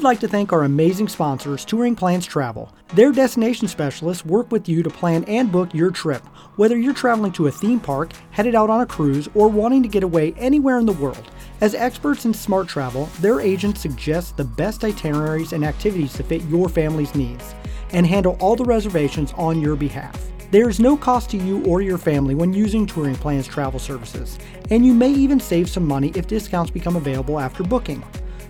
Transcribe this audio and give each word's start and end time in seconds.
would 0.00 0.04
like 0.04 0.20
to 0.20 0.28
thank 0.28 0.50
our 0.50 0.64
amazing 0.64 1.08
sponsors, 1.08 1.62
Touring 1.62 1.94
Plans 1.94 2.24
Travel. 2.24 2.74
Their 2.94 3.12
destination 3.12 3.68
specialists 3.68 4.24
work 4.24 4.50
with 4.50 4.66
you 4.66 4.82
to 4.82 4.88
plan 4.88 5.24
and 5.24 5.52
book 5.52 5.74
your 5.74 5.90
trip, 5.90 6.26
whether 6.56 6.78
you're 6.78 6.94
traveling 6.94 7.32
to 7.32 7.48
a 7.48 7.50
theme 7.50 7.78
park, 7.78 8.12
headed 8.30 8.54
out 8.54 8.70
on 8.70 8.80
a 8.80 8.86
cruise, 8.86 9.28
or 9.34 9.48
wanting 9.48 9.82
to 9.82 9.90
get 9.90 10.02
away 10.02 10.32
anywhere 10.38 10.78
in 10.78 10.86
the 10.86 10.94
world. 10.94 11.30
As 11.60 11.74
experts 11.74 12.24
in 12.24 12.32
smart 12.32 12.66
travel, 12.66 13.10
their 13.20 13.42
agents 13.42 13.82
suggest 13.82 14.38
the 14.38 14.44
best 14.44 14.84
itineraries 14.84 15.52
and 15.52 15.66
activities 15.66 16.14
to 16.14 16.22
fit 16.22 16.44
your 16.44 16.70
family's 16.70 17.14
needs 17.14 17.54
and 17.92 18.06
handle 18.06 18.38
all 18.40 18.56
the 18.56 18.64
reservations 18.64 19.34
on 19.36 19.60
your 19.60 19.76
behalf. 19.76 20.18
There 20.50 20.70
is 20.70 20.80
no 20.80 20.96
cost 20.96 21.28
to 21.32 21.36
you 21.36 21.62
or 21.66 21.82
your 21.82 21.98
family 21.98 22.34
when 22.34 22.54
using 22.54 22.86
Touring 22.86 23.16
Plans 23.16 23.46
travel 23.46 23.78
services, 23.78 24.38
and 24.70 24.86
you 24.86 24.94
may 24.94 25.10
even 25.10 25.38
save 25.38 25.68
some 25.68 25.86
money 25.86 26.10
if 26.14 26.26
discounts 26.26 26.70
become 26.70 26.96
available 26.96 27.38
after 27.38 27.62
booking. 27.62 28.02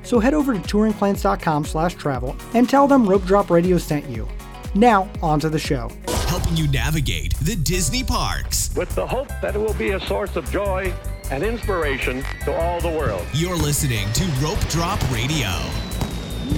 So 0.02 0.18
head 0.18 0.34
over 0.34 0.52
to 0.52 0.58
touringplans.com 0.58 1.64
slash 1.64 1.94
travel 1.94 2.36
and 2.54 2.68
tell 2.68 2.86
them 2.88 3.06
Rope 3.08 3.24
Drop 3.24 3.50
Radio 3.50 3.78
sent 3.78 4.08
you. 4.08 4.26
Now, 4.74 5.08
on 5.22 5.40
to 5.40 5.48
the 5.48 5.58
show. 5.58 5.90
Helping 6.28 6.56
you 6.56 6.68
navigate 6.68 7.34
the 7.40 7.56
Disney 7.56 8.04
parks. 8.04 8.70
with 8.76 8.88
the 8.94 9.06
hope 9.06 9.28
that 9.42 9.54
it 9.56 9.58
will 9.58 9.74
be 9.74 9.90
a 9.90 10.00
source 10.00 10.36
of 10.36 10.48
joy 10.50 10.92
and 11.30 11.42
inspiration 11.42 12.22
to 12.44 12.54
all 12.54 12.80
the 12.80 12.88
world. 12.88 13.24
You're 13.32 13.56
listening 13.56 14.10
to 14.12 14.24
Rope 14.42 14.60
Drop 14.68 15.00
Radio. 15.12 15.48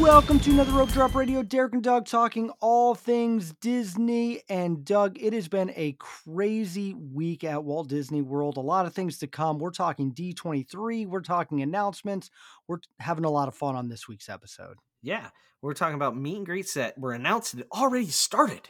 Welcome 0.00 0.40
to 0.40 0.50
another 0.50 0.72
Rope 0.72 0.88
Drop 0.90 1.14
Radio. 1.14 1.42
Derek 1.42 1.74
and 1.74 1.82
Doug 1.82 2.06
talking 2.06 2.50
all 2.60 2.94
things 2.94 3.52
Disney. 3.60 4.40
And 4.48 4.84
Doug, 4.86 5.18
it 5.20 5.34
has 5.34 5.48
been 5.48 5.70
a 5.76 5.92
crazy 5.98 6.94
week 6.94 7.44
at 7.44 7.62
Walt 7.62 7.88
Disney 7.88 8.22
World. 8.22 8.56
A 8.56 8.60
lot 8.60 8.86
of 8.86 8.94
things 8.94 9.18
to 9.18 9.26
come. 9.26 9.58
We're 9.58 9.70
talking 9.70 10.12
D23, 10.12 11.06
we're 11.06 11.20
talking 11.20 11.60
announcements. 11.60 12.30
We're 12.68 12.78
having 12.98 13.24
a 13.24 13.30
lot 13.30 13.48
of 13.48 13.54
fun 13.54 13.76
on 13.76 13.88
this 13.88 14.08
week's 14.08 14.28
episode. 14.28 14.76
Yeah, 15.02 15.28
we're 15.60 15.74
talking 15.74 15.96
about 15.96 16.16
meet 16.16 16.36
and 16.36 16.46
greets 16.46 16.74
that 16.74 16.96
were 16.98 17.12
announced 17.12 17.54
and 17.54 17.64
already 17.72 18.06
started, 18.06 18.68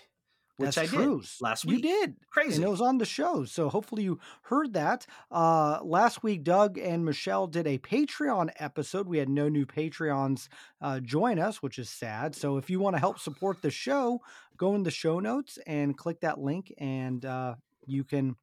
which 0.57 0.75
That's 0.77 0.79
I 0.79 0.87
true. 0.87 1.21
did 1.21 1.29
last 1.41 1.65
You 1.65 1.75
week. 1.77 1.83
did. 1.83 2.17
Crazy. 2.31 2.57
And 2.57 2.65
it 2.65 2.69
was 2.71 2.81
on 2.81 2.99
the 2.99 3.05
show. 3.05 3.45
So 3.45 3.69
hopefully 3.69 4.03
you 4.03 4.19
heard 4.43 4.73
that. 4.73 5.07
Uh, 5.31 5.81
last 5.83 6.23
week, 6.23 6.43
Doug 6.43 6.79
and 6.79 7.05
Michelle 7.05 7.47
did 7.47 7.67
a 7.67 7.79
Patreon 7.79 8.51
episode. 8.59 9.07
We 9.07 9.19
had 9.19 9.29
no 9.29 9.49
new 9.51 9.67
Patreons 9.67 10.49
uh, 10.81 11.01
join 11.01 11.39
us, 11.39 11.63
which 11.63 11.79
is 11.79 11.91
sad. 11.91 12.35
So 12.35 12.57
if 12.57 12.71
you 12.71 12.81
want 12.81 12.97
to 12.97 13.01
help 13.01 13.19
support 13.19 13.61
the 13.61 13.71
show, 13.71 14.21
go 14.57 14.75
in 14.75 14.83
the 14.85 14.91
show 14.91 15.21
notes 15.21 15.59
and 15.67 15.97
click 15.99 16.21
that 16.21 16.39
link, 16.39 16.73
and 16.79 17.25
uh, 17.27 17.55
you 17.87 18.05
can 18.05 18.37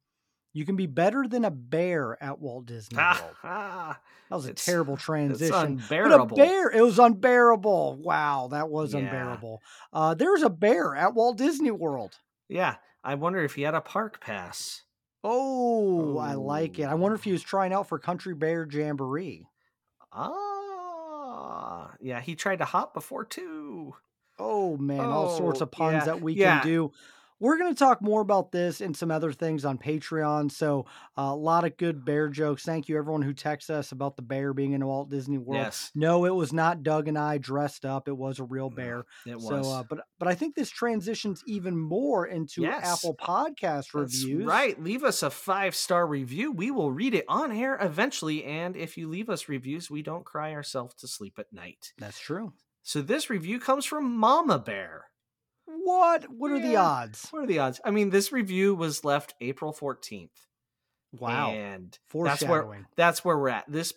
you 0.52 0.64
can 0.64 0.76
be 0.76 0.86
better 0.86 1.26
than 1.28 1.44
a 1.44 1.50
bear 1.50 2.22
at 2.22 2.38
Walt 2.40 2.66
Disney 2.66 2.96
World. 2.98 3.36
That 3.42 3.96
was 4.30 4.46
a 4.46 4.50
it's- 4.50 4.64
terrible 4.64 4.96
transition. 4.96 5.82
But 5.88 6.12
a 6.20 6.26
bear, 6.26 6.70
it 6.70 6.82
was 6.82 6.98
unbearable. 6.98 7.96
Wow, 8.02 8.48
that 8.52 8.68
was 8.68 8.92
Yeah. 8.94 9.00
unbearable. 9.00 9.62
Uh, 9.92 10.14
there's 10.14 10.42
a 10.42 10.50
bear 10.50 10.94
at 10.94 11.14
Walt 11.14 11.36
Disney 11.38 11.70
World. 11.70 12.18
Yeah, 12.48 12.76
I 13.04 13.14
wonder 13.16 13.42
if 13.42 13.54
he 13.54 13.62
had 13.62 13.74
a 13.74 13.80
park 13.80 14.20
pass. 14.20 14.82
Oh, 15.22 16.16
I 16.18 16.34
like 16.34 16.78
it. 16.78 16.84
I 16.84 16.94
wonder 16.94 17.14
if 17.14 17.24
he 17.24 17.30
Oh. 17.30 17.34
was 17.34 17.42
trying 17.42 17.72
out 17.72 17.88
for 17.88 17.98
Country 17.98 18.34
Bear 18.34 18.66
Jamboree. 18.70 19.46
Ah, 20.12 21.92
yeah, 22.00 22.20
he 22.20 22.34
tried 22.34 22.56
to 22.60 22.64
hop 22.64 22.94
before 22.94 23.24
too. 23.24 23.94
Oh 24.38 24.76
man, 24.76 25.00
all 25.00 25.36
sorts 25.36 25.60
Oh, 25.60 25.64
of 25.64 25.70
puns 25.70 25.92
yeah, 25.94 26.04
that 26.06 26.20
we 26.22 26.32
yeah. 26.34 26.60
can 26.60 26.66
do. 26.68 26.92
We're 27.40 27.58
going 27.58 27.74
to 27.74 27.78
talk 27.78 28.02
more 28.02 28.20
about 28.20 28.52
this 28.52 28.80
and 28.82 28.96
some 28.96 29.10
other 29.10 29.32
things 29.32 29.64
on 29.64 29.78
Patreon. 29.78 30.52
So, 30.52 30.84
uh, 31.18 31.22
a 31.22 31.34
lot 31.34 31.64
of 31.64 31.76
good 31.78 32.04
bear 32.04 32.28
jokes. 32.28 32.62
Thank 32.64 32.88
you, 32.88 32.98
everyone 32.98 33.22
who 33.22 33.32
texts 33.32 33.70
us 33.70 33.92
about 33.92 34.16
the 34.16 34.22
bear 34.22 34.52
being 34.52 34.72
in 34.72 34.86
Walt 34.86 35.10
Disney 35.10 35.38
World. 35.38 35.62
Yes, 35.64 35.90
No, 35.94 36.26
it 36.26 36.34
was 36.34 36.52
not 36.52 36.82
Doug 36.82 37.08
and 37.08 37.18
I 37.18 37.38
dressed 37.38 37.84
up. 37.84 38.08
It 38.08 38.16
was 38.16 38.38
a 38.38 38.44
real 38.44 38.68
bear. 38.70 39.06
it 39.26 39.36
was. 39.36 39.66
So, 39.66 39.72
uh, 39.72 39.82
but 39.88 40.00
but 40.18 40.28
I 40.28 40.34
think 40.34 40.54
this 40.54 40.70
transitions 40.70 41.42
even 41.46 41.76
more 41.78 42.26
into 42.26 42.62
Yes. 42.62 42.84
Apple 42.86 43.16
Podcast 43.16 43.92
That's 43.92 43.94
reviews. 43.94 44.44
right. 44.44 44.80
Leave 44.82 45.02
us 45.02 45.22
a 45.22 45.30
five 45.30 45.74
star 45.74 46.06
review. 46.06 46.52
We 46.52 46.70
will 46.70 46.92
read 46.92 47.14
it 47.14 47.24
on 47.26 47.52
air 47.52 47.78
eventually. 47.80 48.44
And 48.44 48.76
if 48.76 48.96
you 48.98 49.08
leave 49.08 49.30
us 49.30 49.48
reviews, 49.48 49.90
we 49.90 50.02
don't 50.02 50.24
cry 50.26 50.52
ourselves 50.52 50.94
to 50.96 51.08
sleep 51.08 51.38
at 51.38 51.52
night. 51.52 51.92
That's 51.98 52.18
true. 52.20 52.52
So 52.82 53.02
this 53.02 53.30
review 53.30 53.60
comes 53.60 53.84
from 53.84 54.14
Mama 54.16 54.58
Bear. 54.58 55.04
What? 55.82 56.30
What 56.30 56.50
are 56.50 56.60
the 56.60 56.76
odds? 56.76 57.26
What 57.30 57.44
are 57.44 57.46
the 57.46 57.58
odds? 57.58 57.80
I 57.84 57.90
mean, 57.90 58.10
this 58.10 58.32
review 58.32 58.74
was 58.74 59.04
left 59.04 59.34
April 59.40 59.72
14th. 59.72 60.28
Wow. 61.12 61.50
And 61.50 61.98
that's 62.12 62.42
where 62.44 62.86
that's 62.96 63.24
where 63.24 63.38
we're 63.38 63.48
at. 63.48 63.64
This 63.66 63.92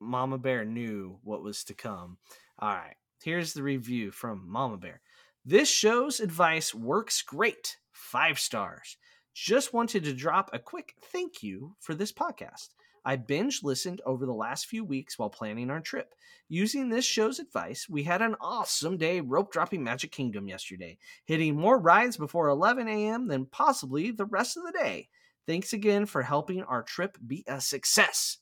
Mama 0.00 0.38
Bear 0.38 0.64
knew 0.64 1.18
what 1.22 1.42
was 1.42 1.64
to 1.64 1.74
come. 1.74 2.18
All 2.58 2.74
right. 2.74 2.96
Here's 3.22 3.52
the 3.52 3.62
review 3.62 4.10
from 4.10 4.44
Mama 4.46 4.76
Bear. 4.76 5.00
This 5.44 5.70
show's 5.70 6.20
advice 6.20 6.74
works 6.74 7.22
great. 7.22 7.76
5 7.92 8.38
stars. 8.38 8.96
Just 9.34 9.72
wanted 9.72 10.04
to 10.04 10.12
drop 10.12 10.50
a 10.52 10.58
quick 10.58 10.94
thank 11.00 11.42
you 11.42 11.76
for 11.80 11.94
this 11.94 12.12
podcast. 12.12 12.68
I 13.04 13.16
binge 13.16 13.62
listened 13.62 14.00
over 14.06 14.24
the 14.26 14.32
last 14.32 14.66
few 14.66 14.84
weeks 14.84 15.18
while 15.18 15.30
planning 15.30 15.70
our 15.70 15.80
trip. 15.80 16.14
Using 16.48 16.88
this 16.88 17.04
show's 17.04 17.38
advice, 17.38 17.88
we 17.88 18.02
had 18.02 18.22
an 18.22 18.36
awesome 18.40 18.96
day 18.96 19.20
rope 19.20 19.52
dropping 19.52 19.82
Magic 19.84 20.12
Kingdom 20.12 20.46
yesterday, 20.48 20.98
hitting 21.24 21.56
more 21.56 21.78
rides 21.78 22.16
before 22.16 22.48
11 22.48 22.88
a.m. 22.88 23.28
than 23.28 23.46
possibly 23.46 24.10
the 24.10 24.26
rest 24.26 24.56
of 24.56 24.64
the 24.64 24.72
day. 24.72 25.08
Thanks 25.46 25.72
again 25.72 26.06
for 26.06 26.22
helping 26.22 26.62
our 26.62 26.82
trip 26.82 27.18
be 27.26 27.44
a 27.46 27.60
success. 27.60 28.38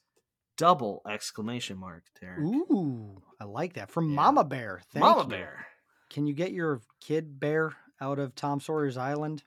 Double 0.58 1.02
exclamation 1.08 1.76
mark, 1.78 2.04
Derek. 2.20 2.40
Ooh, 2.40 3.20
I 3.40 3.44
like 3.44 3.72
that. 3.74 3.90
From 3.90 4.10
Yeah. 4.10 4.16
Mama 4.16 4.44
Bear. 4.44 4.82
Thank 4.92 5.04
Mama 5.04 5.22
you. 5.22 5.28
Bear. 5.28 5.66
Can 6.10 6.26
you 6.26 6.34
get 6.34 6.52
your 6.52 6.82
kid 7.00 7.40
bear 7.40 7.72
out 8.00 8.18
of 8.18 8.34
Tom 8.34 8.60
Sawyer's 8.60 8.96
Island? 8.98 9.42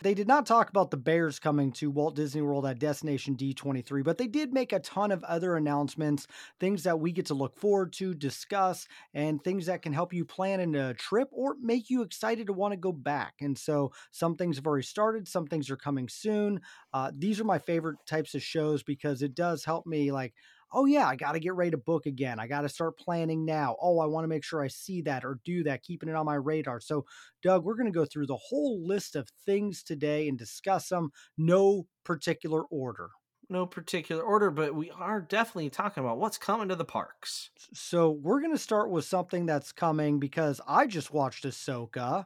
They 0.03 0.15
did 0.15 0.27
not 0.27 0.47
talk 0.47 0.69
about 0.69 0.91
the 0.91 0.97
Bears 0.97 1.39
coming 1.39 1.71
to 1.75 1.89
Walt 1.89 2.17
Disney 2.17 2.43
World 2.43 2.67
at 2.67 2.81
Destination 2.81 3.37
D23, 3.37 4.03
but 4.03 4.19
they 4.19 4.27
did 4.27 4.53
make 4.53 4.73
a 4.73 4.81
ton 4.81 5.13
of 5.13 5.23
other 5.23 5.55
announcements, 5.55 6.27
things 6.59 6.83
that 6.83 6.99
we 6.99 7.13
get 7.13 7.27
to 7.27 7.35
look 7.35 7.57
forward 7.57 7.93
to, 7.95 8.13
discuss, 8.13 8.89
and 9.15 9.43
things 9.45 9.67
that 9.67 9.81
can 9.81 9.93
help 9.93 10.13
you 10.13 10.25
plan 10.25 10.59
in 10.59 10.75
a 10.75 10.93
trip 10.95 11.29
or 11.31 11.55
make 11.61 11.89
you 11.89 12.03
excited 12.03 12.49
to 12.49 12.53
want 12.53 12.73
to 12.73 12.77
go 12.77 12.91
back. 12.91 13.35
And 13.41 13.57
so 13.57 13.93
some 14.11 14.35
things 14.35 14.57
have 14.57 14.67
already 14.67 14.85
started, 14.85 15.29
some 15.29 15.47
things 15.47 15.71
are 15.71 15.77
coming 15.77 16.09
soon. 16.09 16.61
Uh, 16.93 17.13
these 17.17 17.39
are 17.41 17.45
my 17.45 17.61
favorite 17.61 17.99
types 18.05 18.35
of 18.35 18.43
shows 18.43 18.83
because 18.83 19.23
it 19.23 19.37
does 19.37 19.65
help 19.65 19.87
me 19.87 20.11
like, 20.11 20.35
oh 20.73 20.87
yeah, 20.87 21.07
I 21.07 21.17
got 21.17 21.33
to 21.33 21.41
get 21.41 21.55
ready 21.55 21.71
to 21.73 21.77
book 21.79 22.07
again. 22.07 22.39
I 22.41 22.47
got 22.47 22.63
to 22.63 22.69
start 22.69 22.99
planning 22.99 23.45
now. 23.45 23.77
Oh, 23.81 23.99
I 24.01 24.07
want 24.07 24.25
to 24.25 24.29
make 24.29 24.45
sure 24.45 24.63
I 24.63 24.69
see 24.69 25.03
that 25.03 25.25
or 25.25 25.39
do 25.45 25.63
that, 25.65 25.83
keeping 25.83 26.09
it 26.09 26.17
on 26.17 26.27
my 26.27 26.35
radar. 26.35 26.81
So 26.81 27.05
Doug, 27.43 27.65
we're 27.65 27.77
going 27.77 27.93
to 27.93 27.99
go 27.99 28.05
through 28.05 28.27
the 28.27 28.37
whole 28.37 28.87
list 28.87 29.17
of 29.17 29.29
things 29.47 29.83
today 29.83 30.29
and 30.29 30.39
discuss 30.39 30.89
them, 30.89 31.11
no 31.37 31.87
particular 32.05 32.63
order. 32.65 33.11
no 33.49 33.67
particular 33.67 34.23
order, 34.23 34.51
but 34.51 34.75
we 34.75 34.91
are 34.93 35.21
definitely 35.21 35.69
talking 35.69 36.03
about 36.03 36.19
what's 36.19 36.39
coming 36.39 36.69
to 36.69 36.77
the 36.77 36.85
parks. 36.85 37.51
So 37.75 38.11
we're 38.11 38.41
going 38.41 38.53
to 38.53 38.59
start 38.59 38.91
with 38.91 39.05
something 39.05 39.45
that's 39.45 39.73
coming 39.73 40.19
because 40.19 40.61
I 40.67 40.87
just 40.87 41.13
watched 41.13 41.45
Ahsoka. 41.45 42.25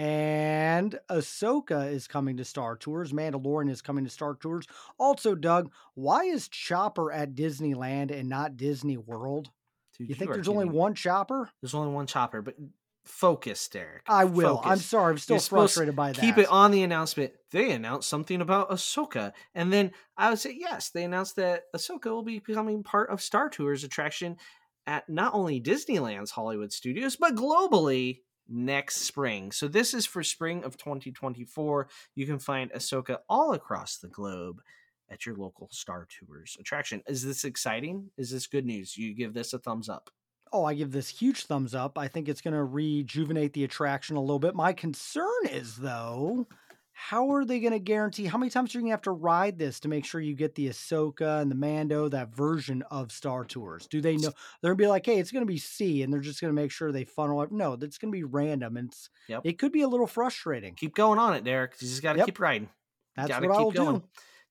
And 0.00 0.98
Ahsoka 1.10 1.92
is 1.92 2.06
coming 2.06 2.38
to 2.38 2.44
Star 2.44 2.74
Tours. 2.74 3.12
Mandalorian 3.12 3.68
is 3.68 3.82
coming 3.82 4.04
to 4.04 4.10
Star 4.10 4.34
Tours. 4.34 4.66
Also, 4.98 5.34
Doug, 5.34 5.70
why 5.92 6.24
is 6.24 6.48
Chopper 6.48 7.12
at 7.12 7.34
Disneyland 7.34 8.10
and 8.10 8.26
not 8.26 8.56
Disney 8.56 8.96
World? 8.96 9.50
Dude, 9.98 10.08
You 10.08 10.14
think 10.14 10.30
are 10.30 10.34
there's 10.34 10.48
only 10.48 10.64
one 10.64 10.94
Chopper? 10.94 11.50
There's 11.60 11.74
only 11.74 11.92
one 11.92 12.06
chopper, 12.06 12.40
but 12.40 12.54
focus, 13.04 13.68
Derek. 13.68 14.04
I 14.08 14.24
will. 14.24 14.62
I'm 14.64 14.78
sorry. 14.78 15.10
I'm 15.10 15.18
still 15.18 15.36
You're 15.36 15.42
frustrated 15.42 15.94
by 15.94 16.12
that. 16.12 16.20
Keep 16.20 16.38
it 16.38 16.48
on 16.48 16.70
the 16.70 16.82
announcement. 16.82 17.32
They 17.50 17.70
announced 17.72 18.08
something 18.08 18.40
about 18.40 18.70
Ahsoka, 18.70 19.32
and 19.54 19.70
then 19.70 19.90
I 20.16 20.30
would 20.30 20.38
say 20.38 20.56
yes. 20.58 20.88
They 20.88 21.04
announced 21.04 21.36
that 21.36 21.64
Ahsoka 21.76 22.06
will 22.06 22.22
be 22.22 22.38
becoming 22.38 22.82
part 22.82 23.10
of 23.10 23.20
Star 23.20 23.50
Tours 23.50 23.84
attraction 23.84 24.38
at 24.86 25.10
not 25.10 25.34
only 25.34 25.60
Disneyland's 25.60 26.30
Hollywood 26.30 26.72
Studios 26.72 27.16
but 27.16 27.34
globally 27.34 28.20
next 28.50 29.02
spring. 29.02 29.52
So 29.52 29.68
this 29.68 29.94
is 29.94 30.04
for 30.04 30.22
spring 30.22 30.64
of 30.64 30.76
2024. 30.76 31.88
You 32.14 32.26
can 32.26 32.38
find 32.38 32.70
Ahsoka 32.72 33.18
all 33.28 33.52
across 33.52 33.98
the 33.98 34.08
globe 34.08 34.60
at 35.10 35.26
your 35.26 35.36
local 35.36 35.68
Star 35.70 36.06
Tours 36.08 36.56
attraction. 36.60 37.02
Is 37.06 37.24
this 37.24 37.44
exciting? 37.44 38.10
Is 38.16 38.30
this 38.30 38.46
good 38.46 38.66
news? 38.66 38.96
You 38.96 39.14
give 39.14 39.34
this 39.34 39.52
a 39.52 39.58
thumbs 39.58 39.88
up. 39.88 40.10
Oh, 40.52 40.64
I 40.64 40.74
give 40.74 40.90
this 40.90 41.08
huge 41.08 41.46
thumbs 41.46 41.74
up. 41.74 41.96
I 41.96 42.08
think 42.08 42.28
it's 42.28 42.40
going 42.40 42.54
to 42.54 42.64
rejuvenate 42.64 43.52
the 43.52 43.64
attraction 43.64 44.16
a 44.16 44.20
little 44.20 44.40
bit. 44.40 44.54
My 44.54 44.72
concern 44.72 45.46
is, 45.48 45.76
though, 45.76 46.48
how 47.02 47.32
are 47.32 47.46
they 47.46 47.60
going 47.60 47.72
to 47.72 47.78
guarantee 47.78 48.26
how 48.26 48.36
many 48.36 48.50
times 48.50 48.74
are 48.74 48.78
you 48.78 48.82
going 48.82 48.90
to 48.90 48.92
have 48.92 49.02
to 49.02 49.10
ride 49.10 49.58
this 49.58 49.80
to 49.80 49.88
make 49.88 50.04
sure 50.04 50.20
you 50.20 50.34
get 50.34 50.54
the 50.54 50.68
Ahsoka 50.68 51.40
and 51.40 51.50
the 51.50 51.54
Mando, 51.54 52.10
that 52.10 52.34
version 52.34 52.82
of 52.90 53.10
Star 53.10 53.42
Tours? 53.46 53.86
Do 53.86 54.02
they 54.02 54.18
know? 54.18 54.30
They're 54.60 54.74
going 54.74 54.78
to 54.78 54.84
be 54.84 54.86
like, 54.86 55.06
hey, 55.06 55.18
it's 55.18 55.32
going 55.32 55.40
to 55.40 55.50
be 55.50 55.56
C, 55.56 56.02
and 56.02 56.12
they're 56.12 56.20
just 56.20 56.42
going 56.42 56.54
to 56.54 56.60
make 56.60 56.70
sure 56.70 56.92
they 56.92 57.04
funnel 57.04 57.40
it. 57.40 57.50
No, 57.52 57.74
that's 57.74 57.96
going 57.96 58.12
to 58.12 58.16
be 58.16 58.24
random. 58.24 58.76
And 58.76 58.90
it's, 58.90 59.08
Yep. 59.28 59.40
it 59.44 59.58
could 59.58 59.72
be 59.72 59.80
a 59.80 59.88
little 59.88 60.06
frustrating. 60.06 60.74
Keep 60.74 60.94
going 60.94 61.18
on 61.18 61.34
it, 61.34 61.42
Derek. 61.42 61.72
You 61.80 61.88
just 61.88 62.02
got 62.02 62.12
to 62.12 62.18
Yep. 62.18 62.26
keep 62.26 62.38
riding. 62.38 62.68
That's 63.16 63.30
Gotta 63.30 63.48
what 63.48 63.56
keep 63.56 63.66
I'll 63.66 63.72
going. 63.72 63.96
do. 63.96 64.04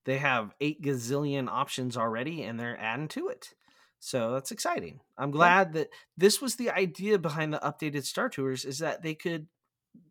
They 0.05 0.17
have 0.17 0.55
eight 0.59 0.81
gazillion 0.81 1.47
options 1.49 1.95
already, 1.97 2.41
and 2.43 2.59
they're 2.59 2.79
adding 2.79 3.09
to 3.09 3.27
it. 3.27 3.53
So 3.99 4.31
that's 4.33 4.51
exciting. 4.51 5.01
I'm 5.19 5.29
glad 5.29 5.73
that 5.73 5.89
this 6.17 6.41
was 6.41 6.55
the 6.55 6.71
idea 6.71 7.19
behind 7.19 7.53
the 7.53 7.59
updated 7.59 8.05
Star 8.05 8.27
Tours 8.27 8.65
is 8.65 8.79
that 8.79 9.03
they 9.03 9.13
could 9.13 9.47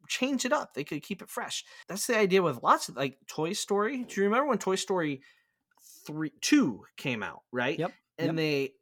change 0.09 0.45
it 0.45 0.53
up. 0.53 0.75
They 0.75 0.85
could 0.85 1.03
keep 1.03 1.23
it 1.23 1.31
fresh. 1.31 1.65
That's 1.89 2.07
the 2.07 2.17
idea 2.19 2.43
with 2.43 2.63
lots 2.63 2.89
of 2.89 2.97
like 2.97 3.19
Toy 3.29 3.53
Story. 3.53 4.05
Do 4.05 4.21
you 4.21 4.25
remember 4.27 4.49
when 4.49 4.59
Toy 4.59 4.77
Story 4.77 5.21
3 6.07 6.33
2 6.41 6.83
came 6.97 7.23
out, 7.23 7.41
right? 7.53 7.79
Yep, 7.79 7.93
And 8.19 8.27
yep. 8.29 8.37
they 8.37 8.73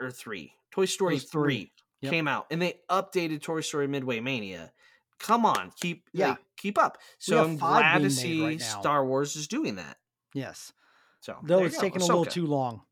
or 0.00 0.10
3. 0.10 0.52
Toy 0.72 0.84
Story 0.84 1.18
3 1.18 1.28
three. 1.28 1.72
Yep. 2.02 2.12
came 2.12 2.28
out 2.28 2.46
and 2.50 2.60
they 2.60 2.74
updated 2.90 3.42
Toy 3.42 3.60
Story 3.62 3.88
Midway 3.88 4.20
Mania. 4.20 4.72
Come 5.18 5.46
on, 5.46 5.72
keep 5.80 6.08
Yeah. 6.12 6.30
like, 6.30 6.38
keep 6.58 6.78
up. 6.78 6.98
So 7.18 7.42
I'm 7.42 7.56
glad 7.56 8.02
to 8.02 8.10
see 8.10 8.42
right. 8.44 8.60
Star 8.60 9.04
Wars 9.06 9.34
is 9.36 9.48
doing 9.48 9.76
that. 9.76 9.96
Yes. 10.34 10.72
So 11.20 11.38
Though 11.42 11.64
it's 11.64 11.78
taking 11.78 12.02
a 12.02 12.04
little 12.04 12.26
too 12.26 12.46
long. 12.46 12.82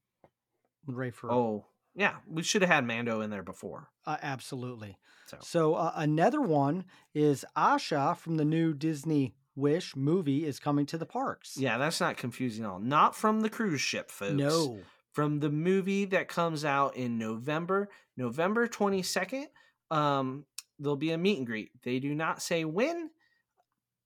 Ray 0.87 1.10
for 1.10 1.31
Oh, 1.31 1.67
yeah, 1.94 2.17
we 2.29 2.43
should 2.43 2.62
have 2.62 2.70
had 2.70 2.87
Mando 2.87 3.20
in 3.20 3.31
there 3.31 3.43
before. 3.43 3.88
uh, 4.06 4.17
absolutely. 4.23 4.99
So 5.26 5.38
So 5.41 5.75
uh, 5.75 5.93
another 5.96 6.41
one 6.41 6.85
is 7.14 7.44
Asha 7.56 8.17
from 8.17 8.37
the 8.37 8.44
new 8.44 8.75
Disney 8.75 9.35
Wish 9.56 9.94
movie 9.94 10.44
is 10.44 10.58
coming 10.58 10.85
to 10.87 10.99
the 10.99 11.06
parks. 11.06 11.56
yeah, 11.56 11.79
that's 11.79 12.00
not 12.00 12.17
confusing 12.17 12.64
at 12.64 12.70
all. 12.70 12.81
Not 12.81 13.14
from 13.14 13.41
the 13.41 13.49
cruise 13.49 13.81
ship, 13.81 14.11
folks. 14.11 14.32
No. 14.35 14.81
from 15.12 15.38
the 15.38 15.49
movie 15.50 16.05
that 16.06 16.26
comes 16.29 16.64
out 16.64 16.96
in 16.96 17.19
November, 17.19 17.88
November 18.17 18.67
22nd. 18.67 19.44
Um, 19.93 20.44
there'll 20.81 20.96
be 20.96 21.12
a 21.12 21.19
meet 21.19 21.38
and 21.38 21.46
greet. 21.46 21.70
They 21.85 22.00
do 22.00 22.14
not 22.14 22.43
say 22.43 22.64
when. 22.64 23.11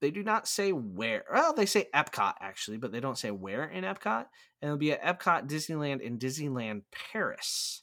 They 0.01 0.11
do 0.11 0.23
not 0.23 0.47
say 0.47 0.73
where. 0.73 1.25
Well, 1.33 1.53
they 1.53 1.67
say 1.67 1.89
Epcot 1.95 2.35
actually, 2.41 2.77
but 2.79 2.93
they 2.93 3.01
don't 3.01 3.19
say 3.19 3.31
where 3.31 3.65
in 3.65 3.85
Epcot. 3.85 4.27
And 4.63 4.69
it'll 4.69 4.77
be 4.77 4.93
at 4.93 5.03
Epcot, 5.03 5.49
Disneyland, 5.49 6.07
and 6.07 6.21
Disneyland 6.21 6.83
Paris. 7.13 7.83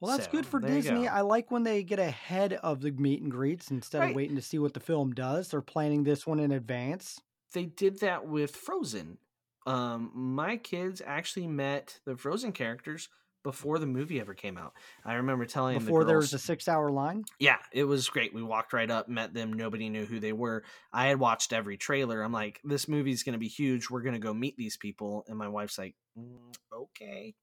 Well, 0.00 0.16
that's 0.16 0.28
good 0.28 0.46
for 0.46 0.60
Disney. 0.60 1.08
I 1.08 1.22
like 1.22 1.50
when 1.50 1.64
they 1.64 1.82
get 1.82 1.98
ahead 1.98 2.52
of 2.52 2.80
the 2.80 2.92
meet 2.92 3.20
and 3.20 3.32
greets 3.32 3.70
instead 3.72 3.98
Right. 3.98 4.10
of 4.10 4.16
waiting 4.16 4.36
to 4.36 4.42
see 4.42 4.58
what 4.60 4.74
the 4.74 4.80
film 4.80 5.12
does. 5.12 5.48
They're 5.48 5.60
planning 5.60 6.04
this 6.04 6.24
one 6.24 6.38
in 6.38 6.52
advance. 6.52 7.18
They 7.52 7.64
did 7.66 7.98
that 8.00 8.26
with 8.28 8.54
Frozen. 8.54 9.18
Um, 9.66 10.12
my 10.14 10.56
kids 10.56 11.02
actually 11.04 11.48
met 11.48 11.98
the 12.04 12.16
Frozen 12.16 12.52
characters 12.52 13.08
before 13.48 13.78
the 13.78 13.86
movie 13.86 14.20
ever 14.20 14.34
came 14.34 14.58
out. 14.58 14.74
I 15.06 15.14
remember 15.14 15.46
telling 15.46 15.78
Before 15.78 16.04
the 16.04 16.08
there 16.08 16.18
was 16.18 16.34
a 16.34 16.38
six 16.38 16.68
hour 16.68 16.90
line. 16.90 17.24
Yeah, 17.38 17.56
it 17.72 17.84
was 17.84 18.06
great. 18.10 18.34
We 18.34 18.42
walked 18.42 18.74
right 18.74 18.90
up, 18.90 19.08
met 19.08 19.32
them. 19.32 19.54
Nobody 19.54 19.88
knew 19.88 20.04
who 20.04 20.20
they 20.20 20.34
were. 20.34 20.64
I 20.92 21.06
had 21.06 21.18
watched 21.18 21.54
every 21.54 21.78
trailer. 21.78 22.20
I'm 22.20 22.30
like, 22.30 22.60
this 22.62 22.88
movie's 22.88 23.22
going 23.22 23.32
to 23.32 23.38
be 23.38 23.48
huge. 23.48 23.88
We're 23.88 24.02
going 24.02 24.12
to 24.12 24.18
go 24.18 24.34
meet 24.34 24.58
these 24.58 24.76
people. 24.76 25.24
And 25.28 25.38
my 25.38 25.48
wife's 25.48 25.78
like, 25.78 25.94
"Mm, 26.18 26.54
okay. 26.70 27.34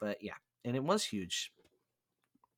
But 0.00 0.22
yeah, 0.22 0.36
and 0.64 0.74
it 0.74 0.82
was 0.82 1.04
huge. 1.04 1.52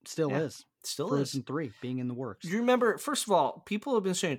Still 0.04 0.30
Yeah, 0.30 0.42
is. 0.42 0.64
Still 0.84 1.06
is. 1.14 1.32
Frozen 1.32 1.40
is. 1.40 1.46
3 1.46 1.72
being 1.82 1.98
in 1.98 2.06
the 2.06 2.14
works. 2.14 2.46
You 2.46 2.58
remember, 2.58 2.96
first 2.96 3.26
of 3.26 3.32
all, 3.32 3.64
people 3.66 3.94
have 3.94 4.04
been 4.04 4.14
saying, 4.14 4.38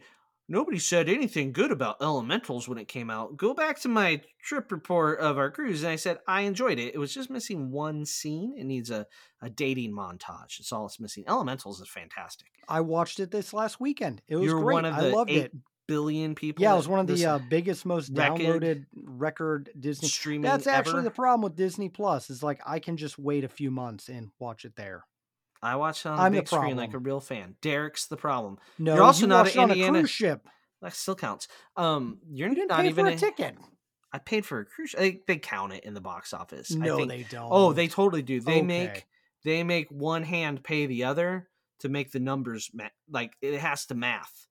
nobody 0.50 0.80
said 0.80 1.08
anything 1.08 1.54
good 1.54 1.72
about 1.72 2.02
Elementals 2.02 2.68
when 2.68 2.78
it 2.78 2.88
came 2.90 3.10
out. 3.10 3.38
Go 3.38 3.54
back 3.54 3.80
to 3.82 3.88
my 3.88 4.22
trip 4.44 4.72
report 4.72 5.20
of 5.20 5.38
our 5.38 5.50
cruise. 5.52 5.84
And 5.84 5.92
I 5.92 5.96
said, 5.96 6.18
I 6.28 6.42
enjoyed 6.42 6.80
it. 6.80 6.94
It 6.94 6.98
was 6.98 7.14
just 7.14 7.30
missing 7.30 7.72
one 7.72 8.06
scene. 8.06 8.56
It 8.58 8.66
needs 8.66 8.90
a, 8.90 9.06
a 9.42 9.50
dating 9.50 9.94
montage. 9.94 10.60
It's 10.60 10.74
all 10.74 10.88
it's 10.88 11.00
missing. 11.00 11.24
Elementals 11.28 11.80
is 11.80 11.88
fantastic. 11.88 12.48
I 12.68 12.82
watched 12.82 13.20
it 13.22 13.32
this 13.32 13.54
last 13.54 13.80
weekend. 13.80 14.22
It 14.28 14.36
was 14.36 14.46
You're 14.48 14.60
great. 14.62 14.74
one 14.74 14.86
of 14.86 14.96
I 14.96 15.10
loved 15.10 15.30
it. 15.32 15.54
billion 15.88 16.36
people. 16.36 16.64
Yeah, 16.64 16.74
it 16.74 16.78
was 16.78 16.88
one 16.88 17.00
of 17.00 17.08
the 17.08 17.26
uh, 17.26 17.40
biggest, 17.50 17.86
most 17.86 18.12
record- 18.14 18.40
downloaded 18.40 18.86
record 18.94 19.70
Disney. 19.80 20.08
streaming 20.08 20.42
That's 20.50 20.68
actually 20.68 20.94
ever. 21.00 21.02
the 21.04 21.12
problem 21.12 21.42
with 21.42 21.56
Disney 21.56 21.90
Plus. 21.90 22.30
Is 22.30 22.44
like 22.44 22.60
I 22.66 22.80
can 22.80 22.98
just 22.98 23.18
wait 23.18 23.44
a 23.44 23.50
few 23.50 23.72
months 23.72 24.10
and 24.10 24.30
watch 24.40 24.66
it 24.66 24.76
there. 24.76 25.06
I 25.62 25.76
watched 25.76 26.06
it 26.06 26.10
on 26.10 26.20
I'm 26.20 26.32
the 26.32 26.38
the 26.38 26.42
big 26.44 26.48
screen 26.48 26.78
like 26.78 26.94
a 26.94 27.00
real 27.00 27.20
fan. 27.20 27.56
Derek's 27.62 28.08
the 28.08 28.18
problem. 28.18 28.58
No, 28.78 28.96
You're 28.96 29.04
also 29.04 29.22
you 29.22 29.28
not 29.28 29.54
an 29.56 29.70
Indiana- 29.70 30.00
a 30.00 30.02
cruise 30.02 30.10
ship. 30.10 30.48
That 30.82 30.94
still 30.94 31.16
counts. 31.16 31.48
Um, 31.76 32.20
you're 32.30 32.50
You 32.50 32.66
not 32.68 32.86
even 32.86 33.06
a 33.08 33.12
a- 33.12 33.16
ticket. 33.18 33.56
I 34.14 34.18
paid 34.20 34.46
for 34.46 34.60
a 34.62 34.66
cruise. 34.66 34.96
They, 34.98 35.22
they 35.28 35.38
count 35.38 35.74
it 35.74 35.84
in 35.84 35.94
the 35.94 36.02
box 36.02 36.34
office. 36.34 36.74
I 36.74 36.80
No, 36.80 36.98
think- 36.98 37.10
they 37.10 37.24
don't. 37.24 37.50
Oh, 37.52 37.74
they 37.74 37.88
totally 37.90 38.22
do. 38.22 38.40
They 38.40 38.60
Okay. 38.60 38.62
make 38.64 39.06
they 39.44 39.64
make 39.64 39.90
one 39.90 40.24
hand 40.24 40.64
pay 40.64 40.86
the 40.86 41.04
other 41.06 41.50
to 41.80 41.90
make 41.90 42.12
the 42.12 42.20
numbers 42.20 42.70
ma- 42.74 42.90
like 43.10 43.34
it 43.42 43.58
has 43.60 43.86
to 43.88 43.96
math, 43.96 44.48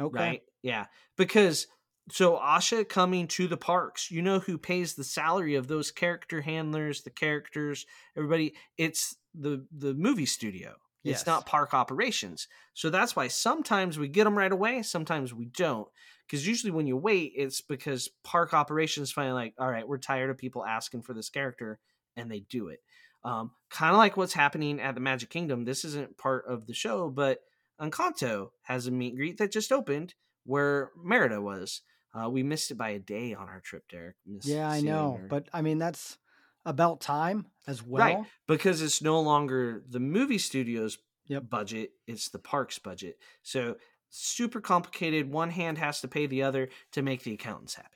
okay. 0.00 0.18
right? 0.18 0.42
Yeah, 0.62 0.86
because 1.16 1.66
so 2.10 2.36
Asha 2.36 2.88
coming 2.88 3.26
to 3.28 3.46
the 3.48 3.56
parks, 3.56 4.10
you 4.10 4.22
know 4.22 4.38
who 4.40 4.58
pays 4.58 4.94
the 4.94 5.04
salary 5.04 5.54
of 5.54 5.66
those 5.68 5.90
character 5.90 6.40
handlers, 6.42 7.02
the 7.02 7.10
characters, 7.10 7.86
everybody? 8.16 8.54
It's 8.78 9.16
the 9.34 9.66
the 9.72 9.94
movie 9.94 10.26
studio. 10.26 10.74
It's 11.04 11.26
not 11.26 11.46
park 11.46 11.74
operations. 11.74 12.46
So 12.74 12.88
that's 12.88 13.16
why 13.16 13.28
sometimes 13.28 13.98
we 13.98 14.06
get 14.08 14.24
them 14.24 14.38
right 14.38 14.52
away, 14.52 14.82
sometimes 14.82 15.34
we 15.34 15.46
don't. 15.46 15.88
Because 16.26 16.46
usually 16.46 16.70
when 16.70 16.86
you 16.86 16.96
wait, 16.96 17.32
it's 17.34 17.60
because 17.60 18.08
park 18.22 18.54
operations 18.54 19.10
finally 19.10 19.34
like, 19.34 19.54
all 19.58 19.68
right, 19.68 19.86
we're 19.86 19.98
tired 19.98 20.30
of 20.30 20.38
people 20.38 20.64
asking 20.64 21.02
for 21.02 21.12
this 21.12 21.28
character, 21.28 21.80
and 22.16 22.30
they 22.30 22.40
do 22.40 22.68
it. 22.68 22.80
Um, 23.24 23.50
kind 23.70 23.92
of 23.92 23.98
like 23.98 24.16
what's 24.16 24.32
happening 24.32 24.80
at 24.80 24.94
the 24.94 25.00
Magic 25.00 25.30
Kingdom. 25.30 25.64
This 25.64 25.84
isn't 25.84 26.18
part 26.18 26.44
of 26.46 26.66
the 26.66 26.74
show, 26.74 27.10
but 27.10 27.40
Encanto 27.80 28.50
has 28.62 28.86
a 28.86 28.90
meet 28.90 29.08
and 29.08 29.16
greet 29.16 29.38
that 29.38 29.52
just 29.52 29.72
opened 29.72 30.14
where 30.44 30.90
Merida 30.96 31.40
was. 31.40 31.82
Uh, 32.14 32.28
we 32.28 32.42
missed 32.42 32.70
it 32.70 32.76
by 32.76 32.90
a 32.90 32.98
day 32.98 33.34
on 33.34 33.48
our 33.48 33.60
trip, 33.60 33.84
Derek. 33.90 34.16
Yeah, 34.42 34.68
I 34.68 34.80
know, 34.80 35.18
her. 35.20 35.28
but 35.28 35.48
I 35.52 35.62
mean 35.62 35.78
that's 35.78 36.18
about 36.64 37.00
time 37.00 37.46
as 37.66 37.82
well. 37.82 38.06
Right, 38.06 38.24
because 38.46 38.82
it's 38.82 39.02
no 39.02 39.20
longer 39.20 39.82
the 39.88 40.00
movie 40.00 40.38
studio's 40.38 40.98
Yep. 41.28 41.48
budget, 41.50 41.90
it's 42.06 42.28
the 42.30 42.38
park's 42.40 42.78
budget. 42.78 43.16
So 43.42 43.76
super 44.10 44.60
complicated. 44.60 45.30
One 45.30 45.50
hand 45.50 45.78
has 45.78 46.00
to 46.00 46.08
pay 46.08 46.26
the 46.26 46.42
other 46.42 46.68
to 46.92 47.02
make 47.02 47.22
the 47.22 47.32
accountants 47.34 47.74
happy. 47.74 47.88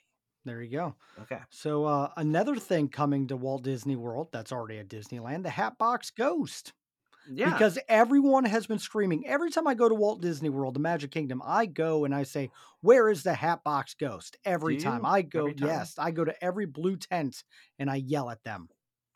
There 0.44 0.62
you 0.62 0.70
go. 0.70 0.94
Okay. 1.22 1.40
So 1.50 1.84
uh, 1.86 2.10
another 2.16 2.54
thing 2.56 2.88
coming 2.88 3.26
to 3.26 3.36
Walt 3.36 3.64
Disney 3.64 3.96
World 3.96 4.28
that's 4.32 4.52
already 4.52 4.78
at 4.78 4.88
Disneyland, 4.88 5.42
the 5.42 5.50
Hatbox 5.50 6.10
Ghost. 6.10 6.72
Yeah. 7.30 7.50
Because 7.50 7.78
everyone 7.88 8.44
has 8.44 8.66
been 8.66 8.78
screaming. 8.78 9.26
Every 9.26 9.50
time 9.50 9.66
I 9.66 9.74
go 9.74 9.88
to 9.88 9.94
Walt 9.94 10.20
Disney 10.20 10.48
World, 10.48 10.74
the 10.74 10.80
Magic 10.80 11.10
Kingdom, 11.10 11.42
I 11.44 11.66
go 11.66 12.04
and 12.04 12.14
I 12.14 12.22
say, 12.22 12.50
"Where 12.80 13.08
is 13.08 13.22
the 13.22 13.34
Hatbox 13.34 13.94
Ghost?" 13.94 14.36
Every 14.44 14.76
time? 14.76 15.04
I 15.04 15.22
go, 15.22 15.48
time? 15.48 15.68
yes, 15.68 15.94
I 15.98 16.10
go 16.10 16.24
to 16.24 16.44
every 16.44 16.66
blue 16.66 16.96
tent 16.96 17.42
and 17.78 17.90
I 17.90 17.96
yell 17.96 18.30
at 18.30 18.42
them. 18.44 18.68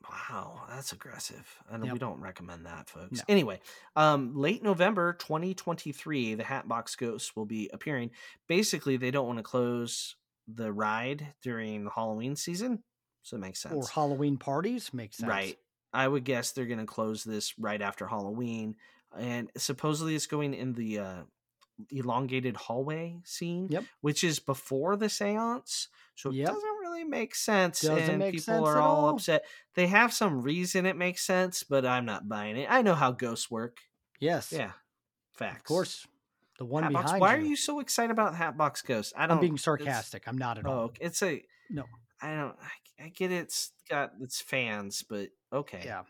Wow, 0.09 0.63
that's 0.69 0.93
aggressive. 0.93 1.47
And 1.71 1.91
we 1.91 1.99
don't 1.99 2.21
recommend 2.21 2.67
that, 2.67 2.89
folks. 2.89 3.19
No. 3.19 3.23
Anyway, 3.29 3.61
um, 3.97 4.35
late 4.35 4.63
November 4.63 5.13
2023, 5.13 6.35
the 6.35 6.45
Hatbox 6.45 6.97
Ghost 6.97 7.37
will 7.37 7.45
be 7.45 7.69
appearing. 7.73 8.11
Basically, 8.49 8.97
they 8.97 9.11
don't 9.11 9.27
want 9.27 9.39
to 9.39 9.43
close 9.43 10.17
the 10.49 10.73
ride 10.73 11.35
during 11.43 11.85
the 11.85 11.91
Halloween 11.91 12.35
season. 12.35 12.83
So 13.23 13.37
it 13.37 13.41
makes 13.41 13.61
sense. 13.61 13.75
Or 13.75 13.87
Halloween 13.89 14.39
parties 14.39 14.93
makes 14.95 15.19
sense. 15.19 15.29
Right. 15.29 15.59
I 15.93 16.07
would 16.07 16.25
guess 16.25 16.53
they're 16.53 16.67
going 16.67 16.79
to 16.81 16.87
close 16.87 17.25
this 17.25 17.59
right 17.59 17.81
after 17.83 18.07
Halloween. 18.07 18.77
And 19.19 19.51
supposedly 19.57 20.15
it's 20.15 20.27
going 20.27 20.55
in 20.55 20.73
the 20.75 20.99
uh, 21.01 21.23
elongated 21.91 22.57
hallway 22.57 23.19
scene, 23.25 23.69
Yep. 23.71 23.85
which 24.01 24.23
is 24.25 24.39
before 24.39 24.97
the 24.97 25.09
seance. 25.09 25.89
So 26.15 26.31
Yep. 26.31 26.49
it 26.49 26.53
doesn't 26.53 26.79
really 26.81 27.05
make 27.05 27.35
sense. 27.35 27.81
Doesn't 27.81 28.09
and 28.11 28.19
make 28.19 28.33
people 28.35 28.55
sense 28.55 28.67
are 28.69 28.79
all 28.79 29.07
all. 29.07 29.15
upset. 29.15 29.45
They 29.75 29.87
have 29.89 30.13
some 30.13 30.43
reason 30.43 30.87
it 30.87 30.97
makes 30.97 31.23
sense, 31.25 31.63
but 31.63 31.85
I'm 31.85 32.05
not 32.05 32.29
buying 32.29 32.57
it. 32.57 32.69
I 32.71 32.83
know 32.83 32.95
how 32.95 33.11
ghosts 33.13 33.51
work. 33.51 33.79
Yes. 34.21 34.53
Yeah. 34.53 34.73
Facts. 35.33 35.59
Of 35.59 35.65
course. 35.65 36.07
The 36.59 36.67
one 36.67 36.83
Hatbox, 36.83 37.05
behind 37.05 37.21
why 37.23 37.35
you. 37.37 37.43
are 37.43 37.47
you 37.47 37.57
so 37.57 37.81
excited 37.81 38.11
about 38.11 38.35
Hatbox 38.35 38.83
Ghost? 38.83 39.15
I 39.17 39.27
don't. 39.27 39.37
I'm 39.39 39.41
being 39.41 39.57
sarcastic. 39.57 40.29
I'm 40.29 40.37
not 40.37 40.59
at 40.59 40.67
all. 40.67 40.75
Oh, 40.75 40.83
okay. 40.85 41.07
it's 41.07 41.23
a. 41.23 41.43
No. 41.71 41.85
I 42.23 42.35
don't. 42.35 42.57
I, 42.61 43.05
I 43.05 43.09
get 43.09 43.33
it. 43.33 43.43
It's 43.45 43.73
got 43.89 44.13
its 44.21 44.41
fans, 44.41 45.05
but 45.09 45.29
okay. 45.53 45.83
Yeah. 45.85 46.03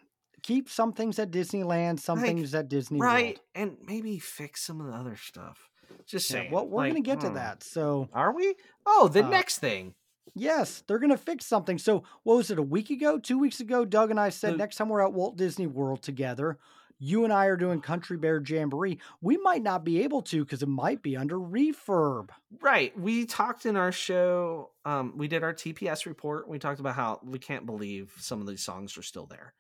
Keep 0.43 0.71
some 0.71 0.93
things 0.93 1.19
at 1.19 1.31
Disneyland, 1.31 2.01
some 2.01 2.19
Like, 2.19 2.27
things 2.29 2.55
at 2.55 2.69
Disney 2.69 2.99
right 2.99 3.37
World. 3.37 3.41
and 3.55 3.77
maybe 3.87 4.19
fix 4.19 4.63
some 4.63 4.81
of 4.81 4.87
the 4.87 4.95
other 4.95 5.15
stuff 5.17 5.69
just 6.07 6.31
Yeah, 6.31 6.35
saying 6.41 6.51
well, 6.53 6.67
we're 6.67 6.79
like, 6.85 6.93
going 6.93 7.03
to 7.03 7.07
get 7.07 7.21
to 7.21 7.29
hmm. 7.29 7.35
that. 7.35 7.63
So, 7.63 8.09
are 8.15 8.35
we 8.35 8.55
oh 8.87 9.09
the 9.09 9.23
Uh, 9.25 9.29
next 9.29 9.59
thing 9.59 9.95
yes, 10.35 10.83
they're 10.87 10.99
going 10.99 11.11
to 11.11 11.17
fix 11.19 11.45
something. 11.45 11.77
So, 11.79 12.05
what 12.23 12.37
was 12.37 12.51
it, 12.51 12.59
a 12.59 12.63
week 12.63 12.89
ago, 12.91 13.19
two 13.19 13.39
weeks 13.39 13.61
ago? 13.61 13.85
Doug 13.85 14.11
and 14.11 14.19
I 14.21 14.31
said 14.31 14.55
The- 14.55 14.59
next 14.59 14.77
time 14.77 14.89
we're 14.89 15.05
at 15.05 15.13
Walt 15.13 15.37
Disney 15.37 15.67
World 15.67 16.03
together, 16.03 16.59
you 17.01 17.25
and 17.25 17.33
I 17.33 17.47
are 17.47 17.57
doing 17.57 17.81
Country 17.81 18.17
Bear 18.19 18.41
Jamboree. 18.47 19.01
We 19.23 19.39
might 19.39 19.63
not 19.63 19.85
be 19.85 20.03
able 20.03 20.23
to 20.23 20.45
because 20.45 20.63
it 20.63 20.69
might 20.69 21.03
be 21.03 21.17
under 21.17 21.37
refurb. 21.39 22.29
right 22.61 22.97
we 22.99 23.25
talked 23.27 23.67
in 23.67 23.77
our 23.77 23.91
show 23.91 24.71
um 24.85 25.15
we 25.17 25.27
did 25.27 25.43
our 25.43 25.55
tps 25.55 26.07
report 26.07 26.47
we 26.49 26.59
talked 26.59 26.79
about 26.81 26.95
how 26.95 27.19
we 27.25 27.39
can't 27.39 27.67
believe 27.67 28.13
some 28.19 28.41
of 28.41 28.47
these 28.47 28.63
songs 28.63 28.97
are 28.99 29.03
still 29.03 29.27
there 29.27 29.55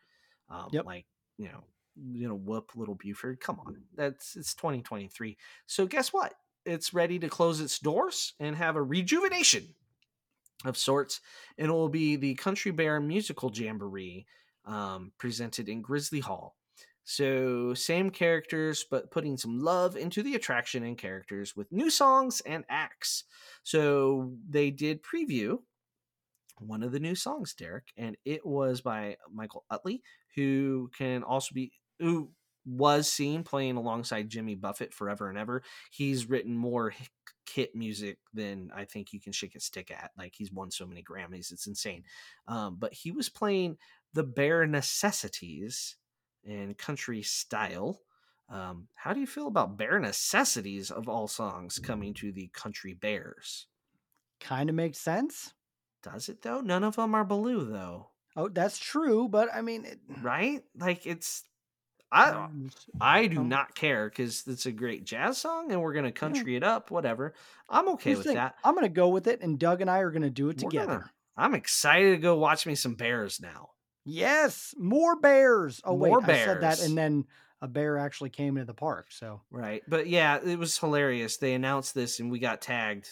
um 0.51 0.69
Yep. 0.73 0.85
like 0.85 1.07
you 1.39 1.47
know 1.49 1.65
you 2.13 2.29
know 2.29 2.35
whoop 2.37 2.73
little 2.77 2.95
buford 2.95 3.41
come 3.41 3.59
on 3.61 3.83
that's 3.97 4.37
it's 4.37 4.55
2023 4.55 5.37
so 5.67 5.87
guess 5.87 6.13
what 6.13 6.35
it's 6.67 6.93
ready 6.95 7.19
to 7.19 7.29
close 7.29 7.61
its 7.61 7.79
doors 7.79 8.35
and 8.39 8.55
have 8.57 8.77
a 8.77 8.83
rejuvenation 8.83 9.75
of 10.65 10.77
sorts 10.77 11.21
and 11.59 11.69
it 11.69 11.73
will 11.73 11.89
be 11.89 12.17
the 12.17 12.35
country 12.35 12.71
bear 12.71 13.01
musical 13.01 13.51
jamboree 13.53 14.27
um, 14.67 15.11
presented 15.19 15.71
in 15.71 15.81
Grizzly 15.81 16.21
Hall. 16.21 16.55
So, 17.11 17.75
same 17.75 18.11
characters, 18.11 18.87
but 18.89 19.11
putting 19.11 19.37
some 19.37 19.59
love 19.59 19.97
into 19.97 20.23
the 20.23 20.37
attraction 20.37 20.85
and 20.85 20.97
characters 20.97 21.57
with 21.57 21.73
new 21.73 21.91
songs 21.91 22.41
and 22.47 22.65
acts. 22.69 23.25
So, 23.65 24.35
they 24.49 24.71
did 24.71 25.03
preview 25.03 25.59
one 26.61 26.85
of 26.85 26.93
the 26.93 27.01
new 27.01 27.17
songs, 27.17 27.53
Derek, 27.55 27.89
and 27.97 28.17
it 28.25 28.47
was 28.47 28.81
by 28.81 29.17
Michael 29.29 29.65
Utley, 29.69 30.03
who 30.37 30.89
can 30.97 31.25
also 31.25 31.53
be, 31.53 31.73
who 31.99 32.31
was 32.65 33.11
seen 33.11 33.43
playing 33.43 33.77
alongside 33.77 34.29
Jimmy 34.29 34.55
Buffett 34.55 34.95
forever 34.95 35.29
and 35.29 35.37
ever. 35.37 35.65
He's 35.91 36.31
written 36.31 36.57
more 36.57 36.95
hit 37.51 37.75
music 37.75 38.19
than 38.33 38.71
I 38.73 38.85
think 38.85 39.13
you 39.13 39.19
can 39.19 39.33
shake 39.33 39.57
a 39.57 39.61
stick 39.61 39.91
at. 39.91 40.13
Like 40.17 40.35
he's 40.37 40.53
won 40.53 40.71
so 40.71 40.87
many 40.87 41.03
Grammys, 41.03 41.51
it's 41.51 41.67
insane. 41.67 42.05
Um, 42.47 42.77
but 42.79 42.95
he 42.95 43.11
was 43.11 43.29
playing 43.29 43.79
the 44.15 44.23
Bare 44.23 44.65
Necessities 44.65 45.97
in 46.45 46.75
country 46.75 47.23
style. 47.23 48.01
Um, 48.49 48.89
how 48.95 49.13
do 49.13 49.21
you 49.21 49.27
feel 49.27 49.47
about 49.47 49.77
Bare 49.77 49.99
Necessities 50.01 50.91
of 50.91 51.09
all 51.09 51.29
songs 51.29 51.79
coming 51.79 52.15
to 52.15 52.33
the 52.33 52.49
Country 52.53 52.95
Bears? 52.95 53.67
Kind 54.41 54.69
of 54.69 54.75
makes 54.75 54.99
sense. 54.99 55.55
Does 56.03 56.29
it 56.29 56.43
though? 56.43 56.61
None 56.61 56.83
of 56.83 56.97
them 56.97 57.15
are 57.15 57.25
Baloo 57.25 57.65
though. 57.71 58.09
Oh, 58.37 58.49
that's 58.49 58.79
true, 58.79 59.29
but 59.29 59.49
I 59.55 59.61
mean, 59.61 59.85
it, 59.85 59.99
right? 60.23 60.63
Like 60.77 61.07
it's 61.07 61.45
I 62.13 62.49
I 63.01 63.27
do 63.29 63.45
not 63.45 63.75
care 63.77 64.09
because 64.09 64.45
it's 64.49 64.67
a 64.67 64.73
great 64.73 65.05
jazz 65.05 65.39
song 65.39 65.71
and 65.71 65.81
we're 65.81 65.93
gonna 65.93 66.11
country 66.11 66.57
it 66.57 66.65
up, 66.65 66.91
whatever. 66.91 67.35
I'm 67.69 67.89
okay 67.91 68.11
here's 68.11 68.25
with 68.25 68.35
that. 68.35 68.57
I'm 68.65 68.75
gonna 68.75 68.89
go 68.89 69.11
with 69.11 69.27
it, 69.29 69.43
and 69.43 69.59
Doug 69.59 69.81
and 69.81 69.91
I 69.91 69.99
are 70.01 70.11
gonna 70.11 70.31
do 70.31 70.49
it 70.49 70.61
We're 70.63 70.71
together. 70.71 70.87
gonna- 70.87 71.11
I'm 71.37 71.55
excited 71.55 72.11
to 72.13 72.17
go 72.19 72.37
watch 72.37 72.67
me 72.67 72.75
some 72.75 72.95
bears 72.97 73.41
now. 73.41 73.70
Yes, 74.05 74.75
more 74.79 75.17
bears. 75.17 75.81
Oh 75.85 75.97
More 75.97 76.21
wait, 76.21 76.29
I 76.31 76.45
said 76.45 76.61
that, 76.63 76.81
and 76.83 76.97
then 76.97 77.25
a 77.61 77.69
bear 77.69 77.99
actually 77.99 78.31
came 78.31 78.57
into 78.57 78.67
the 78.67 78.75
park. 78.75 79.09
So 79.11 79.43
Right. 79.51 79.83
But 79.87 80.09
yeah, 80.09 80.39
it 80.45 80.59
was 80.59 80.79
hilarious. 80.79 81.37
They 81.37 81.55
announced 81.55 81.95
this 81.95 82.21
and 82.21 82.31
we 82.31 82.39
got 82.39 82.63
tagged 82.63 83.09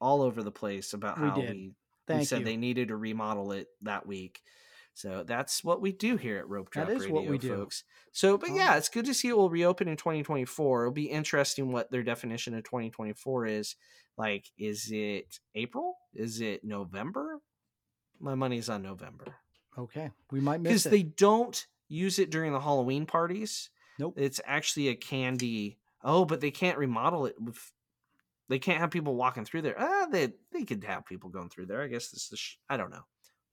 all 0.00 0.22
over 0.22 0.42
the 0.42 0.52
place 0.52 0.92
about 0.92 1.20
We 1.20 1.28
how 1.28 1.34
did. 1.34 1.56
we, 1.56 1.74
we 2.08 2.24
said 2.24 2.40
you. 2.40 2.44
they 2.44 2.56
needed 2.56 2.88
to 2.88 2.96
remodel 2.96 3.52
it 3.52 3.66
that 3.82 4.06
week. 4.06 4.40
So 4.94 5.22
that's 5.24 5.62
what 5.62 5.80
we 5.80 5.92
do 5.92 6.16
here 6.16 6.38
at 6.38 6.48
Rope 6.48 6.70
Drop 6.70 6.88
is 6.90 7.00
Radio, 7.02 7.14
what 7.14 7.26
we 7.26 7.38
do. 7.38 7.54
folks. 7.56 7.84
So, 8.12 8.36
but 8.36 8.50
yeah, 8.50 8.76
it's 8.76 8.88
good 8.88 9.04
to 9.04 9.14
see 9.14 9.28
it 9.28 9.36
will 9.36 9.50
reopen 9.50 9.86
in 9.86 9.96
2024. 9.96 10.82
It'll 10.82 10.92
be 10.92 11.04
interesting 11.04 11.70
what 11.70 11.90
their 11.90 12.02
definition 12.02 12.54
of 12.54 12.64
2024 12.64 13.46
is. 13.46 13.76
Like, 14.16 14.46
is 14.58 14.90
it 14.90 15.38
April? 15.54 15.94
Is 16.14 16.40
it 16.40 16.64
November? 16.64 17.38
My 18.18 18.34
money's 18.34 18.68
on 18.68 18.82
November 18.82 19.36
okay, 19.78 20.10
we 20.30 20.40
might 20.40 20.60
miss 20.60 20.84
because 20.84 20.84
they 20.84 21.02
don't 21.02 21.66
use 21.88 22.18
it 22.18 22.30
during 22.30 22.52
the 22.52 22.60
Halloween 22.60 23.06
parties. 23.06 23.70
Nope. 23.98 24.14
It's 24.16 24.40
actually 24.44 24.88
a 24.88 24.94
candy. 24.94 25.78
Oh, 26.04 26.24
but 26.24 26.40
they 26.40 26.50
can't 26.50 26.78
remodel 26.78 27.26
it 27.26 27.40
with. 27.40 27.72
They 28.48 28.58
can't 28.58 28.78
have 28.78 28.90
people 28.90 29.14
walking 29.14 29.44
through 29.44 29.62
there. 29.62 29.74
Ah, 29.78 30.06
they 30.10 30.32
they 30.52 30.64
could 30.64 30.84
have 30.84 31.04
people 31.06 31.30
going 31.30 31.48
through 31.50 31.66
there. 31.66 31.82
I 31.82 31.88
guess 31.88 32.08
this 32.08 32.32
is. 32.32 32.56
I 32.68 32.76
don't 32.76 32.90
know. 32.90 33.04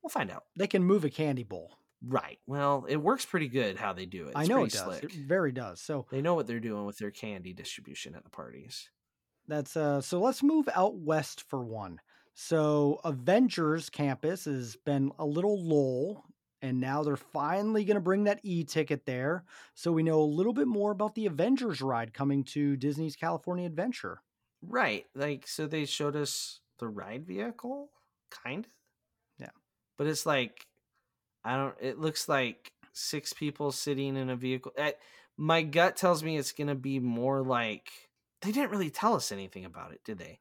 We'll 0.01 0.09
find 0.09 0.29
out. 0.31 0.43
They 0.57 0.67
can 0.67 0.83
move 0.83 1.03
a 1.03 1.09
candy 1.09 1.43
bowl. 1.43 1.77
Right. 2.05 2.37
Well, 2.45 2.85
it 2.87 2.97
works 2.97 3.25
pretty 3.25 3.47
good 3.47 3.77
how 3.77 3.93
they 3.93 4.05
do 4.05 4.27
it. 4.27 4.33
I 4.35 4.45
know 4.45 4.63
it 4.63 4.71
does. 4.71 4.83
Slick. 4.83 5.03
It 5.05 5.11
very 5.13 5.51
does. 5.51 5.81
So 5.81 6.05
They 6.11 6.21
know 6.21 6.35
what 6.35 6.45
they're 6.45 6.59
doing 6.59 6.85
with 6.85 6.97
their 6.97 7.09
candy 7.09 7.53
distribution 7.53 8.13
at 8.15 8.23
the 8.23 8.29
parties. 8.29 8.89
that's 9.47 9.75
uh. 9.75 10.01
So 10.01 10.19
let's 10.19 10.43
move 10.43 10.69
out 10.75 10.95
west 10.95 11.41
for 11.49 11.63
one. 11.63 11.99
So 12.35 12.99
Avengers 13.05 13.89
Campus 13.89 14.43
has 14.43 14.75
been 14.75 15.11
a 15.17 15.25
little 15.25 15.57
lull, 15.63 16.25
and 16.61 16.81
now 16.81 17.01
they're 17.01 17.15
finally 17.15 17.85
going 17.85 17.95
to 17.95 18.01
bring 18.01 18.25
that 18.25 18.41
e-ticket 18.43 19.05
there. 19.05 19.45
So 19.73 19.93
we 19.93 20.03
know 20.03 20.19
a 20.19 20.23
little 20.23 20.51
bit 20.51 20.67
more 20.67 20.91
about 20.91 21.15
the 21.15 21.27
Avengers 21.27 21.81
ride 21.81 22.13
coming 22.13 22.43
to 22.45 22.75
Disney's 22.75 23.15
California 23.15 23.65
Adventure. 23.65 24.21
Right. 24.61 25.05
Like 25.15 25.47
so 25.47 25.65
they 25.65 25.85
showed 25.85 26.17
us 26.17 26.59
the 26.77 26.89
ride 26.89 27.25
vehicle, 27.25 27.89
kind 28.29 28.65
of. 28.65 28.71
Yeah. 29.39 29.51
But 29.97 30.07
it's 30.07 30.25
like 30.25 30.65
I 31.43 31.55
don't 31.55 31.75
it 31.79 31.99
looks 31.99 32.27
like 32.27 32.73
six 32.91 33.31
people 33.31 33.71
sitting 33.71 34.17
in 34.17 34.29
a 34.29 34.35
vehicle. 34.35 34.73
I, 34.77 34.95
my 35.37 35.61
gut 35.61 35.95
tells 35.95 36.23
me 36.23 36.37
it's 36.37 36.51
going 36.51 36.67
to 36.67 36.75
be 36.75 36.99
more 36.99 37.41
like 37.41 37.91
they 38.41 38.51
didn't 38.51 38.71
really 38.71 38.89
tell 38.89 39.13
us 39.13 39.31
anything 39.31 39.63
about 39.63 39.93
it, 39.93 40.01
did 40.03 40.17
they? 40.17 40.39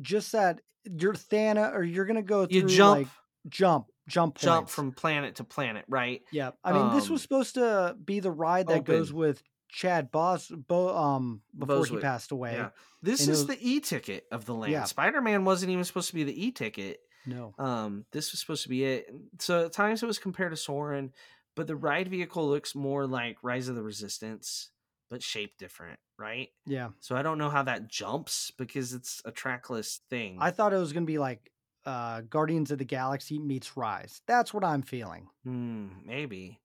Just 0.00 0.32
that 0.32 0.60
you're 0.84 1.14
Thana, 1.14 1.70
or 1.74 1.82
you're 1.82 2.04
to 2.06 2.22
go 2.22 2.46
through 2.46 2.60
You 2.60 2.66
jump 2.66 2.98
like 3.00 3.08
jump, 3.48 3.86
jump, 4.08 4.38
jump 4.38 4.68
from 4.68 4.92
planet 4.92 5.36
to 5.36 5.44
planet, 5.44 5.84
right? 5.88 6.22
Yeah, 6.32 6.50
I 6.64 6.72
mean, 6.72 6.94
this 6.94 7.06
Um, 7.06 7.12
was 7.12 7.22
supposed 7.22 7.54
to 7.54 7.96
be 8.02 8.20
the 8.20 8.30
ride 8.30 8.66
that 8.68 8.84
goes 8.84 9.12
with 9.12 9.42
Chad 9.68 10.10
Bos, 10.10 10.48
Bo, 10.48 10.96
um, 10.96 11.42
before 11.56 11.84
he 11.86 11.98
passed 11.98 12.32
away. 12.32 12.54
Yeah. 12.54 12.70
This 13.02 13.20
And 13.20 13.30
is 13.30 13.38
was- 13.46 13.46
the 13.56 13.58
e-ticket 13.68 14.26
of 14.32 14.44
the 14.44 14.54
land. 14.54 14.72
Yeah. 14.72 14.84
Spider-Man 14.84 15.44
wasn't 15.44 15.70
even 15.70 15.84
supposed 15.84 16.08
to 16.08 16.14
be 16.14 16.24
the 16.24 16.46
e-ticket. 16.46 17.00
No, 17.26 17.54
Um, 17.58 18.04
this 18.12 18.32
was 18.32 18.40
supposed 18.40 18.62
to 18.64 18.68
be 18.68 18.84
it. 18.84 19.14
So 19.38 19.66
at 19.66 19.72
times 19.72 20.02
it 20.02 20.06
was 20.06 20.18
compared 20.18 20.50
to 20.52 20.56
Soarin', 20.56 21.12
but 21.54 21.66
the 21.66 21.76
ride 21.76 22.08
vehicle 22.08 22.48
looks 22.48 22.74
more 22.74 23.06
like 23.06 23.36
Rise 23.42 23.68
of 23.68 23.76
the 23.76 23.82
Resistance, 23.82 24.70
but 25.10 25.22
shaped 25.22 25.58
different, 25.58 25.98
right? 26.18 26.48
yeah, 26.66 26.90
So 27.00 27.16
I 27.16 27.22
don't 27.22 27.38
know 27.38 27.50
how 27.50 27.64
that 27.64 27.88
jumps 27.88 28.52
because 28.56 28.94
it's 28.94 29.20
a 29.24 29.32
trackless 29.32 30.00
thing. 30.08 30.38
I 30.40 30.52
thought 30.52 30.72
it 30.72 30.78
was 30.78 30.92
going 30.92 31.04
to 31.04 31.10
be 31.10 31.18
like 31.18 31.50
uh, 31.84 32.22
Guardians 32.22 32.70
of 32.70 32.78
the 32.78 32.84
Galaxy 32.84 33.38
meets 33.38 33.76
Rise. 33.76 34.22
That's 34.26 34.54
what 34.54 34.64
I'm 34.64 34.82
feeling. 34.82 35.28
Hmm, 35.44 35.88
maybe. 36.04 36.60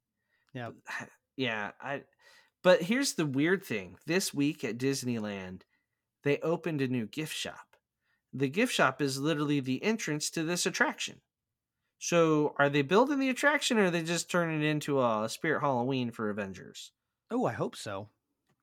Yeah. 0.53 0.69
Yeah, 1.37 1.71
I 1.81 2.03
but 2.63 2.81
here's 2.81 3.13
the 3.13 3.25
weird 3.25 3.63
thing. 3.63 3.97
This 4.05 4.33
week 4.33 4.63
at 4.63 4.77
Disneyland, 4.77 5.61
they 6.23 6.39
opened 6.39 6.81
a 6.81 6.87
new 6.87 7.05
gift 7.05 7.35
shop. 7.35 7.75
The 8.33 8.47
gift 8.47 8.73
shop 8.73 9.01
is 9.01 9.19
literally 9.19 9.59
the 9.59 9.83
entrance 9.83 10.29
to 10.31 10.43
this 10.43 10.65
attraction. 10.65 11.21
So, 11.99 12.55
are 12.57 12.69
they 12.69 12.81
building 12.81 13.19
the 13.19 13.29
attraction 13.29 13.77
or 13.77 13.85
are 13.85 13.91
they 13.91 14.01
just 14.03 14.31
turning 14.31 14.61
it 14.61 14.65
into 14.65 15.01
a 15.01 15.27
Spirit 15.29 15.61
Halloween 15.61 16.09
for 16.11 16.29
Avengers? 16.29 16.91
Oh, 17.29 17.45
I 17.45 17.53
hope 17.53 17.75
so. 17.75 18.09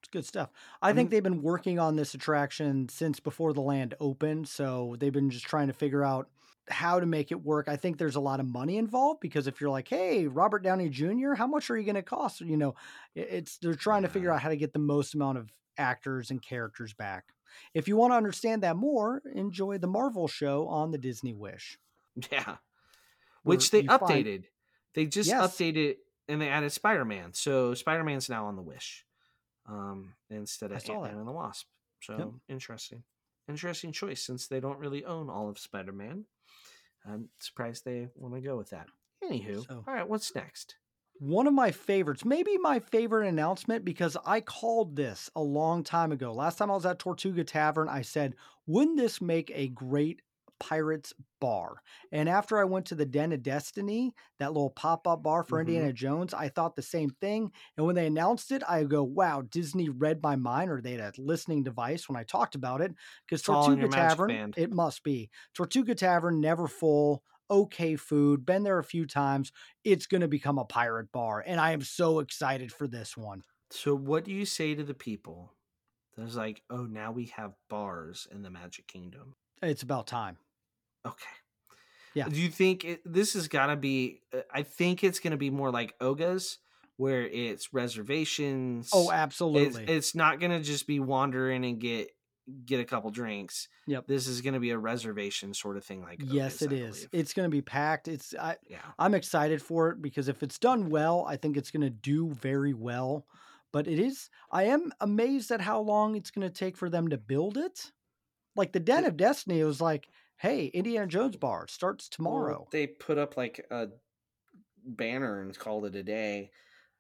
It's 0.03 0.09
good 0.09 0.27
stuff. 0.27 0.51
I, 0.83 0.91
I 0.91 0.93
think 0.93 1.07
mean- 1.07 1.11
they've 1.11 1.23
been 1.23 1.43
working 1.43 1.79
on 1.79 1.95
this 1.97 2.15
attraction 2.15 2.89
since 2.89 3.21
before 3.21 3.53
the 3.53 3.61
land 3.61 3.95
opened, 4.01 4.49
so 4.49 4.97
they've 4.99 5.13
been 5.13 5.31
just 5.31 5.47
trying 5.47 5.69
to 5.69 5.73
figure 5.73 6.03
out 6.05 6.29
how 6.69 6.99
to 7.01 7.07
make 7.07 7.31
it 7.33 7.43
work. 7.45 7.69
I 7.69 7.77
think 7.77 7.99
there's 7.99 8.17
a 8.17 8.21
lot 8.21 8.41
of 8.41 8.47
money 8.47 8.79
involved 8.79 9.21
because 9.21 9.47
if 9.47 9.61
you're 9.61 9.71
like, 9.71 9.87
"Hey, 9.89 10.27
Robert 10.27 10.63
Downey 10.65 10.89
Jr., 10.89 11.35
how 11.35 11.47
much 11.47 11.71
are 11.71 11.77
you 11.77 11.85
going 11.85 11.95
to 11.97 12.03
cost?" 12.03 12.41
You 12.41 12.57
know, 12.57 12.75
it's 13.15 13.59
they're 13.59 13.75
trying 13.75 14.03
to 14.03 14.09
figure 14.09 14.33
out 14.33 14.41
how 14.43 14.49
to 14.49 14.57
get 14.57 14.73
the 14.73 14.79
most 14.81 15.15
amount 15.15 15.39
of 15.39 15.53
actors 15.79 16.31
and 16.31 16.43
characters 16.43 16.93
back. 16.95 17.25
If 17.75 17.87
you 17.87 17.97
want 17.97 18.13
to 18.13 18.17
understand 18.17 18.63
that 18.65 18.77
more, 18.77 19.23
enjoy 19.35 19.79
the 19.79 19.87
Marvel 19.87 20.27
show 20.27 20.67
on 20.69 20.91
the 20.91 20.99
Disney 20.99 21.33
Wish. 21.35 21.79
Yeah. 22.31 22.57
Which 23.43 23.71
they 23.71 23.81
you 23.83 23.89
find- 23.89 24.03
updated. 24.03 24.45
They 24.95 25.07
just 25.07 25.29
Yes. 25.29 25.57
updated 25.57 25.97
and 26.29 26.41
they 26.41 26.49
added 26.49 26.71
Spider 26.73 27.05
Man. 27.05 27.33
So, 27.35 27.75
Spider 27.75 28.05
Man's 28.05 28.29
now 28.29 28.47
on 28.47 28.57
the 28.57 28.63
Wish 28.63 29.05
um, 29.73 30.14
instead 30.31 30.71
of 30.73 30.79
Ant. 30.88 31.02
Man 31.02 31.19
and 31.19 31.26
the 31.29 31.33
Wasp. 31.33 31.67
So, 32.02 32.35
interesting. 32.49 33.02
Interesting 33.49 33.93
choice 33.93 34.23
since 34.25 34.47
they 34.47 34.61
don't 34.61 34.79
really 34.79 35.05
own 35.05 35.31
all 35.31 35.49
of 35.49 35.59
Spider 35.59 35.93
Man. 35.93 36.26
I'm 37.07 37.29
surprised 37.41 37.85
they 37.85 38.09
want 38.14 38.35
to 38.35 38.41
go 38.41 38.57
with 38.57 38.71
that. 38.71 38.87
Anywho, 39.25 39.67
So- 39.67 39.85
all 39.87 39.95
right, 39.95 40.09
what's 40.09 40.35
next? 40.35 40.76
One 41.19 41.47
of 41.47 41.55
my 41.55 41.71
favorites, 41.71 42.25
maybe 42.25 42.57
my 42.59 42.81
favorite 42.81 43.29
announcement, 43.29 43.85
because 43.85 44.17
I 44.26 44.41
called 44.41 44.97
this 44.97 45.31
a 45.37 45.43
long 45.43 45.85
time 45.85 46.11
ago. 46.11 46.33
Last 46.33 46.57
time 46.59 46.71
I 46.71 46.75
was 46.75 46.87
at 46.87 46.99
Tortuga 46.99 47.45
Tavern, 47.45 47.88
I 47.88 48.02
said, 48.02 48.35
wouldn't 48.67 48.97
this 48.97 49.21
make 49.21 49.52
a 49.55 49.69
great 49.69 50.23
Pirates 50.62 51.12
bar? 51.40 51.83
And 52.12 52.28
after 52.28 52.59
I 52.59 52.64
went 52.64 52.87
to 52.87 52.95
the 52.95 53.04
Den 53.07 53.33
of 53.33 53.42
Destiny, 53.42 54.14
that 54.38 54.52
little 54.52 54.71
pop 54.71 55.07
up 55.09 55.23
bar 55.23 55.42
for 55.42 55.59
Mhm. 55.59 55.61
Indiana 55.61 55.92
Jones, 55.92 56.33
I 56.33 56.49
thought 56.49 56.76
the 56.76 56.83
same 56.83 57.11
thing. 57.11 57.52
And 57.76 57.85
when 57.87 57.97
they 57.97 58.07
announced 58.07 58.52
it, 58.52 58.62
I 58.69 58.85
go, 58.85 59.02
wow, 59.02 59.42
Disney 59.42 59.88
read 59.88 60.23
my 60.23 60.37
mind, 60.37 60.71
or 60.71 60.81
they 60.81 60.92
had 60.92 61.19
a 61.19 61.21
listening 61.21 61.64
device 61.64 62.09
when 62.09 62.16
I 62.16 62.25
talked 62.25 62.54
about 62.54 62.81
it. 62.81 62.95
Because 63.26 63.40
It's 63.40 63.49
all 63.49 63.71
in 63.71 63.78
your 63.78 63.88
Tortuga 63.88 64.14
Tavern, 64.16 64.52
it 64.57 64.73
must 64.73 65.02
be. 65.02 65.31
Tortuga 65.54 65.95
Tavern, 65.95 66.40
never 66.40 66.69
full, 66.69 67.25
okay 67.50 67.97
food, 67.97 68.47
been 68.47 68.62
there 68.62 68.78
a 68.78 68.85
few 68.85 69.04
times 69.07 69.52
it's 69.85 70.07
going 70.07 70.21
to 70.21 70.28
become 70.28 70.59
a 70.59 70.64
pirate 70.64 71.11
bar 71.12 71.42
and 71.47 71.61
i 71.61 71.73
am 71.73 71.83
so 71.83 72.19
excited 72.21 72.73
for 72.73 72.87
this 72.88 73.16
one 73.16 73.42
So, 73.71 73.95
what 73.97 74.25
do 74.25 74.31
you 74.33 74.45
say 74.47 74.75
to 74.76 74.85
the 74.85 74.95
people? 74.95 75.54
that's 76.16 76.37
like, 76.37 76.62
oh, 76.71 76.85
now 76.87 77.11
we 77.12 77.26
have 77.26 77.57
bars 77.69 78.26
in 78.31 78.42
the 78.42 78.50
Magic 78.50 78.87
Kingdom. 78.87 79.37
it's 79.62 79.83
about 79.83 80.07
time 80.07 80.38
Okay. 81.07 81.17
Yeah. 82.15 82.29
Do 82.29 82.41
you 82.41 82.49
think 82.49 82.85
it, 82.85 83.01
this 83.05 83.35
is 83.35 83.49
got 83.49 83.67
to 83.67 83.77
be? 83.77 84.21
uh, 84.35 84.41
I 84.53 84.63
think 84.63 85.03
it's 85.03 85.19
going 85.19 85.31
to 85.31 85.39
be 85.39 85.51
more 85.51 85.71
like 85.71 85.95
Oga's, 86.01 86.59
where 86.97 87.23
it's 87.23 87.73
reservations. 87.73 88.91
oh 88.93 89.11
absolutely 89.11 89.85
it's 89.85 90.15
not 90.15 90.39
going 90.39 90.53
to 90.53 90.61
just 90.61 90.87
be 90.87 91.01
wandering 91.01 91.65
and 91.65 91.81
get 91.81 92.11
get 92.67 92.81
a 92.81 92.85
couple 92.85 93.11
drinks. 93.11 93.69
Yep. 93.87 94.07
This 94.07 94.27
is 94.27 94.41
going 94.41 94.55
to 94.55 94.61
be 94.61 94.71
a 94.71 94.79
reservation 94.79 95.55
sort 95.55 95.77
of 95.77 95.85
thing. 95.85 96.03
Like 96.03 96.21
yes, 96.23 96.63
Otis, 96.63 96.63
it 96.63 96.73
I 96.73 96.87
is. 96.89 96.97
believe. 96.97 97.09
It's 97.13 97.33
going 97.33 97.47
to 97.47 97.55
be 97.55 97.63
packed. 97.63 98.09
It's 98.09 98.35
I, 98.39 98.57
yeah. 98.69 98.79
I'm 98.99 99.15
excited 99.15 99.63
for 99.63 99.91
it 99.91 100.03
because 100.03 100.29
if 100.29 100.43
it's 100.43 100.59
done 100.59 100.91
well, 100.91 101.25
I 101.29 101.37
think 101.37 101.57
it's 101.57 101.71
going 101.71 101.83
to 101.83 101.91
do 101.91 102.33
very 102.35 102.75
well. 102.75 103.27
But 103.73 103.87
it 103.87 103.99
is. 103.99 104.29
I 104.51 104.65
am 104.65 104.93
amazed 105.01 105.51
at 105.51 105.63
how 105.63 105.81
long 105.81 106.15
it's 106.15 106.31
going 106.31 106.47
to 106.47 106.53
take 106.53 106.77
for 106.77 106.91
them 106.91 107.09
to 107.09 107.17
build 107.17 107.57
it. 107.57 107.91
Like 108.55 108.73
the 108.73 108.81
Den 108.81 109.07
of 109.07 109.17
Destiny, 109.17 109.61
it 109.61 109.65
was 109.65 109.81
like, 109.81 110.09
hey, 110.43 110.67
Indiana 110.67 111.07
Jones 111.07 111.37
bar 111.37 111.67
starts 111.69 112.11
Well, 112.11 112.17
tomorrow. 112.17 112.69
they 112.73 112.87
put 112.89 113.17
up 113.17 113.37
like 113.37 113.65
a 113.71 113.89
banner 114.85 115.41
and 115.41 115.57
called 115.59 115.85
it 115.87 115.95
a 115.95 116.03
day. 116.03 116.51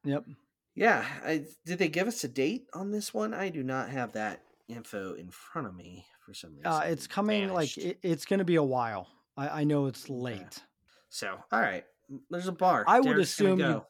yep. 0.04 0.24
Yeah. 0.74 1.04
I, 1.24 1.44
did 1.66 1.78
they 1.78 1.88
give 1.88 2.06
us 2.08 2.24
a 2.24 2.28
date 2.28 2.66
on 2.72 2.90
this 2.92 3.12
one? 3.12 3.34
I 3.34 3.48
do 3.50 3.62
not 3.62 3.90
have 3.90 4.12
that 4.12 4.42
info 4.68 5.14
in 5.14 5.30
front 5.30 5.66
of 5.68 5.74
me 5.74 6.06
for 6.24 6.32
some 6.32 6.52
reason. 6.54 6.66
Uh, 6.72 6.82
it's 6.86 7.06
coming 7.06 7.52
like 7.52 7.76
it, 7.76 7.98
it's 8.02 8.24
going 8.24 8.38
to 8.38 8.44
be 8.44 8.54
a 8.56 8.62
while. 8.62 9.06
I, 9.36 9.60
I 9.60 9.64
know 9.64 9.86
it's 9.86 10.04
Okay. 10.04 10.14
late. 10.14 10.62
so. 11.10 11.36
All 11.50 11.60
right. 11.60 11.84
There's 12.30 12.46
a 12.48 12.52
bar. 12.52 12.84
I 12.86 13.00
would 13.00 13.04
Derek's 13.14 13.36
gonna 13.38 13.50
assume 13.54 13.58
you- 13.58 13.64
go. 13.66 13.86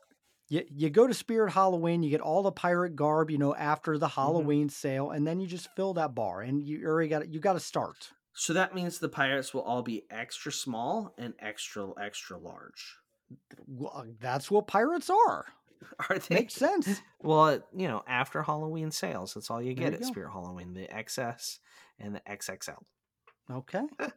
You, 0.48 0.62
you 0.70 0.90
go 0.90 1.06
to 1.06 1.14
Spirit 1.14 1.50
Halloween, 1.52 2.02
you 2.02 2.10
get 2.10 2.20
all 2.20 2.42
the 2.42 2.52
pirate 2.52 2.94
garb, 2.94 3.30
you 3.30 3.38
know, 3.38 3.54
after 3.54 3.92
Mm-hmm. 3.92 4.00
the 4.00 4.08
Halloween 4.08 4.68
sale, 4.68 5.10
and 5.12 5.26
then 5.26 5.40
you 5.40 5.46
just 5.46 5.68
fill 5.76 5.94
that 5.94 6.14
bar, 6.14 6.42
and 6.42 6.62
you 6.62 6.84
already 6.86 7.08
got 7.08 7.32
you 7.32 7.40
got 7.40 7.54
to 7.54 7.60
start. 7.60 8.10
So 8.34 8.52
that 8.54 8.74
means 8.74 8.98
the 8.98 9.08
pirates 9.08 9.52
will 9.52 9.62
all 9.62 9.82
be 9.82 10.04
extra 10.10 10.52
small 10.52 11.14
and 11.18 11.34
extra 11.38 11.88
extra 12.00 12.38
large. 12.38 12.96
Well, 13.66 13.92
uh, 13.94 14.04
that's 14.20 14.50
what 14.50 14.66
pirates 14.66 15.10
are. 15.10 15.46
Are 16.08 16.18
they? 16.18 16.36
Makes 16.36 16.54
sense. 16.54 16.88
Well, 17.24 17.60
you 17.72 17.86
know, 17.86 18.02
after 18.08 18.42
Halloween 18.42 18.90
sales, 18.90 19.34
that's 19.34 19.48
all 19.48 19.62
you 19.62 19.74
get 19.74 19.90
you 19.90 19.94
at 19.94 20.00
go. 20.00 20.06
Spirit 20.06 20.32
Halloween: 20.32 20.74
the 20.74 20.88
XS 20.88 21.58
and 22.00 22.16
the 22.16 22.20
XXL. 22.20 22.82
Okay. 23.48 23.78
All 24.00 24.08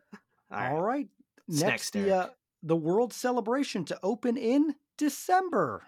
right. 0.52 0.72
All 0.72 0.82
right. 0.82 1.08
Next, 1.48 1.62
next, 1.62 1.94
the 1.94 2.16
uh, 2.16 2.30
the 2.64 2.76
World 2.76 3.14
Celebration 3.14 3.86
to 3.86 4.00
open 4.02 4.38
in 4.38 4.74
December. 4.98 5.84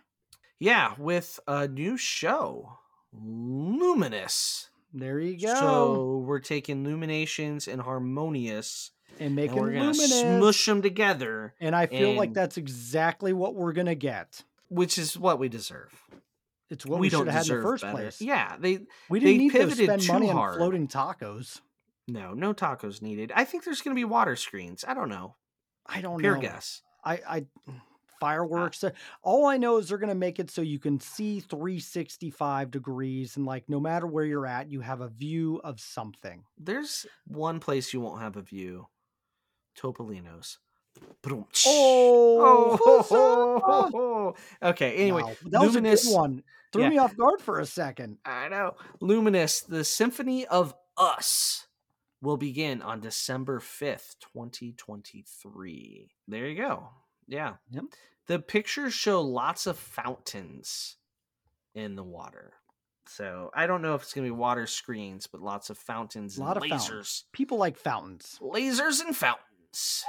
Yeah, 0.60 0.93
with 1.00 1.39
a 1.48 1.67
new 1.67 1.98
show, 1.98 2.77
Luminous. 3.12 4.69
There 4.94 5.20
you 5.20 5.39
go. 5.39 5.53
So 5.56 6.24
we're 6.25 6.39
taking 6.39 6.84
Luminations 6.84 7.67
and 7.67 7.82
Harmonious, 7.82 8.91
and 9.20 9.27
and 9.27 9.36
making 9.36 9.58
we're 9.58 9.72
gonna 9.72 9.91
luminous. 9.91 10.22
smush 10.22 10.65
them 10.65 10.82
together, 10.82 11.53
and 11.60 11.75
I 11.75 11.86
feel 11.88 12.13
like 12.13 12.34
that's 12.34 12.58
exactly 12.58 13.34
what 13.34 13.56
we're 13.56 13.74
gonna 13.74 13.96
get. 13.96 14.44
which 14.70 14.98
is 14.98 15.17
what 15.17 15.39
we 15.39 15.50
deserve. 15.50 15.94
It's 16.70 16.86
what 16.86 17.00
we, 17.00 17.06
we, 17.06 17.10
don't 17.10 17.22
should 17.22 17.34
have 17.34 17.46
had 17.46 17.51
in 17.51 17.58
the 17.58 17.63
first 17.63 17.84
better. 17.84 17.96
place. 17.96 18.22
Yeah, 18.22 18.58
they 18.60 18.79
we 19.10 19.20
didn't 19.20 19.38
need 19.38 19.51
to 19.51 19.58
pivoted 19.60 19.86
spend 20.01 20.08
money 20.08 20.29
on 20.29 20.56
floating 20.58 20.88
tacos. 20.88 21.62
no 22.08 22.34
no 22.34 22.53
tacos 22.53 23.01
needed. 23.01 23.32
I 23.36 23.46
think 23.46 23.63
there's 23.63 23.82
going 23.82 23.96
to 23.96 24.00
be 24.00 24.03
water 24.06 24.36
screens. 24.36 24.84
I 24.88 24.94
don't 24.94 25.10
know. 25.10 25.36
I 25.86 26.01
don't 26.01 26.20
Pure 26.20 26.36
know. 26.36 26.41
guess. 26.41 26.82
I, 27.06 27.22
I 27.29 27.46
fireworks. 28.19 28.83
uh, 28.83 28.91
All 29.24 29.45
I 29.45 29.57
know 29.57 29.77
is 29.77 29.89
they're 29.89 29.97
going 29.97 30.09
to 30.09 30.15
make 30.15 30.39
it 30.39 30.50
so 30.51 30.62
you 30.62 30.79
can 30.79 31.00
see 31.00 31.39
365 31.39 32.71
degrees, 32.71 33.38
and 33.38 33.45
like 33.45 33.67
no 33.69 33.79
matter 33.79 34.07
where 34.07 34.25
you're 34.25 34.45
at, 34.45 34.69
you 34.69 34.81
have 34.81 35.01
a 35.01 35.07
view 35.09 35.59
of 35.63 35.79
something. 35.79 36.43
There's 36.57 37.05
one 37.27 37.59
place 37.59 37.93
you 37.93 38.01
won't 38.01 38.21
have 38.21 38.38
a 38.38 38.41
view. 38.41 38.88
Topolino's. 39.79 40.57
Boom. 41.21 41.45
Oh, 43.19 44.33
okay. 44.63 44.95
Anyway, 44.95 45.21
Wow, 45.24 45.33
that 45.45 45.62
was 45.62 45.75
a 45.75 45.79
Luminous- 45.79 46.07
good 46.07 46.15
one. 46.15 46.43
Threw 46.74 46.83
yeah. 46.83 46.89
me 46.89 46.97
off 46.97 47.15
guard 47.15 47.39
for 47.39 47.59
a 47.59 47.65
second. 47.65 48.17
I 48.25 48.50
know. 48.50 48.75
Luminous, 49.00 49.62
the 49.62 49.83
Symphony 49.86 50.45
of 50.47 50.74
Us 50.97 51.67
will 52.21 52.36
begin 52.36 52.81
on 52.81 53.00
December 53.00 53.59
5th, 53.62 54.15
2023. 54.33 56.09
There 56.27 56.47
you 56.47 56.55
go. 56.57 56.89
Yeah. 57.27 57.53
Yep. 57.72 57.84
The 58.27 58.39
pictures 58.39 58.93
show 58.93 59.22
lots 59.22 59.67
of 59.67 59.77
fountains 59.77 60.98
in 61.75 61.96
the 61.96 62.03
water. 62.03 62.53
So 63.07 63.51
I 63.53 63.67
don't 63.67 63.81
know 63.81 63.96
if 63.96 64.01
it's 64.03 64.13
going 64.13 64.27
to 64.27 64.34
be 64.34 64.38
water 64.38 64.67
screens, 64.67 65.27
but 65.27 65.41
lots 65.41 65.69
of 65.69 65.77
fountains 65.77 66.38
A 66.38 66.41
and 66.41 66.47
lot 66.47 66.58
of 66.58 66.63
lasers. 66.63 66.69
fountains. 66.88 67.23
People 67.32 67.58
like 67.58 67.78
fountains. 67.78 68.38
Lasers 68.41 68.99
and 69.06 69.15
fountains. 69.15 70.04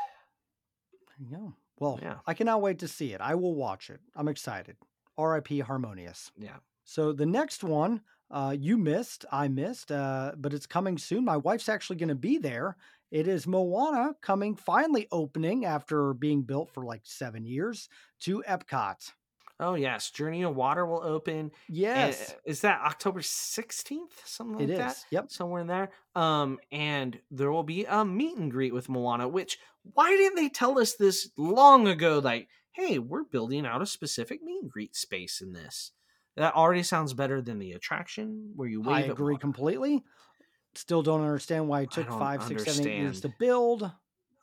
There 1.18 1.28
you 1.30 1.36
go. 1.36 1.54
Well, 1.78 1.98
Yeah. 2.02 2.16
I 2.26 2.34
cannot 2.34 2.60
wait 2.60 2.80
to 2.80 2.88
see 2.88 3.12
it. 3.12 3.20
I 3.20 3.36
will 3.36 3.54
watch 3.54 3.88
it. 3.90 4.00
I'm 4.16 4.26
excited. 4.28 4.76
R.I.P. 5.16 5.60
Harmonious. 5.60 6.32
Yeah. 6.36 6.56
So 6.84 7.12
the 7.12 7.26
next 7.26 7.62
one, 7.62 8.00
uh, 8.30 8.54
you 8.58 8.76
missed, 8.76 9.24
I 9.30 9.46
missed, 9.48 9.92
uh, 9.92 10.32
but 10.36 10.52
it's 10.52 10.66
coming 10.66 10.98
soon. 10.98 11.24
My 11.24 11.36
wife's 11.36 11.68
actually 11.68 11.96
going 11.96 12.08
to 12.08 12.14
be 12.16 12.38
there. 12.38 12.76
It 13.10 13.26
is 13.26 13.46
Moana 13.46 14.14
coming, 14.20 14.54
finally 14.54 15.08
opening 15.10 15.64
after 15.64 16.12
being 16.12 16.42
built 16.42 16.70
for 16.74 16.84
like 16.84 17.02
seven 17.04 17.44
years 17.46 17.88
to 18.20 18.42
Epcot. 18.46 19.12
Oh, 19.60 19.74
yes. 19.74 20.10
Journey 20.10 20.42
of 20.44 20.54
Water 20.54 20.86
will 20.86 21.02
open. 21.02 21.46
Uh, 21.46 21.58
Yes, 21.68 22.34
Is 22.44 22.60
that 22.60 22.80
October 22.84 23.20
16th? 23.20 23.98
Something 24.24 24.58
like 24.58 24.68
it 24.68 24.86
is. 24.86 25.04
Yep. 25.10 25.30
somewhere 25.32 25.60
in 25.62 25.66
there. 25.66 25.90
Um, 26.14 26.58
and 26.70 27.18
there 27.30 27.50
will 27.50 27.64
be 27.64 27.84
a 27.84 28.04
meet 28.04 28.36
and 28.36 28.50
greet 28.52 28.72
with 28.72 28.88
Moana. 28.88 29.26
Which 29.26 29.58
why 29.94 30.10
didn't 30.16 30.36
they 30.36 30.48
tell 30.48 30.78
us 30.78 30.94
this 30.94 31.30
long 31.36 31.88
ago? 31.88 32.20
Like, 32.22 32.48
hey, 32.72 32.98
we're 33.00 33.24
building 33.24 33.66
out 33.66 33.82
a 33.82 33.86
specific 33.86 34.42
meet 34.42 34.62
and 34.62 34.70
greet 34.70 34.94
space 34.94 35.40
in 35.40 35.52
this. 35.52 35.90
That 36.36 36.54
already 36.54 36.84
sounds 36.84 37.14
better 37.14 37.42
than 37.42 37.58
the 37.58 37.72
attraction 37.72 38.52
where 38.54 38.68
you 38.68 38.80
wave. 38.80 38.96
I 38.96 39.00
agree 39.00 39.38
completely. 39.38 40.04
Still 40.78 41.02
don't 41.02 41.22
understand 41.22 41.66
why 41.66 41.80
it 41.80 41.90
took 41.90 42.08
five, 42.08 42.40
six, 42.44 42.62
seven, 42.64 42.86
eight 42.86 42.98
years 42.98 43.20
to 43.22 43.28
build. 43.28 43.90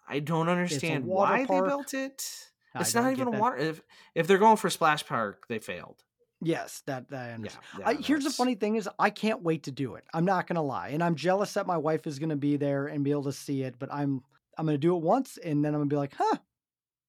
I 0.05 0.19
don't 0.19 0.49
understand 0.49 1.05
why 1.05 1.45
park. 1.45 1.63
they 1.63 1.69
built 1.69 1.93
it. 1.93 2.51
It's 2.75 2.91
don't 2.91 3.09
even 3.09 3.29
a 3.29 3.31
water. 3.31 3.55
If 3.55 3.81
if 4.15 4.27
they're 4.27 4.37
going 4.37 4.57
for 4.57 4.69
Splash 4.69 5.05
Park, 5.05 5.45
they 5.47 5.59
failed. 5.59 6.03
Yes, 6.41 6.83
that, 6.87 7.07
that 7.07 7.21
I 7.21 7.27
Yeah. 7.29 7.35
understand. 7.35 7.63
yeah, 7.79 7.87
I, 7.87 7.93
here's 7.93 8.25
the 8.25 8.31
funny 8.31 8.55
thing 8.55 8.75
is 8.75 8.89
I 8.99 9.11
can't 9.11 9.43
wait 9.43 9.63
to 9.63 9.71
do 9.71 9.95
it. 9.95 10.03
I'm 10.13 10.25
not 10.25 10.45
gonna 10.45 10.61
lie, 10.61 10.89
and 10.89 11.01
I'm 11.01 11.15
jealous 11.15 11.53
that 11.53 11.65
my 11.65 11.77
wife 11.77 12.05
is 12.05 12.19
gonna 12.19 12.35
be 12.35 12.57
there 12.57 12.87
and 12.87 13.05
be 13.05 13.11
able 13.11 13.23
to 13.23 13.31
see 13.31 13.63
it. 13.63 13.79
But 13.79 13.93
I'm 13.93 14.21
I'm 14.57 14.65
gonna 14.65 14.77
do 14.77 14.93
it 14.97 15.01
once, 15.01 15.37
and 15.37 15.63
then 15.63 15.73
I'm 15.73 15.79
gonna 15.79 15.89
be 15.89 15.95
like, 15.95 16.15
huh, 16.17 16.37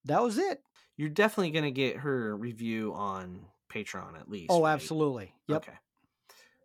that 0.05 0.23
was 0.23 0.39
it. 0.39 0.63
You're 0.97 1.09
definitely 1.09 1.51
gonna 1.51 1.73
get 1.73 1.97
her 1.97 2.37
review 2.37 2.95
on 2.95 3.47
Patreon 3.69 4.15
at 4.15 4.27
oh, 4.29 4.31
least. 4.31 4.51
Oh, 4.51 4.63
right? 4.63 4.73
absolutely. 4.73 5.35
Yep. 5.49 5.57
Okay. 5.65 5.79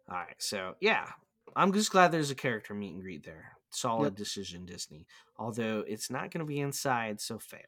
All 0.08 0.18
right. 0.18 0.36
So 0.38 0.76
yeah, 0.80 1.08
I'm 1.56 1.74
just 1.74 1.92
glad 1.92 2.12
there's 2.12 2.32
a 2.32 2.36
character 2.36 2.74
meet 2.74 2.94
and 2.94 3.02
greet 3.02 3.24
there. 3.24 3.54
Solid 3.70 4.12
Yep. 4.14 4.16
decision, 4.16 4.66
Disney. 4.66 5.08
Although 5.38 5.84
it's 5.88 6.10
not 6.10 6.32
going 6.32 6.40
to 6.40 6.46
be 6.46 6.60
inside, 6.60 7.22
so 7.22 7.40
fail. 7.40 7.62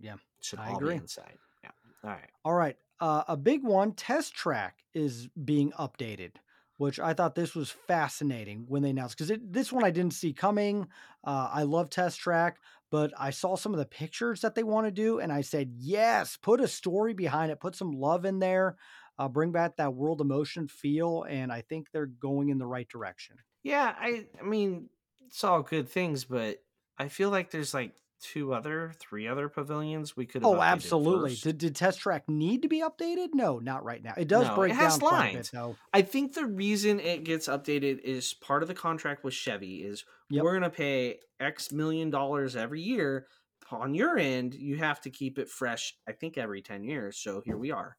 Yeah. 0.00 0.16
Should 0.40 0.60
I 0.60 0.70
all 0.70 0.76
agree. 0.76 0.94
be 0.94 1.00
inside. 1.00 1.38
Yeah. 1.64 1.70
All 2.04 2.10
right. 2.10 2.30
All 2.44 2.54
right. 2.54 2.76
Uh, 3.00 3.24
a 3.26 3.36
big 3.36 3.64
one, 3.64 3.92
Test 3.92 4.34
Track 4.34 4.84
is 4.94 5.28
being 5.44 5.72
updated, 5.72 6.32
which 6.76 7.00
I 7.00 7.14
thought 7.14 7.34
this 7.34 7.54
was 7.56 7.70
fascinating 7.70 8.64
when 8.68 8.82
they 8.82 8.90
announced 8.90 9.18
because 9.18 9.36
this 9.42 9.72
one 9.72 9.82
I 9.84 9.90
didn't 9.90 10.14
see 10.14 10.32
coming. 10.32 10.86
Uh, 11.24 11.48
I 11.52 11.62
love 11.64 11.90
Test 11.90 12.20
Track, 12.20 12.58
but 12.90 13.12
I 13.18 13.30
saw 13.30 13.56
some 13.56 13.72
of 13.72 13.78
the 13.80 13.86
pictures 13.86 14.42
that 14.42 14.54
they 14.54 14.62
want 14.62 14.86
to 14.86 14.92
do, 14.92 15.18
and 15.18 15.32
I 15.32 15.40
said, 15.40 15.72
yes, 15.76 16.36
put 16.36 16.60
a 16.60 16.68
story 16.68 17.14
behind 17.14 17.50
it, 17.50 17.58
put 17.58 17.74
some 17.74 17.90
love 17.92 18.24
in 18.24 18.38
there, 18.38 18.76
uh, 19.18 19.28
bring 19.28 19.52
back 19.52 19.76
that 19.76 19.94
world 19.94 20.20
emotion 20.20 20.68
feel, 20.68 21.24
and 21.28 21.52
I 21.52 21.60
think 21.62 21.88
they're 21.92 22.06
going 22.06 22.48
in 22.48 22.58
the 22.58 22.66
right 22.66 22.88
direction. 22.88 23.36
Yeah. 23.62 23.94
I. 23.98 24.26
I 24.40 24.44
mean, 24.44 24.88
it's 25.26 25.44
all 25.44 25.62
good 25.62 25.88
things, 25.88 26.24
but 26.24 26.58
I 26.98 27.08
feel 27.08 27.30
like 27.30 27.50
there's 27.50 27.72
like 27.72 27.92
two 28.20 28.54
other, 28.54 28.92
three 29.00 29.26
other 29.26 29.48
pavilions 29.48 30.16
we 30.16 30.26
could. 30.26 30.44
Oh, 30.44 30.60
absolutely. 30.60 31.34
Did, 31.34 31.58
did 31.58 31.74
Test 31.74 32.00
Track 32.00 32.28
need 32.28 32.62
to 32.62 32.68
be 32.68 32.80
updated? 32.80 33.28
No, 33.34 33.58
not 33.58 33.84
right 33.84 34.02
now. 34.02 34.14
It 34.16 34.28
does 34.28 34.46
No, 34.46 34.52
it 34.52 34.56
break 34.56 34.72
has 34.74 34.98
down 34.98 35.08
quite 35.08 35.30
a 35.30 35.38
bit, 35.38 35.52
lines. 35.54 35.76
I 35.92 36.02
think 36.02 36.34
the 36.34 36.46
reason 36.46 37.00
it 37.00 37.24
gets 37.24 37.48
updated 37.48 38.00
is 38.00 38.34
part 38.34 38.62
of 38.62 38.68
the 38.68 38.74
contract 38.74 39.24
with 39.24 39.34
Chevy 39.34 39.82
is 39.82 40.04
Yep. 40.30 40.44
we're 40.44 40.52
going 40.52 40.62
to 40.62 40.70
pay 40.70 41.18
X 41.40 41.72
million 41.72 42.10
dollars 42.10 42.56
every 42.56 42.80
year. 42.80 43.26
On 43.70 43.94
your 43.94 44.18
end, 44.18 44.54
you 44.54 44.76
have 44.76 45.00
to 45.00 45.10
keep 45.10 45.38
it 45.38 45.48
fresh. 45.48 45.94
I 46.06 46.12
think 46.12 46.36
every 46.36 46.60
ten 46.62 46.84
years. 46.84 47.16
So 47.16 47.42
here 47.44 47.56
we 47.56 47.70
are. 47.70 47.96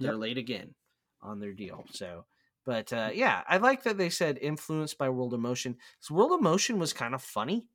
They're 0.00 0.16
Yep. 0.16 0.18
late 0.18 0.38
again 0.38 0.74
on 1.20 1.40
their 1.40 1.52
deal. 1.54 1.84
So, 1.92 2.26
but 2.64 2.92
uh, 2.92 3.10
yeah, 3.14 3.44
I 3.48 3.58
like 3.58 3.82
that 3.84 3.98
they 3.98 4.10
said 4.10 4.38
influenced 4.38 4.98
by 4.98 5.08
World 5.08 5.34
of 5.34 5.40
Motion. 5.40 5.74
'Cause 6.00 6.10
World 6.10 6.32
of 6.32 6.42
Motion 6.42 6.78
was 6.78 6.92
kind 6.92 7.14
of 7.14 7.22
funny. 7.22 7.68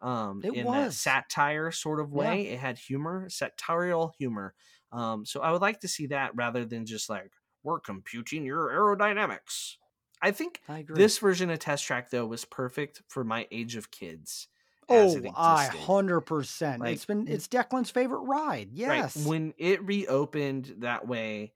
Um, 0.00 0.42
It 0.42 0.50
in 0.50 0.58
was. 0.58 0.92
satire 0.92 1.70
sort 1.72 2.00
of 2.00 2.12
Yeah. 2.12 2.36
way, 2.36 2.48
it 2.48 2.58
had 2.60 2.78
humor, 2.78 3.28
satirical 3.30 4.14
humor. 4.18 4.54
Um, 4.92 5.24
so 5.26 5.40
I 5.42 5.52
would 5.52 5.62
like 5.62 5.80
to 5.80 5.88
see 5.88 6.06
that 6.08 6.34
rather 6.34 6.64
than 6.66 6.86
just 6.86 7.08
like 7.08 7.32
we're 7.62 7.80
computing 7.80 8.44
your 8.44 8.68
aerodynamics. 8.70 9.76
I 10.20 10.30
think 10.30 10.62
I 10.66 10.80
agree. 10.80 11.14
this 11.14 11.18
version 11.18 11.50
of 11.50 11.58
Test 11.58 11.84
Track 11.84 12.10
though 12.10 12.26
was 12.26 12.44
perfect 12.44 13.02
for 13.08 13.24
my 13.24 13.46
age 13.50 13.76
of 13.76 13.90
kids. 13.90 14.48
Oh, 14.88 15.28
I 15.34 15.66
hundred 15.68 16.22
percent. 16.22 16.86
It's 16.86 17.04
been 17.04 17.26
it's 17.28 17.48
Declan's 17.48 17.90
favorite 17.90 18.20
ride. 18.22 18.72
Yes. 18.72 19.10
Right. 19.10 19.10
When 19.14 19.54
it 19.58 19.82
reopened 19.82 20.66
that 20.78 21.06
way, 21.06 21.54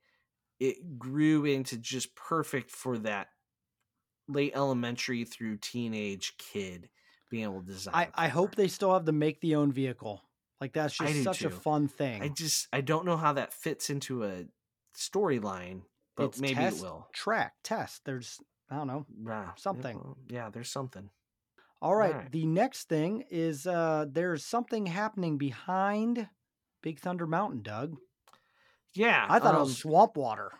it 0.59 0.97
grew 0.97 1.45
into 1.45 1.77
just 1.77 2.15
perfect 2.15 2.71
for 2.71 2.97
that 2.99 3.27
late 4.27 4.53
elementary 4.55 5.23
through 5.23 5.57
teenage 5.57 6.33
kid 6.37 6.89
being 7.29 7.43
able 7.43 7.61
to 7.61 7.67
design. 7.67 8.07
I 8.13 8.27
hope 8.27 8.55
they 8.55 8.67
still 8.67 8.93
have 8.93 9.05
the 9.05 9.11
make 9.11 9.41
the 9.41 9.55
own 9.55 9.71
vehicle. 9.71 10.23
Like 10.59 10.73
that's 10.73 10.97
just 10.97 11.23
such 11.23 11.43
a 11.43 11.49
fun 11.49 11.87
thing. 11.87 12.21
I 12.21 12.29
just 12.29 12.67
I 12.73 12.81
don't 12.81 13.05
know 13.05 13.17
how 13.17 13.33
that 13.33 13.53
fits 13.53 13.89
into 13.89 14.23
a 14.23 14.45
storyline, 14.95 15.81
but 16.15 16.25
It's 16.27 16.39
maybe 16.39 16.55
test, 16.55 16.79
it 16.79 16.83
will. 16.83 17.07
Track, 17.13 17.53
test. 17.63 18.01
There's 18.05 18.39
I 18.69 18.77
don't 18.77 18.87
know. 18.87 19.05
Yeah, 19.25 19.51
something. 19.55 20.15
Yeah, 20.29 20.49
there's 20.49 20.69
something. 20.69 21.09
All 21.81 21.95
right. 21.95 22.11
Alright. 22.11 22.31
The 22.31 22.45
next 22.47 22.89
thing 22.89 23.23
is 23.29 23.67
uh 23.67 24.05
there's 24.11 24.43
something 24.43 24.87
happening 24.87 25.37
behind 25.37 26.27
Big 26.81 26.99
Thunder 26.99 27.27
Mountain, 27.27 27.61
Doug. 27.61 27.97
Yeah, 28.93 29.25
I 29.29 29.39
thought 29.39 29.53
it 29.53 29.57
um, 29.57 29.63
was 29.63 29.77
swamp 29.77 30.17
water. 30.17 30.51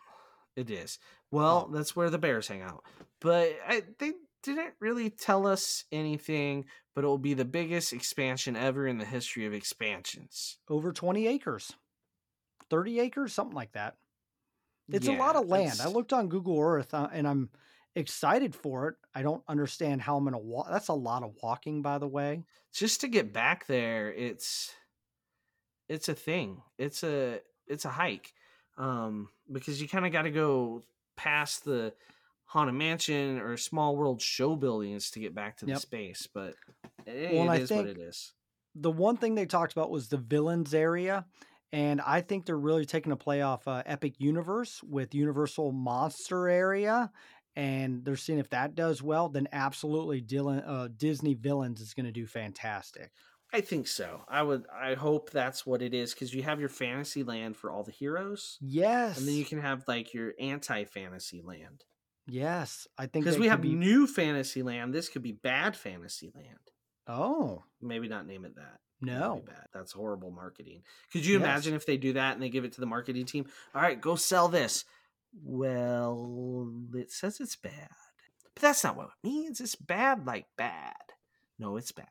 It 0.55 0.69
is. 0.69 0.99
Well, 1.31 1.67
Oh. 1.69 1.73
that's 1.73 1.95
where 1.95 2.09
the 2.09 2.17
bears 2.17 2.47
hang 2.47 2.61
out. 2.61 2.83
But 3.19 3.57
I, 3.67 3.83
they 3.99 4.13
didn't 4.43 4.73
really 4.79 5.09
tell 5.09 5.45
us 5.47 5.83
anything, 5.91 6.65
but 6.95 7.03
it 7.03 7.07
will 7.07 7.17
be 7.17 7.33
the 7.33 7.45
biggest 7.45 7.93
expansion 7.93 8.55
ever 8.55 8.87
in 8.87 8.97
the 8.97 9.05
history 9.05 9.45
of 9.45 9.53
expansions. 9.53 10.57
Over 10.69 10.91
20 10.93 11.27
acres. 11.27 11.73
30 12.69 12.99
acres, 12.99 13.33
something 13.33 13.55
like 13.55 13.73
that. 13.73 13.95
It's 14.89 15.07
a 15.07 15.13
lot 15.13 15.35
of 15.35 15.47
land. 15.47 15.79
I 15.81 15.87
looked 15.89 16.13
on 16.13 16.29
Google 16.29 16.59
Earth 16.59 16.93
uh, 16.93 17.09
and 17.11 17.27
I'm 17.27 17.49
excited 17.95 18.55
for 18.55 18.87
it. 18.87 18.95
I 19.13 19.21
don't 19.21 19.43
understand 19.47 20.01
how 20.01 20.15
I'm 20.15 20.23
going 20.23 20.31
to 20.33 20.37
walk. 20.37 20.67
That's 20.69 20.87
a 20.87 20.93
lot 20.93 21.23
of 21.23 21.33
walking, 21.43 21.81
by 21.81 21.97
the 21.97 22.07
way. 22.07 22.45
Just 22.73 23.01
to 23.01 23.07
get 23.09 23.33
back 23.33 23.67
there, 23.67 24.13
it's 24.13 24.73
it's 25.89 26.07
a 26.09 26.13
thing. 26.15 26.61
It's 26.77 27.03
a 27.03 27.41
it's 27.67 27.85
a 27.85 27.89
hike. 27.89 28.33
Um, 28.77 29.29
because 29.51 29.81
you 29.81 29.87
kind 29.87 30.05
of 30.05 30.11
got 30.11 30.23
to 30.23 30.31
go 30.31 30.83
past 31.15 31.65
the 31.65 31.93
Haunted 32.45 32.75
Mansion 32.75 33.39
or 33.39 33.57
Small 33.57 33.95
World 33.97 34.21
show 34.21 34.55
buildings 34.55 35.09
to 35.11 35.19
get 35.19 35.33
back 35.35 35.57
to 35.57 35.65
the 35.65 35.71
Yep. 35.71 35.79
space, 35.81 36.27
but 36.31 36.55
it, 37.05 37.31
Well, 37.35 37.51
it 37.51 37.63
is 37.63 37.71
what 37.71 37.85
it 37.87 37.97
is. 37.97 38.33
the 38.75 38.91
one 38.91 39.17
thing 39.17 39.35
they 39.35 39.45
talked 39.45 39.73
about 39.73 39.89
was 39.89 40.07
the 40.07 40.17
villains 40.17 40.73
area 40.73 41.25
and 41.73 41.99
i 42.01 42.21
think 42.21 42.45
they're 42.45 42.57
really 42.57 42.85
taking 42.85 43.11
a 43.11 43.15
play 43.17 43.41
off 43.41 43.67
uh, 43.67 43.81
epic 43.85 44.13
universe 44.19 44.81
with 44.83 45.15
universal 45.15 45.71
monster 45.71 46.47
area 46.47 47.11
and 47.55 48.05
they're 48.05 48.15
seeing 48.15 48.39
if 48.39 48.49
that 48.49 48.75
does 48.75 49.01
well 49.01 49.29
then 49.29 49.47
absolutely 49.51 50.21
Dylan, 50.21 50.63
uh, 50.67 50.87
disney 50.95 51.33
villains 51.33 51.81
is 51.81 51.93
going 51.93 52.05
to 52.05 52.11
do 52.11 52.27
fantastic 52.27 53.11
I 53.53 53.61
think 53.61 53.87
so. 53.87 54.21
I 54.27 54.43
would. 54.43 54.65
I 54.73 54.95
hope 54.95 55.29
that's 55.31 55.65
what 55.65 55.81
it 55.81 55.93
is 55.93 56.13
because 56.13 56.33
you 56.33 56.43
have 56.43 56.59
your 56.59 56.69
fantasy 56.69 57.23
land 57.23 57.55
for 57.55 57.71
all 57.71 57.83
the 57.83 57.91
heroes, 57.91 58.57
yes 58.61 59.17
and 59.17 59.27
then 59.27 59.35
you 59.35 59.45
can 59.45 59.61
have 59.61 59.83
like 59.87 60.13
your 60.13 60.33
anti 60.39 60.83
fantasy 60.83 61.41
land. 61.41 61.83
yes 62.27 62.87
i 62.97 63.05
think 63.05 63.23
Because 63.23 63.39
we 63.39 63.47
have 63.47 63.61
be, 63.61 63.73
new 63.73 64.05
fantasy 64.07 64.61
land. 64.63 64.93
This 64.93 65.07
could 65.09 65.23
be 65.23 65.31
bad 65.31 65.75
fantasy 65.77 66.29
land. 66.35 66.71
oh 67.07 67.63
Maybe 67.81 68.07
not 68.09 68.27
name 68.27 68.43
it 68.43 68.55
that. 68.55 68.79
No 68.99 69.41
bad. 69.45 69.67
That's 69.73 69.91
horrible 69.93 70.31
marketing. 70.31 70.81
Could 71.13 71.23
you 71.25 71.35
Yes. 71.35 71.43
imagine 71.43 71.73
if 71.75 71.85
they 71.85 71.97
do 71.97 72.13
that 72.13 72.33
and 72.33 72.41
they 72.41 72.49
give 72.49 72.65
it 72.65 72.73
to 72.73 72.81
the 72.81 72.87
marketing 72.87 73.25
team? 73.25 73.45
All 73.75 73.81
right, 73.81 73.99
go 74.01 74.15
sell 74.15 74.47
this. 74.49 74.83
Well, 75.61 76.71
it 76.95 77.11
says 77.11 77.39
it's 77.39 77.55
bad, 77.55 77.89
but 78.53 78.61
that's 78.61 78.83
not 78.83 78.97
what 78.97 79.07
it 79.07 79.27
means. 79.27 79.61
It's 79.61 79.75
bad, 79.75 80.25
like 80.25 80.47
bad. 80.57 80.93
No, 81.59 81.77
it's 81.77 81.91
bad. 81.91 82.07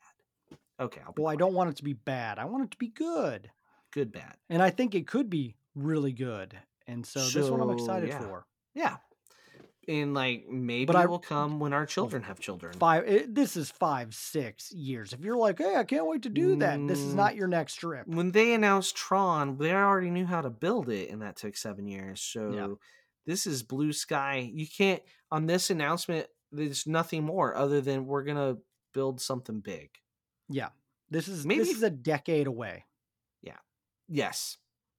Okay, 0.78 1.00
I'll 1.06 1.14
well 1.16 1.32
i 1.32 1.36
don't 1.36 1.54
want 1.54 1.70
it 1.70 1.76
to 1.76 1.84
be 1.84 1.94
bad 1.94 2.38
i 2.38 2.44
want 2.44 2.64
it 2.64 2.70
to 2.72 2.76
be 2.76 2.88
good 2.88 3.50
good 3.92 4.12
bad. 4.12 4.34
and 4.50 4.62
i 4.62 4.70
think 4.70 4.94
it 4.94 5.06
could 5.06 5.30
be 5.30 5.56
really 5.74 6.12
good 6.12 6.56
and 6.86 7.04
so, 7.04 7.20
this 7.20 7.48
one 7.48 7.60
i'm 7.60 7.70
excited 7.70 8.08
yeah. 8.10 8.18
for 8.18 8.46
Yeah. 8.74 8.96
And 9.88 10.14
like 10.14 10.48
maybe 10.48 10.92
I- 10.92 11.04
it 11.04 11.08
will 11.08 11.20
come 11.20 11.60
when 11.60 11.72
our 11.72 11.84
oh, 11.84 11.86
children 11.86 12.24
have 12.24 12.40
children. 12.40 12.72
five 12.74 13.06
it, 13.06 13.34
this 13.34 13.56
is 13.56 13.70
five 13.70 14.14
six 14.14 14.72
years 14.72 15.12
if 15.12 15.20
you're 15.20 15.36
like 15.36 15.58
hey 15.58 15.76
i 15.76 15.84
can't 15.84 16.06
wait 16.06 16.22
to 16.22 16.28
do 16.28 16.56
that 16.56 16.84
this 16.88 16.98
is 16.98 17.14
not 17.14 17.36
your 17.36 17.46
next 17.46 17.76
trip 17.76 18.06
When 18.06 18.32
they 18.32 18.52
announced 18.52 18.96
Tron, 18.96 19.58
they 19.58 19.72
already 19.72 20.10
knew 20.10 20.26
how 20.26 20.40
to 20.40 20.50
build 20.50 20.88
it, 20.88 21.10
and 21.10 21.22
that 21.22 21.36
took 21.36 21.56
seven 21.56 21.86
years. 21.86 22.20
So 22.20 22.78
this 23.26 23.46
is 23.46 23.62
blue 23.62 23.92
sky. 23.92 24.50
You 24.52 24.66
can't 24.66 25.02
on 25.30 25.46
this 25.46 25.70
announcement. 25.70 26.26
There's 26.52 26.86
nothing 26.86 27.24
more 27.24 27.54
other 27.56 27.80
than 27.80 28.06
we're 28.06 28.24
gonna 28.24 28.56
build 28.92 29.20
something 29.20 29.60
big. 29.60 29.90
Yeah 30.48 30.68
this 31.10 31.28
is 31.28 31.46
Maybe 31.46 31.60
this 31.60 31.76
is 31.76 31.82
a 31.82 31.90
decade 31.90 32.46
away 32.46 32.84
Yeah. 33.42 33.56
Yes, 34.08 34.58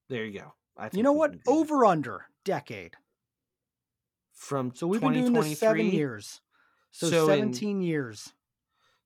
there 0.09 0.25
you 0.25 0.39
go. 0.39 0.53
I 0.77 0.89
you 0.93 1.03
know 1.03 1.13
what 1.13 1.31
that. 1.31 1.41
over 1.47 1.85
under 1.85 2.25
decade 2.45 2.95
from 4.33 4.71
so 4.75 4.87
we've 4.87 5.01
been 5.01 5.13
doing 5.13 5.33
this 5.33 5.59
seven 5.59 5.87
years 5.87 6.41
so, 6.91 7.09
So 7.09 7.23
in- 7.29 7.53
17 7.53 7.81
years 7.81 8.31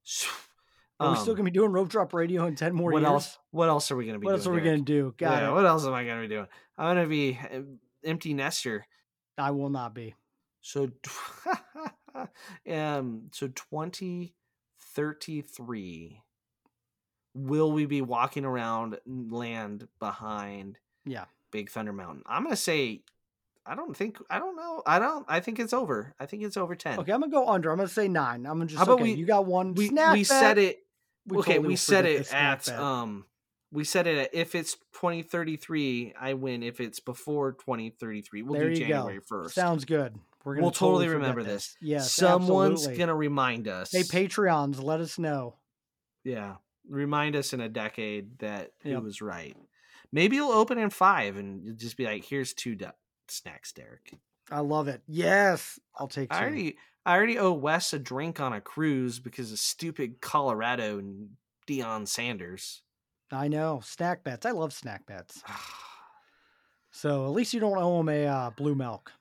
so- 0.03 0.27
are 0.99 1.11
we 1.11 1.17
still 1.17 1.31
um, 1.31 1.37
gonna 1.37 1.45
be 1.45 1.51
doing 1.51 1.71
rope 1.71 1.89
drop 1.89 2.13
radio 2.13 2.45
in 2.45 2.55
10 2.55 2.75
more 2.75 2.91
what 2.91 2.99
years 3.01 3.09
else? 3.09 3.37
What 3.51 3.69
else 3.69 3.89
are 3.91 3.95
we 3.95 4.05
gonna 4.05 4.19
be? 4.19 4.25
what 4.25 4.33
else 4.33 4.45
are 4.45 4.51
doing, 4.51 4.63
we 4.63 4.69
gonna 4.69 4.81
do 4.83 5.13
got 5.17 5.41
yeah, 5.41 5.49
it 5.49 5.53
what 5.53 5.65
else 5.65 5.85
am 5.85 5.93
I 5.93 6.05
gonna 6.05 6.21
be 6.21 6.27
doing? 6.27 6.47
I'm 6.77 6.95
gonna 6.95 7.07
be 7.07 7.39
uh, 7.51 7.61
empty 8.03 8.33
nester. 8.33 8.85
i 9.37 9.51
will 9.51 9.69
not 9.69 9.95
be 9.95 10.13
So, 10.61 10.91
um, 12.69 13.29
so 13.31 13.49
twenty 13.55 14.35
thirty 14.95 15.41
three. 15.41 16.21
Will 17.33 17.71
we 17.71 17.85
be 17.85 18.01
walking 18.01 18.43
around 18.45 18.97
land 19.05 19.87
behind 19.99 20.77
yeah 21.05 21.25
Big 21.51 21.69
Thunder 21.69 21.93
Mountain? 21.93 22.23
I'm 22.25 22.43
gonna 22.43 22.55
say, 22.55 23.01
I 23.65 23.75
don't 23.75 23.95
think, 23.95 24.17
I 24.29 24.39
don't 24.39 24.55
know, 24.55 24.81
I 24.85 24.99
don't, 24.99 25.25
I 25.29 25.39
think 25.39 25.59
it's 25.59 25.71
over. 25.73 26.13
I 26.19 26.25
think 26.25 26.43
it's 26.43 26.57
over 26.57 26.75
ten. 26.75 26.99
okay 26.99 27.11
i'm 27.13 27.21
gonna 27.21 27.31
go 27.31 27.47
under 27.47 27.71
i'm 27.71 27.77
gonna 27.77 27.87
say 27.87 28.07
nine 28.07 28.45
i'm 28.45 28.57
gonna 28.57 28.65
just 28.65 28.77
How 28.77 28.83
about 28.83 28.95
okay 28.95 29.03
we- 29.03 29.13
you 29.13 29.25
got 29.25 29.45
one 29.45 29.73
we 29.75 29.87
snack 29.87 30.13
we 30.13 30.19
bet. 30.21 30.27
said 30.27 30.57
it. 30.57 30.79
We 31.27 31.37
okay, 31.37 31.51
totally 31.53 31.67
we 31.67 31.73
will 31.73 31.77
said 31.77 32.05
it 32.05 32.33
at 32.33 32.65
bet. 32.65 32.79
um. 32.79 33.25
We 33.73 33.85
said 33.85 34.05
it 34.05 34.17
at 34.17 34.35
if 34.35 34.53
it's 34.53 34.73
2033, 34.95 36.13
I 36.19 36.33
win. 36.33 36.61
If 36.63 36.81
it's 36.81 36.99
before 36.99 37.53
2033, 37.53 38.41
we'll 38.41 38.53
there 38.59 38.67
do 38.69 38.75
January 38.75 39.19
go 39.29 39.35
1st. 39.37 39.51
sounds 39.51 39.85
good 39.85 40.15
we're 40.43 40.55
gonna 40.55 40.63
we'll 40.63 40.71
totally 40.71 41.05
forget 41.05 41.19
remember 41.21 41.43
this. 41.43 41.77
yes 41.79 42.11
Someone's 42.11 42.79
absolutely. 42.81 42.97
gonna 42.99 43.15
remind 43.15 43.67
us. 43.69 43.91
hey 43.93 44.01
patreons 44.01 44.83
let 44.83 44.99
us 44.99 45.17
know 45.19 45.55
Yeah. 46.25 46.55
Remind 46.89 47.35
us 47.35 47.53
in 47.53 47.61
a 47.61 47.69
decade 47.69 48.39
that 48.39 48.71
Yep. 48.83 48.97
it 48.97 49.03
was 49.03 49.21
right. 49.21 49.55
Maybe 50.11 50.35
you'll 50.35 50.51
open 50.51 50.77
in 50.77 50.89
five 50.89 51.37
and 51.37 51.63
you'll 51.63 51.75
just 51.75 51.95
be 51.97 52.05
like, 52.05 52.25
here's 52.25 52.53
two 52.53 52.75
du- 52.75 52.93
snacks, 53.27 53.71
Derek. 53.71 54.13
I 54.49 54.59
love 54.59 54.87
it. 54.89 55.01
Yes, 55.07 55.79
I'll 55.95 56.07
take 56.09 56.29
two. 56.29 56.35
I 56.35 56.41
already 56.41 56.77
I 57.05 57.15
already 57.15 57.39
owe 57.39 57.53
Wes 57.53 57.93
a 57.93 57.99
drink 57.99 58.39
on 58.39 58.51
a 58.53 58.59
cruise 58.61 59.19
because 59.19 59.51
of 59.51 59.59
stupid 59.59 60.21
Colorado 60.21 60.99
and 60.99 61.29
Deion 61.67 62.07
Sanders. 62.07 62.81
I 63.31 63.47
know 63.47 63.79
snack 63.83 64.23
bets. 64.23 64.45
I 64.45 64.51
love 64.51 64.73
snack 64.73 65.05
bets. 65.05 65.41
So 66.93 67.25
at 67.25 67.31
least 67.31 67.53
you 67.53 67.59
don't 67.61 67.77
owe 67.77 68.01
him 68.01 68.09
a 68.09 68.25
uh, 68.27 68.49
blue 68.49 68.75
milk. 68.75 69.13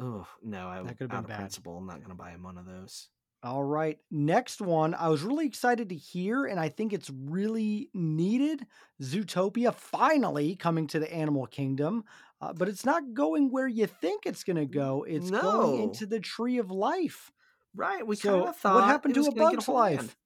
oh 0.00 0.26
no, 0.42 0.66
I 0.68 0.82
That 0.82 0.98
could've 0.98 1.10
been 1.10 1.18
out 1.18 1.28
bad. 1.28 1.38
principle, 1.38 1.76
I'm 1.78 1.86
not 1.86 2.02
gonna 2.02 2.14
buy 2.16 2.30
him 2.30 2.42
one 2.42 2.58
of 2.58 2.66
those. 2.66 3.08
All 3.42 3.62
right, 3.62 3.98
next 4.10 4.60
one. 4.60 4.94
I 4.94 5.08
was 5.08 5.22
really 5.22 5.46
excited 5.46 5.90
to 5.90 5.94
hear, 5.94 6.46
and 6.46 6.58
I 6.58 6.68
think 6.68 6.92
it's 6.92 7.08
really 7.08 7.88
needed. 7.94 8.66
Zootopia 9.00 9.72
finally 9.72 10.56
coming 10.56 10.88
to 10.88 10.98
the 10.98 11.12
animal 11.12 11.46
kingdom, 11.46 12.04
uh, 12.40 12.52
but 12.52 12.68
it's 12.68 12.84
not 12.84 13.14
going 13.14 13.52
where 13.52 13.68
you 13.68 13.86
think 13.86 14.26
it's 14.26 14.42
going 14.42 14.56
to 14.56 14.66
go. 14.66 15.04
It's 15.04 15.30
going 15.30 15.82
into 15.84 16.06
the 16.06 16.18
tree 16.18 16.58
of 16.58 16.72
life. 16.72 17.30
Right. 17.76 18.04
We 18.04 18.16
So, 18.16 18.38
kind 18.38 18.48
of 18.48 18.56
thought 18.56 18.74
what 18.74 18.84
happened 18.84 19.14
to 19.14 19.26
A 19.26 19.32
Bug's 19.32 19.68
Life? 19.68 20.16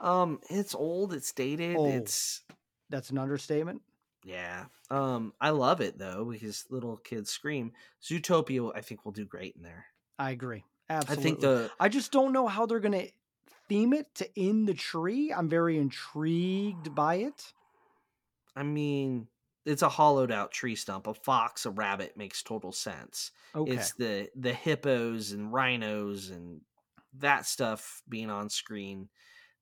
Um, 0.00 0.38
it's 0.48 0.74
old, 0.74 1.12
it's 1.12 1.32
dated, 1.32 1.76
Old. 1.76 1.88
it's 1.88 2.42
That's 2.90 3.10
an 3.10 3.18
understatement. 3.18 3.82
Yeah. 4.24 4.66
Um, 4.90 5.32
I 5.40 5.50
love 5.50 5.80
it 5.80 5.98
though 5.98 6.24
because 6.30 6.64
little 6.70 6.96
kids 6.96 7.30
scream. 7.30 7.72
Zootopia, 8.02 8.70
I 8.74 8.82
think, 8.82 9.04
will 9.04 9.12
do 9.12 9.24
great 9.24 9.56
in 9.56 9.62
there. 9.62 9.86
I 10.18 10.30
agree. 10.30 10.64
Absolutely. 10.90 11.20
I 11.20 11.24
think 11.24 11.40
the 11.40 11.70
I 11.80 11.88
just 11.88 12.12
don't 12.12 12.32
know 12.32 12.46
how 12.46 12.66
they're 12.66 12.80
going 12.80 13.00
to 13.00 13.10
theme 13.68 13.92
it 13.92 14.14
to 14.16 14.28
in 14.34 14.66
the 14.66 14.74
tree. 14.74 15.32
I'm 15.32 15.48
very 15.48 15.78
intrigued 15.78 16.94
by 16.94 17.16
it. 17.16 17.52
I 18.54 18.62
mean, 18.62 19.28
it's 19.64 19.82
a 19.82 19.88
hollowed 19.88 20.30
out 20.30 20.52
tree 20.52 20.74
stump. 20.74 21.06
A 21.06 21.14
fox, 21.14 21.66
a 21.66 21.70
rabbit 21.70 22.16
makes 22.16 22.42
total 22.42 22.72
sense. 22.72 23.30
Okay. 23.54 23.72
It's 23.72 23.92
the 23.94 24.28
the 24.36 24.52
hippos 24.52 25.32
and 25.32 25.52
rhinos 25.52 26.30
and 26.30 26.60
that 27.18 27.46
stuff 27.46 28.02
being 28.08 28.30
on 28.30 28.48
screen 28.48 29.08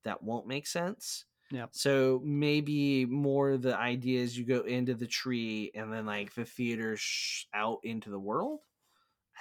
that 0.04 0.22
won't 0.22 0.46
make 0.46 0.66
sense. 0.66 1.24
Yeah. 1.50 1.66
So 1.72 2.20
maybe 2.24 3.04
more 3.06 3.56
the 3.56 3.76
idea 3.76 4.20
is 4.20 4.38
you 4.38 4.44
go 4.44 4.60
into 4.60 4.94
the 4.94 5.06
tree 5.06 5.72
and 5.74 5.92
then 5.92 6.06
like 6.06 6.34
the 6.34 6.44
theater 6.44 6.96
sh- 6.96 7.46
out 7.52 7.80
into 7.82 8.10
the 8.10 8.20
world. 8.20 8.60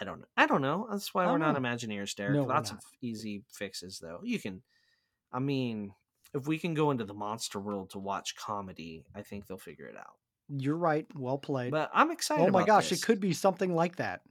I 0.02 0.06
don't 0.06 0.20
know. 0.20 0.26
I 0.38 0.46
don't 0.48 0.62
know. 0.62 0.88
That's 0.90 1.14
why 1.14 1.26
we're 1.26 1.38
don't 1.38 1.54
know. 1.54 1.60
Imagineers, 1.60 2.16
Derek. 2.16 2.36
No, 2.36 2.44
Lots 2.46 2.72
of 2.72 2.80
easy 3.02 3.44
fixes 3.52 4.00
though. 4.00 4.20
You 4.24 4.40
can. 4.40 4.62
I 5.32 5.40
mean, 5.40 5.94
if 6.34 6.48
we 6.48 6.58
can 6.58 6.74
go 6.74 6.92
into 6.92 7.04
the 7.06 7.14
monster 7.14 7.60
world 7.60 7.90
to 7.92 8.00
watch 8.00 8.36
comedy, 8.36 9.06
I 9.16 9.22
think 9.22 9.48
they'll 9.48 9.58
figure 9.58 9.86
it 9.88 9.98
out. 9.98 10.14
You're 10.48 10.76
right. 10.78 11.06
Well 11.16 11.38
played. 11.38 11.72
But 11.72 11.92
I'm 11.94 12.12
excited. 12.12 12.48
oh 12.48 12.52
my 12.52 12.66
gosh, 12.66 12.90
this. 12.90 13.00
it 13.00 13.06
could 13.06 13.20
be 13.20 13.34
something 13.34 13.76
like 13.76 13.98
that. 13.98 14.22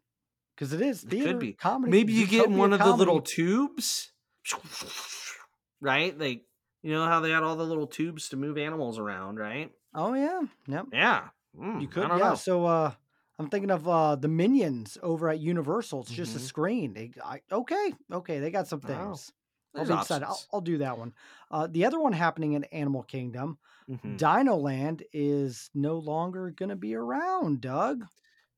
because 0.56 0.72
it 0.72 0.80
is 0.80 1.04
It 1.04 1.10
theater 1.10 1.28
could 1.32 1.38
be. 1.38 1.52
comedy. 1.52 1.92
Maybe 1.92 2.12
you 2.14 2.26
get 2.26 2.46
in 2.46 2.56
one 2.56 2.72
of 2.72 2.80
the 2.80 2.92
little 2.96 3.20
tubes, 3.20 4.10
right? 5.80 6.18
Like 6.18 6.42
you 6.82 6.92
know 6.92 7.04
how 7.06 7.20
they 7.20 7.30
had 7.30 7.42
all 7.42 7.56
the 7.56 7.64
little 7.66 7.86
tubes 7.86 8.28
to 8.30 8.36
move 8.36 8.58
animals 8.58 8.98
around, 8.98 9.36
right? 9.36 9.70
Oh 9.94 10.14
yeah, 10.14 10.40
yep. 10.66 10.86
Yeah, 10.92 11.28
Mm, 11.58 11.80
You 11.82 11.88
I 11.88 11.90
could, 11.90 12.08
don't 12.08 12.18
yeah. 12.18 12.28
know. 12.30 12.34
So 12.34 12.64
uh 12.66 12.92
I'm 13.38 13.48
thinking 13.50 13.70
of 13.70 13.86
uh 13.88 14.16
the 14.16 14.28
Minions 14.28 14.98
over 15.02 15.28
at 15.28 15.38
Universal. 15.40 16.00
It's 16.02 16.12
just 16.12 16.34
a 16.34 16.40
Mhm. 16.40 16.40
screen. 16.40 16.94
They, 16.94 17.12
I, 17.22 17.40
okay, 17.52 17.94
okay, 18.12 18.38
they 18.40 18.50
got 18.50 18.68
some 18.68 18.80
Oh, 18.82 19.20
things. 19.20 19.32
I'll 19.76 19.84
be 19.84 19.94
excited. 19.94 20.24
I'll. 20.24 20.46
I'll 20.52 20.60
do 20.60 20.78
that 20.78 20.98
one. 20.98 21.14
Uh, 21.50 21.66
the 21.68 21.84
other 21.84 22.00
one 22.00 22.12
happening 22.12 22.54
in 22.54 22.64
Animal 22.64 23.04
Kingdom, 23.04 23.58
Mhm. 23.88 24.16
Dino 24.16 24.56
Land 24.56 25.04
is 25.12 25.70
no 25.74 25.98
longer 25.98 26.50
going 26.50 26.70
to 26.70 26.76
be 26.76 26.94
around. 26.94 27.60
Doug, 27.60 28.06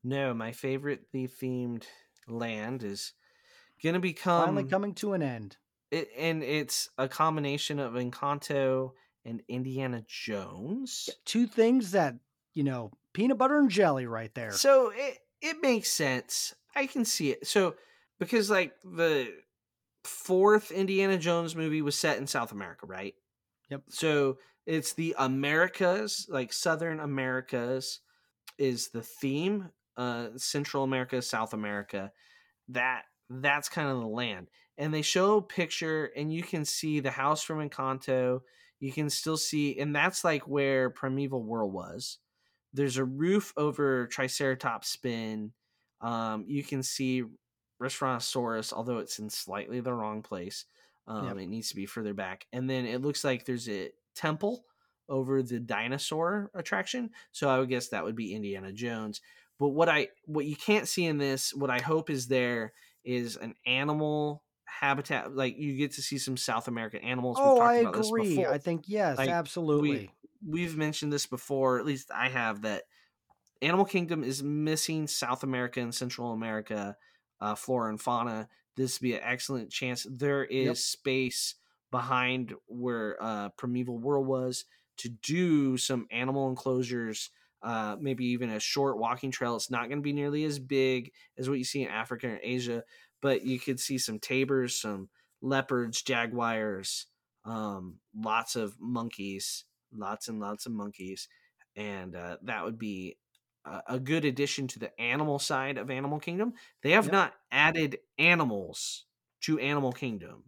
No, 0.03 0.35
my 0.35 0.53
favorite 0.53 1.11
the 1.11 1.27
themed 1.27 1.87
land 2.27 2.83
is 2.83 3.15
gonna 3.83 4.01
become 4.01 4.35
finally 4.37 4.65
coming 4.65 4.95
to 4.97 5.13
an 5.13 5.23
end. 5.23 5.57
it, 5.91 6.09
and 6.17 6.43
it's 6.43 6.89
a 6.99 7.09
combination 7.09 7.79
of 7.79 7.95
Encanto 7.95 8.93
and 9.25 9.43
Indiana 9.49 10.03
Jones. 10.07 11.11
Two 11.25 11.47
things 11.47 11.93
that 11.93 12.17
you 12.53 12.65
know, 12.65 12.93
peanut 13.13 13.39
butter 13.39 13.59
and 13.59 13.71
jelly, 13.71 14.07
right 14.07 14.35
there. 14.35 14.53
So 14.53 14.93
it 14.95 15.19
it 15.41 15.57
makes 15.63 15.91
sense. 15.91 16.55
I 16.75 16.87
can 16.87 17.05
see 17.05 17.31
it. 17.31 17.47
So 17.47 17.75
because 18.19 18.51
like 18.51 18.75
the 18.85 19.33
fourth 20.05 20.71
Indiana 20.71 21.19
Jones 21.19 21.57
movie 21.57 21.83
was 21.83 21.99
set 21.99 22.19
in 22.19 22.27
South 22.27 22.53
America, 22.53 22.87
right? 22.87 23.15
Yep. 23.71 23.83
So 23.89 24.39
it's 24.67 24.93
the 24.93 25.15
Americas, 25.19 26.27
like 26.29 26.53
Southern 26.53 27.01
Americas 27.01 28.01
is 28.59 28.89
the 28.89 29.03
theme. 29.03 29.71
Uh 29.97 30.29
Central 30.37 30.85
America, 30.85 31.21
South 31.23 31.53
America. 31.53 32.13
That 32.69 33.03
that's 33.29 33.69
kind 33.69 33.89
of 33.89 34.01
the 34.01 34.07
land. 34.07 34.49
And 34.79 34.95
they 34.95 35.03
show 35.03 35.37
a 35.37 35.43
picture 35.43 36.11
and 36.17 36.33
you 36.33 36.43
can 36.43 36.65
see 36.65 37.01
the 37.01 37.11
house 37.11 37.43
from 37.43 37.67
Encanto. 37.67 38.41
You 38.79 38.93
can 38.93 39.11
still 39.11 39.37
see 39.37 39.79
and 39.79 39.95
that's 39.95 40.25
like 40.25 40.47
where 40.49 40.91
Primeval 40.91 41.43
Whirl 41.43 41.71
was 41.71 42.19
there's 42.73 42.97
a 42.97 43.05
roof 43.05 43.53
over 43.57 44.07
Triceratops 44.07 44.89
Spin. 44.89 45.53
Um, 46.01 46.45
you 46.47 46.63
can 46.63 46.83
see 46.83 47.25
Restaurantosaurus, 47.81 48.73
although 48.73 48.99
it's 48.99 49.19
in 49.19 49.31
slightly 49.31 49.81
the 49.81 49.93
wrong 49.93 50.23
place. 50.23 50.67
Um, 51.07 51.27
Yep. 51.27 51.37
It 51.39 51.47
needs 51.49 51.69
to 51.71 51.77
be 51.77 51.87
further 51.87 52.15
back. 52.15 52.47
And 52.53 52.69
then 52.69 52.87
it 52.87 53.03
looks 53.03 53.25
like 53.25 53.45
there's 53.45 53.69
a 53.69 53.91
temple 54.15 54.65
over 55.09 55.43
the 55.43 55.59
dinosaur 55.59 56.51
attraction. 56.55 57.11
So 57.33 57.49
I 57.49 57.59
would 57.59 57.69
guess 57.69 57.89
that 57.89 58.05
would 58.05 58.17
be 58.17 58.35
Indiana 58.35 58.73
Jones. 58.73 59.21
But 59.59 59.71
what 59.71 59.89
I 59.89 60.09
what 60.25 60.47
you 60.47 60.57
can't 60.57 60.89
see 60.89 61.05
in 61.05 61.19
this, 61.19 61.53
what 61.53 61.69
I 61.69 61.81
hope 61.81 62.09
is 62.09 62.29
there 62.29 62.73
is 63.05 63.37
an 63.37 63.55
animal 63.67 64.45
habitat. 64.65 65.35
Like 65.35 65.59
you 65.59 65.77
get 65.77 65.93
to 65.93 66.03
see 66.03 66.17
some 66.17 66.37
South 66.37 66.69
American 66.69 67.03
animals. 67.03 67.37
We've 67.39 67.47
oh, 67.47 67.59
talked 67.59 67.71
I 67.71 67.75
about 67.77 67.95
this 67.95 68.09
agree. 68.09 68.47
I 68.47 68.59
think 68.59 68.85
yes, 68.87 69.19
Like, 69.19 69.29
absolutely. 69.29 70.11
We've 70.47 70.77
mentioned 70.77 71.13
this 71.13 71.27
before, 71.27 71.79
at 71.79 71.87
least 71.87 72.11
I 72.15 72.29
have, 72.29 72.63
that 72.63 72.85
Animal 73.63 73.85
Kingdom 73.85 74.25
is 74.25 74.43
missing 74.43 75.07
South 75.07 75.43
America 75.43 75.81
and 75.81 75.95
Central 75.95 76.33
America 76.33 76.97
uh, 77.41 77.55
flora 77.55 77.91
and 77.91 78.01
fauna. 78.01 78.49
This 78.77 78.99
would 78.99 79.05
be 79.05 79.15
an 79.15 79.21
excellent 79.23 79.71
chance. 79.71 80.07
There 80.11 80.45
is 80.45 80.67
Yep. 80.67 80.77
space 80.77 81.55
behind 81.91 82.55
where 82.67 83.17
uh, 83.21 83.49
Primeval 83.51 83.99
Whirl 83.99 84.25
was 84.25 84.65
to 84.99 85.09
do 85.09 85.77
some 85.77 86.07
animal 86.11 86.49
enclosures, 86.49 87.31
uh, 87.63 87.97
maybe 88.01 88.25
even 88.27 88.51
a 88.51 88.61
short 88.61 88.99
walking 88.99 89.31
trail. 89.31 89.57
It's 89.57 89.71
not 89.71 89.89
going 89.89 89.99
to 89.99 90.03
be 90.03 90.13
nearly 90.13 90.45
as 90.45 90.59
big 90.59 91.13
as 91.37 91.49
what 91.49 91.59
you 91.59 91.65
see 91.65 91.83
in 91.83 91.89
Africa 91.89 92.29
or 92.29 92.41
Asia, 92.43 92.85
but 93.21 93.43
you 93.45 93.59
could 93.59 93.81
see 93.81 93.99
some 93.99 94.19
tapirs, 94.19 94.81
some 94.81 95.09
leopards, 95.43 96.03
jaguars, 96.03 97.07
um, 97.45 97.97
lots 98.15 98.57
of 98.57 98.77
monkeys, 98.81 99.65
lots 99.95 100.29
and 100.29 100.41
lots 100.41 100.67
of 100.67 100.73
monkeys, 100.73 101.29
and 101.77 102.15
uh, 102.17 102.37
that 102.43 102.65
would 102.65 102.79
be 102.79 103.17
a, 103.65 103.83
a 103.91 103.99
good 104.01 104.25
addition 104.25 104.67
to 104.69 104.79
the 104.79 104.99
animal 105.01 105.39
side 105.39 105.79
of 105.79 105.91
Animal 105.91 106.19
Kingdom. 106.21 106.55
They 106.83 106.91
have 106.93 107.07
Yep. 107.07 107.13
not 107.13 107.35
added 107.51 107.99
animals 108.19 109.07
to 109.43 109.59
Animal 109.59 109.93
Kingdom 109.93 110.45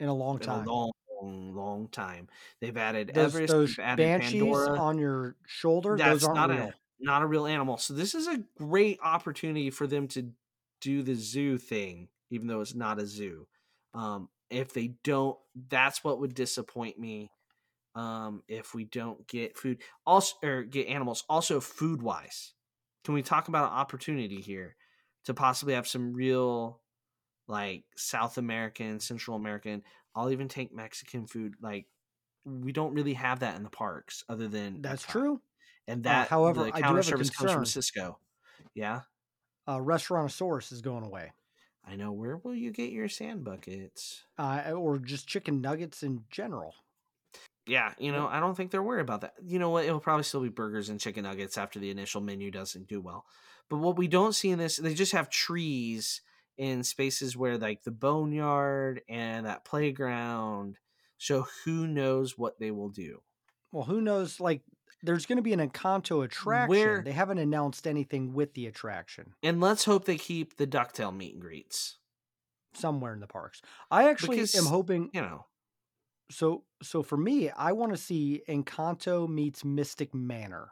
in 0.00 0.08
a 0.08 0.14
long 0.14 0.36
in 0.36 0.40
time. 0.46 0.66
a 0.66 0.70
long, 0.70 0.92
long 1.54 1.88
time. 1.88 2.28
They've 2.60 2.76
added 2.76 3.12
those 3.14 3.34
Everest, 3.34 3.52
those 3.52 3.76
they've 3.76 3.84
added 3.84 4.04
banshees 4.20 4.40
Pandora. 4.40 4.78
on 4.80 4.98
your 4.98 5.36
shoulder, 5.46 5.96
That's 5.96 6.26
not 6.26 6.50
real. 6.50 6.58
a 6.60 6.74
not 7.00 7.22
a 7.22 7.26
real 7.26 7.46
animal. 7.46 7.78
So 7.78 7.94
this 7.94 8.14
is 8.14 8.28
a 8.28 8.42
great 8.56 8.98
opportunity 9.02 9.70
for 9.70 9.86
them 9.88 10.06
to 10.08 10.30
do 10.80 11.02
the 11.02 11.14
zoo 11.14 11.58
thing, 11.58 12.08
even 12.30 12.46
though 12.46 12.60
it's 12.60 12.74
not 12.74 13.00
a 13.00 13.06
zoo. 13.06 13.46
Um, 13.94 14.28
if 14.50 14.72
they 14.72 14.94
don't, 15.02 15.36
that's 15.68 16.04
what 16.04 16.20
would 16.20 16.34
disappoint 16.34 16.98
me. 16.98 17.30
Um, 17.94 18.42
if 18.48 18.74
we 18.74 18.84
don't 18.84 19.26
get 19.26 19.56
food, 19.58 19.82
also 20.06 20.36
or 20.42 20.62
get 20.64 20.88
animals, 20.88 21.24
also 21.28 21.60
food 21.60 22.02
wise, 22.02 22.54
can 23.04 23.14
we 23.14 23.22
talk 23.22 23.48
about 23.48 23.70
an 23.72 23.78
opportunity 23.78 24.40
here 24.40 24.76
to 25.24 25.34
possibly 25.34 25.74
have 25.74 25.86
some 25.86 26.14
real, 26.14 26.82
like 27.48 27.84
South 27.96 28.38
American, 28.38 29.00
Central 29.00 29.36
American? 29.36 29.84
I'll 30.14 30.30
even 30.30 30.48
take 30.48 30.72
Mexican 30.74 31.26
food. 31.26 31.56
Like 31.60 31.88
we 32.44 32.72
don't 32.72 32.94
really 32.94 33.14
have 33.14 33.40
that 33.40 33.56
in 33.56 33.64
the 33.64 33.70
parks, 33.70 34.24
other 34.28 34.48
than 34.48 34.82
That's 34.82 35.02
true. 35.04 35.42
and 35.86 36.04
Uh, 36.04 36.24
that 36.24 36.26
however, 36.26 36.64
the 36.64 36.72
I 36.72 36.82
do 36.82 36.84
counter 36.84 37.02
service 37.02 37.30
comes 37.30 37.52
from. 37.52 37.64
Sysco. 37.64 38.16
Yeah, 38.74 39.02
Uh, 39.66 39.78
Restaurantosaurus 39.78 40.70
is 40.72 40.82
going 40.82 41.02
away, 41.04 41.32
I 41.84 41.94
know. 41.94 42.10
Where 42.12 42.36
will 42.36 42.56
you 42.56 42.72
get 42.72 42.90
your 42.90 43.08
sand 43.08 43.44
buckets? 43.44 44.26
uh, 44.38 44.72
or 44.72 44.98
just 44.98 45.26
chicken 45.28 45.60
nuggets 45.60 46.02
in 46.02 46.26
general. 46.30 46.74
Yeah, 47.66 47.92
you 47.98 48.10
know, 48.12 48.26
I 48.26 48.40
don't 48.40 48.56
think 48.56 48.70
they're 48.70 48.82
worried 48.82 49.02
about 49.02 49.20
that. 49.20 49.34
You 49.44 49.58
know 49.58 49.70
what? 49.70 49.84
It'll 49.84 50.00
probably 50.00 50.24
still 50.24 50.40
be 50.42 50.48
burgers 50.48 50.88
and 50.88 50.98
chicken 51.00 51.22
nuggets 51.24 51.56
after 51.56 51.78
the 51.78 51.90
initial 51.90 52.20
menu 52.20 52.50
doesn't 52.50 52.88
do 52.88 53.00
well. 53.00 53.24
But 53.70 53.78
what 53.78 53.96
we 53.96 54.08
don't 54.08 54.34
see 54.34 54.50
in 54.50 54.58
this, 54.58 54.76
they 54.78 54.94
just 54.94 55.12
have 55.12 55.30
trees 55.30 56.20
in 56.58 56.82
spaces 56.82 57.36
where 57.36 57.56
like 57.58 57.84
the 57.84 57.90
boneyard 57.92 59.02
and 59.08 59.46
that 59.46 59.64
playground. 59.64 60.76
So 61.18 61.46
who 61.64 61.86
knows 61.86 62.36
what 62.36 62.58
they 62.58 62.70
will 62.72 62.88
do? 62.88 63.22
Well, 63.70 63.84
who 63.84 64.00
knows? 64.00 64.40
Like, 64.40 64.62
there's 65.04 65.24
going 65.26 65.36
to 65.36 65.42
be 65.42 65.52
an 65.52 65.66
Encanto 65.66 66.24
attraction. 66.24 66.68
Where- 66.68 67.02
They 67.02 67.12
haven't 67.12 67.38
announced 67.38 67.86
anything 67.86 68.34
with 68.34 68.54
the 68.54 68.66
attraction 68.66 69.34
And 69.42 69.60
let's 69.60 69.84
hope 69.84 70.04
they 70.04 70.16
keep 70.18 70.56
the 70.56 70.66
ducktail 70.66 71.16
meet 71.16 71.34
and 71.34 71.42
greets. 71.42 71.98
somewhere 72.74 73.12
in 73.14 73.20
the 73.20 73.26
parks. 73.26 73.62
I 73.90 74.08
actually 74.10 74.40
am 74.56 74.64
hoping. 74.66 75.10
You 75.12 75.20
know, 75.22 75.46
So, 76.32 76.64
so 76.82 77.02
for 77.02 77.16
me, 77.16 77.50
I 77.50 77.72
want 77.72 77.92
to 77.92 77.98
see 77.98 78.42
Encanto 78.48 79.28
meets 79.28 79.64
Mystic 79.64 80.14
Manor. 80.14 80.70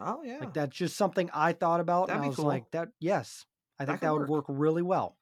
oh 0.00 0.22
yeah, 0.22 0.38
Like 0.40 0.54
that's 0.54 0.76
just 0.76 0.96
something 0.96 1.30
I 1.32 1.52
thought 1.52 1.80
about, 1.80 2.08
That'd 2.08 2.18
and 2.18 2.24
I 2.24 2.28
was 2.28 2.36
cool. 2.36 2.46
like, 2.46 2.70
that 2.72 2.88
yes, 3.00 3.46
I 3.78 3.84
That 3.84 3.92
think 3.92 4.00
that 4.02 4.12
would 4.12 4.28
work. 4.28 4.28
work 4.28 4.44
really 4.48 4.82
well. 4.82 5.16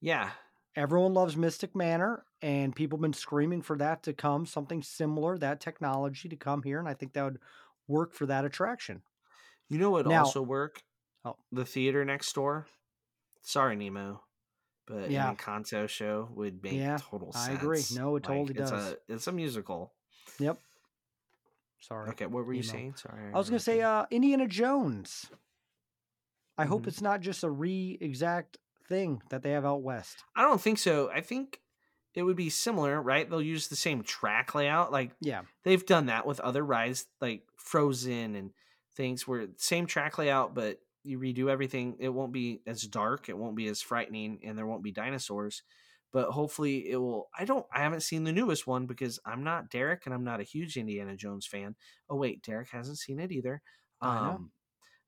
yeah. 0.00 0.30
Everyone 0.74 1.12
loves 1.12 1.36
Mystic 1.36 1.76
Manor, 1.76 2.24
and 2.40 2.74
people 2.74 2.96
have 2.96 3.02
been 3.02 3.12
screaming 3.12 3.60
for 3.60 3.76
that 3.76 4.02
to 4.04 4.14
come, 4.14 4.46
something 4.46 4.82
similar, 4.82 5.36
that 5.36 5.60
technology 5.60 6.30
to 6.30 6.36
come 6.36 6.62
here, 6.62 6.78
and 6.78 6.88
I 6.88 6.94
think 6.94 7.12
that 7.12 7.24
would 7.24 7.38
work 7.88 8.14
for 8.14 8.24
that 8.24 8.46
attraction. 8.46 9.02
You 9.68 9.78
know 9.78 9.90
what 9.90 10.06
Now- 10.06 10.20
also 10.24 10.40
work? 10.40 10.80
Oh. 11.26 11.36
The 11.52 11.66
theater 11.66 12.06
next 12.06 12.32
door. 12.34 12.66
Sorry, 13.42 13.76
Nemo, 13.76 14.22
but 14.86 15.10
Yeah. 15.10 15.28
an 15.30 15.36
Encanto 15.36 15.88
show 15.88 16.28
would 16.34 16.62
make 16.62 16.74
Yeah, 16.74 16.98
total 17.00 17.32
I 17.34 17.52
agree. 17.52 17.82
No, 17.94 18.16
it 18.16 18.24
totally 18.24 18.54
it's 18.58 18.70
does. 18.70 18.92
A, 18.92 18.96
it's 19.08 19.26
a 19.26 19.32
musical. 19.32 19.92
Yep. 20.38 20.58
Sorry. 21.80 22.10
Okay, 22.10 22.26
what 22.26 22.46
were 22.46 22.52
you 22.54 22.62
saying? 22.62 22.94
Sorry, 22.96 23.32
I 23.32 23.36
was 23.38 23.48
going 23.48 23.58
to 23.58 23.64
say 23.64 23.80
uh, 23.82 24.06
Indiana 24.10 24.46
Jones. 24.46 25.30
I 26.56 26.64
hope 26.66 26.82
Mhm. 26.82 26.88
it's 26.88 27.00
not 27.00 27.20
just 27.20 27.42
a 27.42 27.50
re 27.50 27.98
exact 28.00 28.58
thing 28.88 29.22
that 29.30 29.42
they 29.42 29.50
have 29.52 29.64
out 29.64 29.82
west. 29.82 30.22
I 30.36 30.42
don't 30.42 30.60
think 30.60 30.78
so. 30.78 31.10
I 31.10 31.20
think 31.22 31.60
it 32.14 32.22
would 32.22 32.36
be 32.36 32.50
similar, 32.50 33.00
right? 33.00 33.28
They'll 33.28 33.40
use 33.42 33.68
the 33.68 33.76
same 33.76 34.02
track 34.02 34.54
layout. 34.54 34.92
Like 34.92 35.12
Yeah. 35.20 35.42
they've 35.64 35.84
done 35.84 36.06
that 36.06 36.26
with 36.26 36.40
other 36.40 36.64
rides, 36.64 37.06
like 37.20 37.46
Frozen 37.56 38.36
and 38.36 38.52
things 38.94 39.26
where 39.26 39.48
same 39.56 39.86
track 39.86 40.18
layout, 40.18 40.54
but 40.54 40.78
you 41.04 41.18
redo 41.18 41.48
everything. 41.50 41.96
It 41.98 42.08
won't 42.08 42.32
be 42.32 42.62
as 42.66 42.82
dark, 42.82 43.28
it 43.28 43.36
won't 43.36 43.56
be 43.56 43.66
as 43.68 43.80
frightening, 43.82 44.40
and 44.44 44.56
there 44.56 44.66
won't 44.66 44.82
be 44.84 44.92
dinosaurs. 44.92 45.62
But 46.12 46.28
hopefully 46.30 46.90
it 46.90 46.96
will. 46.96 47.28
I 47.38 47.44
don't. 47.46 47.64
I 47.72 47.80
haven't 47.80 48.02
seen 48.02 48.24
the 48.24 48.32
newest 48.32 48.66
one 48.66 48.84
because 48.86 49.18
I'm 49.24 49.42
not 49.44 49.70
Derek, 49.70 50.02
and 50.04 50.14
I'm 50.14 50.24
not 50.24 50.40
a 50.40 50.44
huge 50.44 50.76
Indiana 50.76 51.16
Jones 51.16 51.46
fan. 51.46 51.74
Oh 52.10 52.16
wait, 52.16 52.42
Derek 52.42 52.68
hasn't 52.70 52.98
seen 52.98 53.18
it 53.18 53.32
either. 53.32 53.62
Um, 54.02 54.50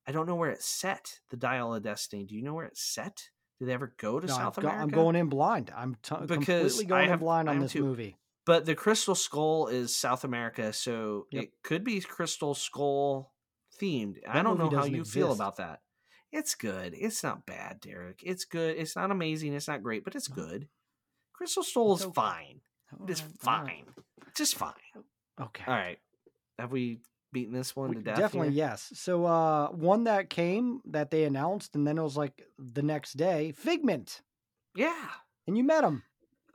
I 0.06 0.12
don't 0.12 0.26
know 0.26 0.34
where 0.36 0.50
it's 0.50 0.64
set. 0.66 1.20
The 1.30 1.36
Dial 1.36 1.74
of 1.74 1.82
Destiny. 1.82 2.24
Do 2.24 2.34
you 2.34 2.42
know 2.42 2.54
where 2.54 2.64
it's 2.66 2.82
set? 2.82 3.28
Did 3.58 3.68
they 3.68 3.74
ever 3.74 3.94
go 3.98 4.18
to 4.18 4.26
No, 4.26 4.34
South 4.34 4.56
go- 4.56 4.62
America? 4.62 4.82
I'm 4.82 4.88
going 4.88 5.16
in 5.16 5.28
blind. 5.28 5.70
I'm 5.76 5.96
t- 6.02 6.14
Because 6.22 6.36
completely 6.46 6.84
going 6.86 7.00
I 7.00 7.04
in 7.04 7.10
have- 7.10 7.20
blind 7.20 7.48
on 7.50 7.58
this 7.60 7.72
too. 7.72 7.82
movie. 7.84 8.16
But 8.46 8.64
the 8.66 8.74
Crystal 8.74 9.14
Skull 9.14 9.68
is 9.68 9.94
South 9.94 10.24
America, 10.24 10.72
so 10.72 11.26
Yep. 11.30 11.42
it 11.44 11.50
could 11.62 11.84
be 11.84 12.00
Crystal 12.00 12.54
Skull 12.54 13.33
themed. 13.80 14.16
I 14.28 14.42
don't 14.42 14.58
know 14.58 14.70
how 14.70 14.84
you 14.84 15.04
feel 15.04 15.32
about 15.32 15.56
that. 15.56 15.80
It's 16.32 16.54
good. 16.54 16.94
It's 16.96 17.22
not 17.22 17.46
bad, 17.46 17.80
Derek. 17.80 18.20
It's 18.24 18.44
good. 18.44 18.76
It's 18.76 18.96
not 18.96 19.10
amazing. 19.10 19.54
It's 19.54 19.68
not 19.68 19.82
great, 19.82 20.04
but 20.04 20.14
it's 20.16 20.28
good. 20.28 20.68
Crystal 21.32 21.62
Skull 21.62 21.92
It's 21.92 22.02
is 22.02 22.06
okay. 22.08 22.14
fine. 22.14 22.60
It's 23.08 23.20
All 23.20 23.26
right, 23.26 23.66
fine. 23.68 23.84
Just 24.36 24.56
fine. 24.56 24.72
Okay. 25.40 25.64
All 25.66 25.74
right. 25.74 25.98
Have 26.58 26.72
we 26.72 27.00
beaten 27.32 27.52
this 27.54 27.74
one 27.76 27.90
We- 27.90 27.96
to 27.96 28.02
death? 28.02 28.16
Definitely 28.18 28.48
here? 28.50 28.58
yes. 28.68 28.90
So 28.94 29.24
uh 29.26 29.68
one 29.70 30.04
that 30.04 30.30
came 30.30 30.80
that 30.86 31.10
they 31.10 31.24
announced 31.24 31.74
and 31.74 31.86
then 31.86 31.98
it 31.98 32.02
was 32.02 32.16
like 32.16 32.42
the 32.58 32.82
next 32.82 33.12
day, 33.14 33.52
Figment. 33.52 34.20
Yeah. 34.74 35.08
And 35.46 35.56
you 35.56 35.64
met 35.64 35.84
him. 35.84 36.02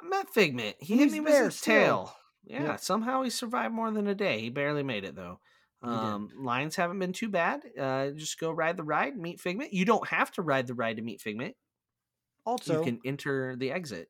I 0.01 0.07
met 0.07 0.29
Figment. 0.29 0.75
He 0.79 0.93
And 0.93 1.01
hit 1.03 1.11
me 1.11 1.19
with 1.19 1.33
his 1.37 1.55
still. 1.55 1.73
tail. 1.75 2.15
Yeah, 2.45 2.63
Yeah. 2.63 2.75
somehow 2.77 3.21
he 3.23 3.29
survived 3.29 3.73
more 3.73 3.91
than 3.91 4.07
a 4.07 4.15
day. 4.15 4.39
He 4.41 4.49
barely 4.49 4.83
made 4.83 5.03
it 5.03 5.15
though. 5.15 5.39
Um, 5.81 6.29
lines 6.37 6.75
haven't 6.75 6.99
been 6.99 7.13
too 7.13 7.29
bad. 7.29 7.61
Uh, 7.79 8.09
just 8.09 8.39
go 8.39 8.51
ride 8.51 8.75
the 8.77 8.83
ride, 8.83 9.15
meet 9.17 9.39
Figment. 9.39 9.73
You 9.73 9.85
don't 9.85 10.07
have 10.09 10.31
to 10.33 10.41
ride 10.41 10.67
the 10.67 10.73
ride 10.73 10.97
to 10.97 11.01
meet 11.01 11.21
Figment. 11.21 11.55
Also, 12.45 12.79
you 12.79 12.83
can 12.85 12.99
enter 13.05 13.55
the 13.55 13.71
exit. 13.71 14.09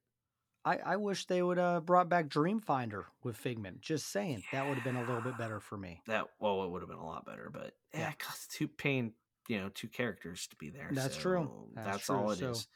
I, 0.66 0.78
I 0.78 0.96
wish 0.98 1.26
they 1.26 1.42
would 1.42 1.58
uh 1.58 1.80
brought 1.80 2.10
back 2.10 2.28
Dreamfinder 2.28 3.06
with 3.24 3.38
Figment. 3.38 3.82
Just 3.82 4.12
saying. 4.12 4.44
That 4.52 4.68
would 4.68 4.76
have 4.76 4.84
been 4.84 4.98
a 4.98 5.02
little 5.06 5.22
bit 5.22 5.38
better 5.38 5.60
for 5.60 5.78
me. 5.78 6.02
That 6.08 6.28
well, 6.40 6.64
it 6.64 6.70
would 6.70 6.82
have 6.82 6.90
been 6.90 6.98
a 7.00 7.06
lot 7.06 7.26
better, 7.26 7.50
but 7.52 7.74
yeah, 7.94 8.00
Yeah. 8.02 8.10
it 8.12 8.20
costs 8.20 8.48
two 8.56 8.68
paying 8.68 9.14
you 9.48 9.60
know 9.60 9.70
two 9.74 9.88
characters 9.88 10.48
to 10.48 10.56
be 10.58 10.70
there. 10.70 10.90
That's 10.92 11.18
true. 11.18 11.50
That's 11.76 11.88
That's, 11.88 12.06
true. 12.06 12.16
all 12.16 12.32
it 12.32 12.42
is. 12.42 12.62
So- 12.62 12.68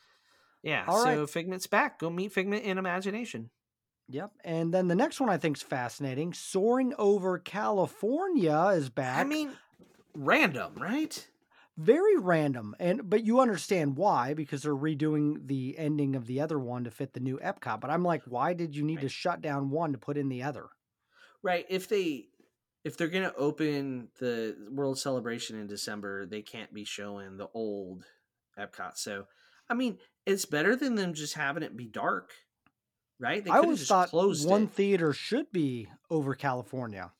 Yeah. 0.63 0.85
All 0.87 1.03
so 1.03 1.19
right. 1.21 1.29
Figment's 1.29 1.67
back. 1.67 1.99
Go 1.99 2.09
meet 2.09 2.31
Figment 2.31 2.63
in 2.63 2.77
imagination. 2.77 3.49
Yep. 4.09 4.31
And 4.43 4.73
then 4.73 4.87
the 4.87 4.95
next 4.95 5.19
one 5.19 5.29
I 5.29 5.37
think 5.37 5.57
is 5.57 5.63
fascinating. 5.63 6.33
Soarin' 6.33 6.93
over 6.97 7.39
California 7.39 8.71
is 8.75 8.89
back. 8.89 9.19
I 9.19 9.23
mean, 9.23 9.51
random, 10.15 10.73
right? 10.77 11.27
very 11.75 12.19
random 12.19 12.75
and 12.79 13.09
but 13.09 13.25
you 13.25 13.39
understand 13.39 13.97
why 13.97 14.35
because 14.35 14.61
they're 14.61 14.75
redoing 14.75 15.47
the 15.47 15.75
ending 15.75 16.15
of 16.15 16.27
the 16.27 16.39
other 16.39 16.59
one 16.59 16.83
to 16.83 16.91
fit 16.91 17.13
the 17.13 17.19
new 17.19 17.39
epcot 17.39 17.81
but 17.81 17.89
i'm 17.89 18.03
like 18.03 18.21
why 18.27 18.53
did 18.53 18.75
you 18.75 18.83
need 18.83 19.01
to 19.01 19.09
shut 19.09 19.41
down 19.41 19.71
one 19.71 19.91
to 19.91 19.97
put 19.97 20.15
in 20.15 20.29
the 20.29 20.43
other 20.43 20.69
Right. 21.43 21.65
If 21.69 21.89
they 21.89 22.29
if 22.83 22.97
they're 22.97 23.09
gonna 23.09 23.33
open 23.37 24.07
the 24.19 24.55
World 24.71 24.97
Celebration 24.97 25.59
in 25.59 25.67
December, 25.67 26.25
they 26.25 26.41
can't 26.41 26.73
be 26.73 26.85
showing 26.85 27.37
the 27.37 27.49
old 27.53 28.05
Epcot. 28.57 28.97
So, 28.97 29.27
I 29.69 29.73
mean, 29.73 29.99
it's 30.25 30.45
better 30.45 30.75
than 30.75 30.95
them 30.95 31.13
just 31.13 31.35
having 31.35 31.63
it 31.63 31.77
be 31.77 31.85
dark, 31.85 32.33
right? 33.23 33.43
They 33.43 33.49
i 33.51 33.57
always 33.57 33.87
thought 33.87 34.11
one 34.13 34.63
it. 34.63 34.69
theater 34.71 35.13
should 35.13 35.51
be 35.51 35.87
over 36.09 36.35
california 36.35 37.11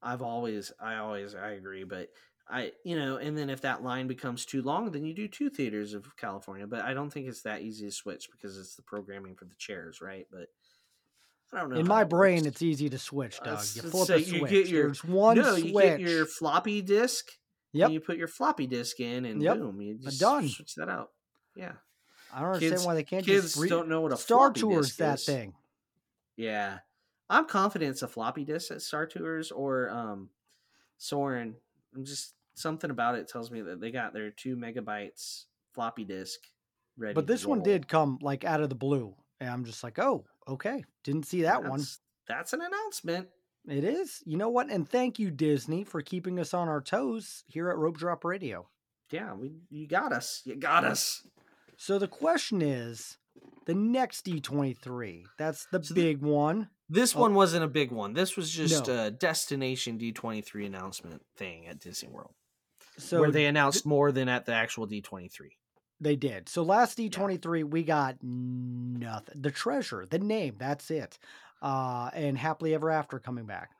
I've 0.00 0.22
always, 0.22 0.70
I 0.80 0.94
always, 0.98 1.34
I 1.34 1.50
agree, 1.50 1.82
but 1.82 2.08
I, 2.48 2.70
you 2.84 2.96
know, 2.96 3.16
and 3.16 3.36
then 3.36 3.50
if 3.50 3.62
that 3.62 3.82
line 3.82 4.06
becomes 4.06 4.44
too 4.46 4.62
long, 4.62 4.92
then 4.92 5.04
you 5.04 5.12
do 5.12 5.26
two 5.26 5.50
theaters 5.50 5.92
of 5.92 6.16
California. 6.16 6.68
But 6.68 6.82
I 6.82 6.94
don't 6.94 7.10
think 7.10 7.26
it's 7.26 7.42
that 7.42 7.62
easy 7.62 7.86
to 7.86 7.90
switch 7.92 8.28
because 8.30 8.56
it's 8.56 8.76
the 8.76 8.82
programming 8.82 9.34
for 9.34 9.44
the 9.44 9.56
chairs, 9.58 10.00
right? 10.00 10.24
But 10.30 10.46
I 11.52 11.58
don't 11.60 11.70
know. 11.70 11.80
in 11.80 11.86
my 11.88 12.04
brain 12.04 12.36
works. 12.44 12.46
it's 12.46 12.62
easy 12.62 12.88
to 12.90 12.98
switch 12.98 13.40
Uh, 13.42 13.44
doug 13.46 13.58
s- 13.58 13.74
you 13.74 13.82
flip 13.82 14.06
so 14.06 14.14
a 14.14 14.18
you 14.18 14.38
switch 14.38 14.50
get 14.52 14.68
your- 14.68 14.82
there's 14.84 15.02
one 15.04 15.36
no, 15.36 15.54
switch 15.56 15.64
you 15.64 15.72
get 15.80 16.00
your 16.00 16.26
floppy 16.26 16.80
disk. 16.80 17.26
Yep. 17.72 17.86
And 17.86 17.94
you 17.94 18.00
put 18.00 18.18
your 18.18 18.28
floppy 18.28 18.68
disk 18.68 19.00
in, 19.00 19.24
and 19.24 19.42
Yep. 19.42 19.56
boom, 19.58 19.80
you 19.82 19.98
just 19.98 20.20
done. 20.20 20.48
switch 20.48 20.76
that 20.76 20.88
out. 20.88 21.10
Yeah. 21.56 21.72
I 22.32 22.40
don't 22.40 22.54
understand 22.54 22.84
why 22.84 22.94
they 22.94 23.04
can't 23.04 23.24
kids 23.24 23.42
just 23.52 23.56
re- 23.56 23.68
don't 23.68 23.88
know 23.88 24.00
what 24.02 24.12
a 24.12 24.16
star 24.16 24.52
tours 24.52 24.96
that 24.96 25.20
thing 25.20 25.54
Yeah. 26.36 26.78
I'm 27.30 27.44
confident 27.46 27.90
it's 27.90 28.02
a 28.02 28.08
floppy 28.08 28.44
disk 28.44 28.70
at 28.70 28.80
Star 28.82 29.06
Tours 29.06 29.50
or 29.50 29.90
um 29.90 30.30
Soarin'. 30.98 31.54
I'm 31.94 32.04
just 32.04 32.34
something 32.54 32.90
about 32.90 33.14
it 33.14 33.28
tells 33.28 33.50
me 33.50 33.60
that 33.62 33.80
they 33.80 33.90
got 33.90 34.12
their 34.12 34.30
two 34.30 34.56
megabytes 34.56 35.44
floppy 35.74 36.04
disk 36.04 36.40
ready. 36.96 37.14
but 37.14 37.26
this 37.26 37.46
one 37.46 37.62
did 37.62 37.86
come 37.86 38.18
like 38.20 38.44
out 38.44 38.60
of 38.60 38.68
the 38.68 38.74
blue 38.74 39.14
and 39.40 39.48
i'm 39.48 39.64
just 39.64 39.84
like 39.84 39.96
oh 40.00 40.24
okay 40.48 40.82
didn't 41.04 41.24
see 41.24 41.42
that 41.42 41.60
one 41.62 41.70
That's- 41.78 42.00
That's 42.26 42.52
an 42.52 42.60
announcement. 42.62 43.28
It 43.66 43.84
is. 43.84 44.22
You 44.24 44.36
know 44.38 44.48
what? 44.48 44.70
And 44.70 44.88
thank 44.88 45.18
you, 45.18 45.30
Disney, 45.30 45.84
for 45.84 46.00
keeping 46.02 46.38
us 46.40 46.54
on 46.54 46.68
our 46.68 46.80
toes 46.80 47.44
here 47.46 47.68
at 47.70 47.76
Rope 47.76 47.96
Drop 47.98 48.24
Radio. 48.24 48.66
Yeah, 49.10 49.34
we 49.34 49.52
you 49.70 49.86
got 49.86 50.12
us. 50.12 50.40
You 50.44 50.54
got 50.56 50.84
us. 50.84 51.22
So 51.80 51.98
the 51.98 52.08
question 52.08 52.60
is 52.60 53.18
the 53.66 53.74
next 53.74 54.26
D23. 54.26 55.24
That's 55.38 55.66
the 55.72 55.82
So 55.82 55.94
the- 55.94 56.02
big 56.02 56.20
one. 56.20 56.70
This 56.88 57.14
Oh. 57.14 57.20
one 57.20 57.34
wasn't 57.34 57.64
a 57.64 57.68
big 57.68 57.92
one. 57.92 58.14
This 58.14 58.36
was 58.36 58.50
just 58.50 58.88
No. 58.88 59.06
a 59.06 59.10
destination 59.10 59.96
D23 59.98 60.66
announcement 60.66 61.22
thing 61.36 61.66
at 61.68 61.78
Disney 61.78 62.08
World. 62.08 62.34
So 62.96 63.20
where 63.20 63.30
they 63.30 63.46
announced 63.46 63.86
more 63.86 64.10
than 64.10 64.28
at 64.28 64.44
the 64.44 64.52
actual 64.52 64.86
D23. 64.86 65.56
they 66.00 66.14
did. 66.14 66.48
So 66.48 66.62
last 66.62 66.96
D23, 66.96 67.64
we 67.64 67.82
got 67.82 68.22
nothing. 68.22 69.42
The 69.42 69.50
treasure, 69.50 70.06
the 70.06 70.20
name, 70.20 70.54
that's 70.56 70.92
it. 70.92 71.18
Uh, 71.60 72.08
and 72.14 72.38
Happily 72.38 72.72
Ever 72.72 72.88
After 72.88 73.18
coming 73.18 73.46
back. 73.46 73.70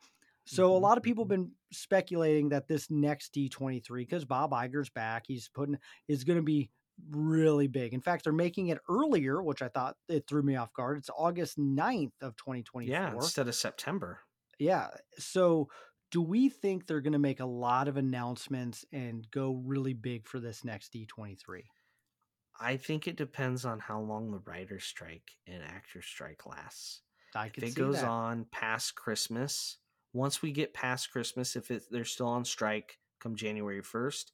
So 0.44 0.74
a 0.74 0.78
Mhm, 0.78 0.82
lot 0.82 0.98
of 0.98 1.04
people 1.04 1.22
have 1.24 1.28
been 1.28 1.52
speculating 1.72 2.48
that 2.48 2.66
this 2.66 2.90
next 2.90 3.32
D23, 3.34 4.02
because 4.02 4.24
Bob 4.24 4.50
Iger's 4.50 4.90
back, 4.90 5.26
he's 5.28 5.48
putting 5.48 5.78
is 6.08 6.24
going 6.24 6.38
to 6.38 6.42
be 6.42 6.70
really 7.10 7.66
big. 7.66 7.94
In 7.94 8.00
fact, 8.00 8.24
they're 8.24 8.32
making 8.32 8.68
it 8.68 8.78
earlier, 8.88 9.42
which 9.42 9.62
I 9.62 9.68
thought 9.68 9.96
it 10.08 10.26
threw 10.26 10.42
me 10.42 10.56
off 10.56 10.72
guard. 10.72 10.98
It's 10.98 11.10
August 11.16 11.58
9th 11.58 12.12
of 12.20 12.36
2024. 12.36 12.92
Yeah, 12.92 13.12
instead 13.12 13.48
of 13.48 13.54
September. 13.54 14.20
Yeah. 14.58 14.88
So 15.18 15.68
do 16.10 16.22
we 16.22 16.48
think 16.48 16.86
they're 16.86 17.00
going 17.00 17.12
to 17.12 17.18
make 17.18 17.40
a 17.40 17.46
lot 17.46 17.88
of 17.88 17.96
announcements 17.96 18.84
and 18.92 19.26
go 19.30 19.60
really 19.64 19.94
big 19.94 20.26
for 20.26 20.40
this 20.40 20.64
next 20.64 20.92
D23? 20.92 21.62
I 22.60 22.76
think 22.76 23.06
it 23.06 23.16
depends 23.16 23.64
on 23.64 23.78
how 23.78 24.00
long 24.00 24.30
the 24.30 24.40
writer's 24.44 24.84
strike 24.84 25.30
and 25.46 25.62
actor 25.62 26.02
strike 26.02 26.44
lasts. 26.46 27.02
I 27.34 27.46
If 27.54 27.62
it 27.62 27.74
goes 27.74 28.00
that. 28.00 28.08
on 28.08 28.46
past 28.50 28.94
Christmas, 28.94 29.78
once 30.12 30.42
we 30.42 30.50
get 30.50 30.74
past 30.74 31.12
Christmas, 31.12 31.54
if 31.54 31.70
it, 31.70 31.84
they're 31.90 32.04
still 32.04 32.26
on 32.26 32.44
strike 32.44 32.98
come 33.20 33.36
January 33.36 33.82
1st, 33.82 34.32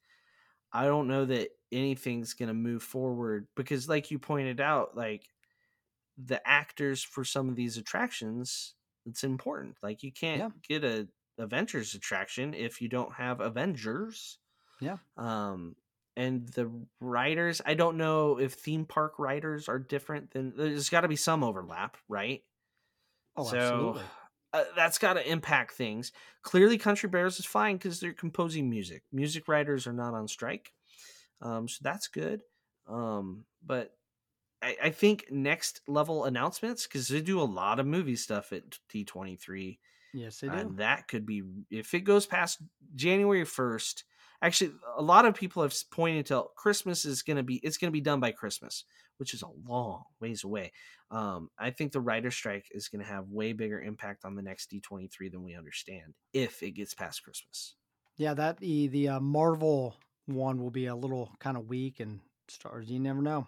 I 0.74 0.86
don't 0.86 1.08
know 1.08 1.26
that 1.26 1.50
anything's 1.72 2.34
going 2.34 2.48
to 2.48 2.54
move 2.54 2.82
forward 2.84 3.48
because, 3.56 3.88
like 3.88 4.10
you 4.12 4.18
pointed 4.20 4.60
out, 4.60 4.96
like 4.96 5.28
the 6.16 6.46
actors 6.48 7.02
for 7.02 7.24
some 7.24 7.48
of 7.48 7.56
these 7.56 7.76
attractions, 7.76 8.74
it's 9.06 9.24
important. 9.24 9.76
Like 9.82 10.02
you 10.02 10.12
can't 10.12 10.40
Yeah. 10.40 10.50
get 10.68 10.84
a 10.84 11.08
Avengers 11.38 11.94
attraction 11.94 12.54
if 12.54 12.80
you 12.80 12.88
don't 12.88 13.14
have 13.14 13.40
Avengers. 13.40 14.38
Yeah. 14.80 14.98
Um, 15.16 15.76
and 16.16 16.48
the 16.50 16.86
writers, 17.00 17.60
I 17.66 17.74
don't 17.74 17.96
know 17.96 18.38
if 18.38 18.54
theme 18.54 18.86
park 18.86 19.18
writers 19.18 19.68
are 19.68 19.78
different 19.80 20.32
than 20.32 20.56
there's 20.56 20.90
got 20.90 21.02
to 21.02 21.08
be 21.08 21.16
some 21.16 21.44
overlap, 21.44 21.96
right? 22.08 22.44
Oh, 23.36 23.48
so 23.48 23.52
absolutely. 23.52 24.10
Uh, 24.54 24.64
that's 24.74 24.96
got 24.98 25.14
to 25.14 25.30
impact 25.30 25.72
things. 25.72 26.12
Clearly, 26.42 26.78
Country 26.78 27.08
Bears 27.08 27.38
is 27.38 27.44
fine 27.46 27.76
because 27.76 28.00
they're 28.00 28.12
composing 28.14 28.70
music. 28.70 29.02
Music 29.12 29.48
writers 29.48 29.86
are 29.86 29.92
not 29.92 30.14
on 30.14 30.28
strike, 30.28 30.72
um, 31.42 31.68
so 31.68 31.78
that's 31.82 32.08
good. 32.08 32.40
Um, 32.86 33.44
but 33.64 33.92
I, 34.62 34.76
I 34.84 34.90
think 34.90 35.26
next 35.30 35.80
level 35.88 36.24
announcements 36.24 36.86
because 36.86 37.08
they 37.08 37.20
do 37.20 37.40
a 37.40 37.44
lot 37.44 37.80
of 37.80 37.86
movie 37.86 38.16
stuff 38.16 38.52
at 38.52 38.78
D 38.88 39.04
twenty 39.04 39.36
three, 39.36 39.78
Yes, 40.12 40.40
they 40.40 40.48
do. 40.48 40.54
and 40.54 40.78
that 40.78 41.08
could 41.08 41.26
be 41.26 41.42
if 41.70 41.92
it 41.94 42.00
goes 42.00 42.24
past 42.26 42.62
January 42.94 43.44
first. 43.44 44.04
Actually, 44.44 44.72
a 44.98 45.02
lot 45.02 45.24
of 45.24 45.34
people 45.34 45.62
have 45.62 45.74
pointed 45.90 46.26
to 46.26 46.44
Christmas 46.54 47.06
is 47.06 47.22
going 47.22 47.38
to 47.38 47.42
be 47.42 47.56
it's 47.56 47.78
going 47.78 47.88
to 47.88 47.92
be 47.92 48.02
done 48.02 48.20
by 48.20 48.30
Christmas, 48.30 48.84
which 49.16 49.32
is 49.32 49.42
a 49.42 49.48
long 49.68 50.04
ways 50.20 50.44
away. 50.44 50.70
Um, 51.10 51.48
I 51.58 51.70
think 51.70 51.92
the 51.92 52.00
writer 52.00 52.30
strike 52.30 52.66
is 52.72 52.88
going 52.88 53.02
to 53.02 53.10
have 53.10 53.30
way 53.30 53.54
bigger 53.54 53.80
impact 53.80 54.26
on 54.26 54.34
the 54.34 54.42
next 54.42 54.70
D23 54.70 55.32
than 55.32 55.42
we 55.42 55.56
understand 55.56 56.12
if 56.34 56.62
it 56.62 56.72
gets 56.72 56.92
past 56.92 57.24
Christmas. 57.24 57.76
Yeah, 58.18 58.34
that 58.34 58.58
the 58.58 58.88
the 58.88 59.08
uh, 59.08 59.20
Marvel 59.20 59.96
one 60.26 60.60
will 60.60 60.70
be 60.70 60.86
a 60.86 60.94
little 60.94 61.32
kind 61.40 61.56
of 61.56 61.66
weak 61.66 62.00
and 62.00 62.20
stars. 62.48 62.90
You 62.90 63.00
never 63.00 63.22
know. 63.22 63.46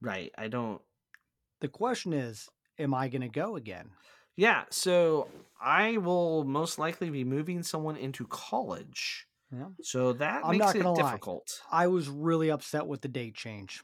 Right. 0.00 0.32
I 0.36 0.48
don't. 0.48 0.80
The 1.60 1.68
question 1.68 2.12
is, 2.12 2.48
am 2.78 2.92
I 2.92 3.08
going 3.08 3.22
to 3.22 3.28
go 3.28 3.56
again? 3.56 3.90
Yeah. 4.36 4.64
So 4.70 5.28
I 5.60 5.98
will 5.98 6.44
most 6.44 6.78
likely 6.78 7.10
be 7.10 7.24
moving 7.24 7.62
someone 7.62 7.96
into 7.96 8.26
college. 8.26 9.26
Yeah. 9.54 9.66
So 9.82 10.14
that 10.14 10.42
I'm 10.44 10.52
makes 10.52 10.64
not 10.64 10.76
it 10.76 10.82
gonna 10.82 10.92
lie. 10.92 11.10
difficult. 11.10 11.60
I 11.70 11.86
was 11.86 12.08
really 12.08 12.50
upset 12.50 12.86
with 12.86 13.00
the 13.00 13.08
date 13.08 13.34
change. 13.34 13.82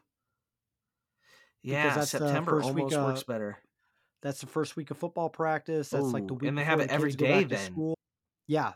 Yeah. 1.62 2.00
September 2.00 2.62
almost 2.62 2.96
works 2.96 3.20
uh, 3.20 3.24
better. 3.26 3.58
That's 4.22 4.40
the 4.40 4.46
first 4.46 4.76
week 4.76 4.90
of 4.90 4.98
football 4.98 5.28
practice. 5.28 5.90
That's 5.90 6.04
like 6.04 6.26
the 6.26 6.34
week 6.34 6.48
and 6.48 6.58
they 6.58 6.64
have 6.64 6.80
it 6.80 6.90
every 6.90 7.10
kids 7.10 7.16
go 7.16 7.26
day 7.26 7.44
then. 7.44 7.72
School. 7.72 7.94
Yeah. 8.46 8.72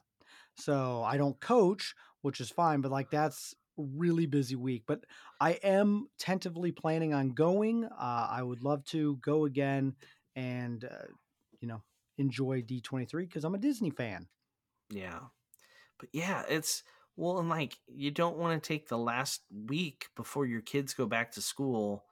So 0.56 1.02
I 1.02 1.16
don't 1.16 1.38
coach, 1.40 1.94
which 2.22 2.40
is 2.40 2.50
fine, 2.50 2.80
but 2.80 2.92
like 2.92 3.10
that's 3.10 3.54
really 3.76 4.26
busy 4.26 4.54
week. 4.54 4.84
But 4.86 5.04
I 5.40 5.52
am 5.62 6.08
tentatively 6.18 6.72
planning 6.72 7.12
on 7.12 7.30
going. 7.30 7.84
Uh, 7.84 8.28
I 8.30 8.42
would 8.42 8.62
love 8.62 8.84
to 8.86 9.16
go 9.16 9.44
again 9.44 9.94
and 10.36 10.84
uh, 10.84 11.06
you 11.60 11.68
know 11.68 11.82
enjoy 12.18 12.62
D23 12.62 13.10
because 13.12 13.44
I'm 13.44 13.54
a 13.54 13.58
Disney 13.58 13.90
fan. 13.90 14.28
Yeah. 14.90 15.20
But 15.98 16.08
yeah, 16.12 16.42
it's 16.48 16.82
Well, 17.16 17.38
and 17.38 17.48
like 17.48 17.78
you 17.86 18.10
don't 18.10 18.36
want 18.38 18.60
to 18.62 18.66
take 18.66 18.88
the 18.88 18.98
last 18.98 19.42
week 19.50 20.08
before 20.16 20.46
your 20.46 20.60
kids 20.60 20.94
go 20.94 21.06
back 21.06 21.32
to 21.32 21.42
school 21.42 22.04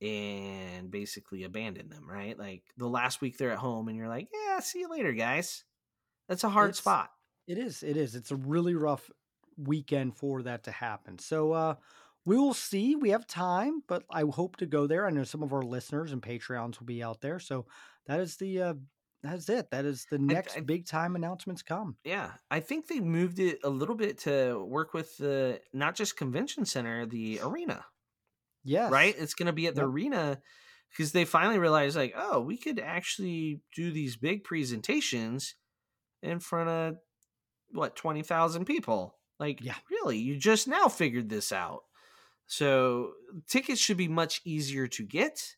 and 0.00 0.90
basically 0.90 1.44
abandon 1.44 1.88
them, 1.88 2.08
right? 2.08 2.38
Like 2.38 2.64
the 2.76 2.88
last 2.88 3.20
week 3.20 3.38
they're 3.38 3.52
at 3.52 3.58
home 3.58 3.88
and 3.88 3.96
you're 3.96 4.08
like, 4.08 4.28
"Yeah, 4.32 4.60
see 4.60 4.80
you 4.80 4.88
later, 4.90 5.12
guys." 5.12 5.64
That's 6.28 6.44
a 6.44 6.50
hard 6.50 6.70
It's 6.70 6.78
spot. 6.78 7.10
it 7.46 7.58
is. 7.58 7.82
It 7.82 7.96
is. 7.96 8.14
It's 8.14 8.30
a 8.30 8.36
really 8.36 8.74
rough 8.74 9.10
weekend 9.56 10.16
for 10.16 10.42
that 10.42 10.64
to 10.64 10.70
happen. 10.70 11.18
So 11.18 11.52
uh 11.52 11.74
we 12.24 12.36
will 12.36 12.54
see. 12.54 12.96
We 12.96 13.10
have 13.10 13.26
time, 13.26 13.82
but 13.86 14.04
I 14.10 14.22
hope 14.22 14.56
to 14.56 14.66
go 14.66 14.86
there. 14.88 15.06
I 15.06 15.10
know 15.10 15.24
some 15.24 15.42
of 15.44 15.52
our 15.52 15.62
listeners 15.62 16.12
and 16.12 16.20
Patreons 16.20 16.78
will 16.80 16.86
be 16.86 17.02
out 17.02 17.20
there. 17.20 17.38
So 17.38 17.66
that 18.06 18.20
is 18.20 18.36
the 18.36 18.62
uh 18.62 18.74
that's 19.26 19.48
it. 19.48 19.70
That 19.70 19.84
is 19.84 20.06
the 20.10 20.18
next 20.18 20.56
I 20.56 20.60
big 20.60 20.86
time 20.86 21.16
announcements 21.16 21.62
come. 21.62 21.98
yeah, 22.04 22.34
I 22.50 22.60
think 22.60 22.86
they 22.86 23.00
moved 23.00 23.38
it 23.40 23.58
a 23.64 23.68
little 23.70 23.96
bit 23.96 24.18
to 24.20 24.64
work 24.64 24.94
with 24.94 25.16
the 25.18 25.60
not 25.72 25.96
just 25.96 26.16
convention 26.16 26.64
center, 26.64 27.04
the 27.06 27.40
arena, 27.42 27.84
Yeah, 28.64 28.90
right? 28.90 29.14
It's 29.18 29.34
going 29.34 29.46
to 29.46 29.52
be 29.52 29.66
at 29.66 29.74
the 29.76 29.82
Yep. 29.82 29.86
arena 29.86 30.40
because 30.90 31.12
they 31.12 31.24
finally 31.24 31.58
realized 31.58 31.96
like, 31.96 32.14
"Oh, 32.16 32.40
we 32.40 32.56
could 32.58 32.78
actually 32.80 33.62
do 33.74 33.90
these 33.92 34.16
big 34.16 34.44
presentations 34.44 35.56
in 36.22 36.40
front 36.40 36.70
of 36.70 36.96
what 37.70 37.96
20,000 37.96 38.66
people." 38.66 39.18
Like, 39.40 39.60
Yeah. 39.60 39.76
really? 39.90 40.18
You 40.18 40.38
just 40.38 40.68
now 40.68 40.88
figured 40.88 41.28
this 41.30 41.52
out. 41.52 41.84
So, 42.46 43.14
tickets 43.48 43.80
should 43.80 43.96
be 43.98 44.08
much 44.08 44.40
easier 44.44 44.86
to 44.88 45.04
get 45.06 45.56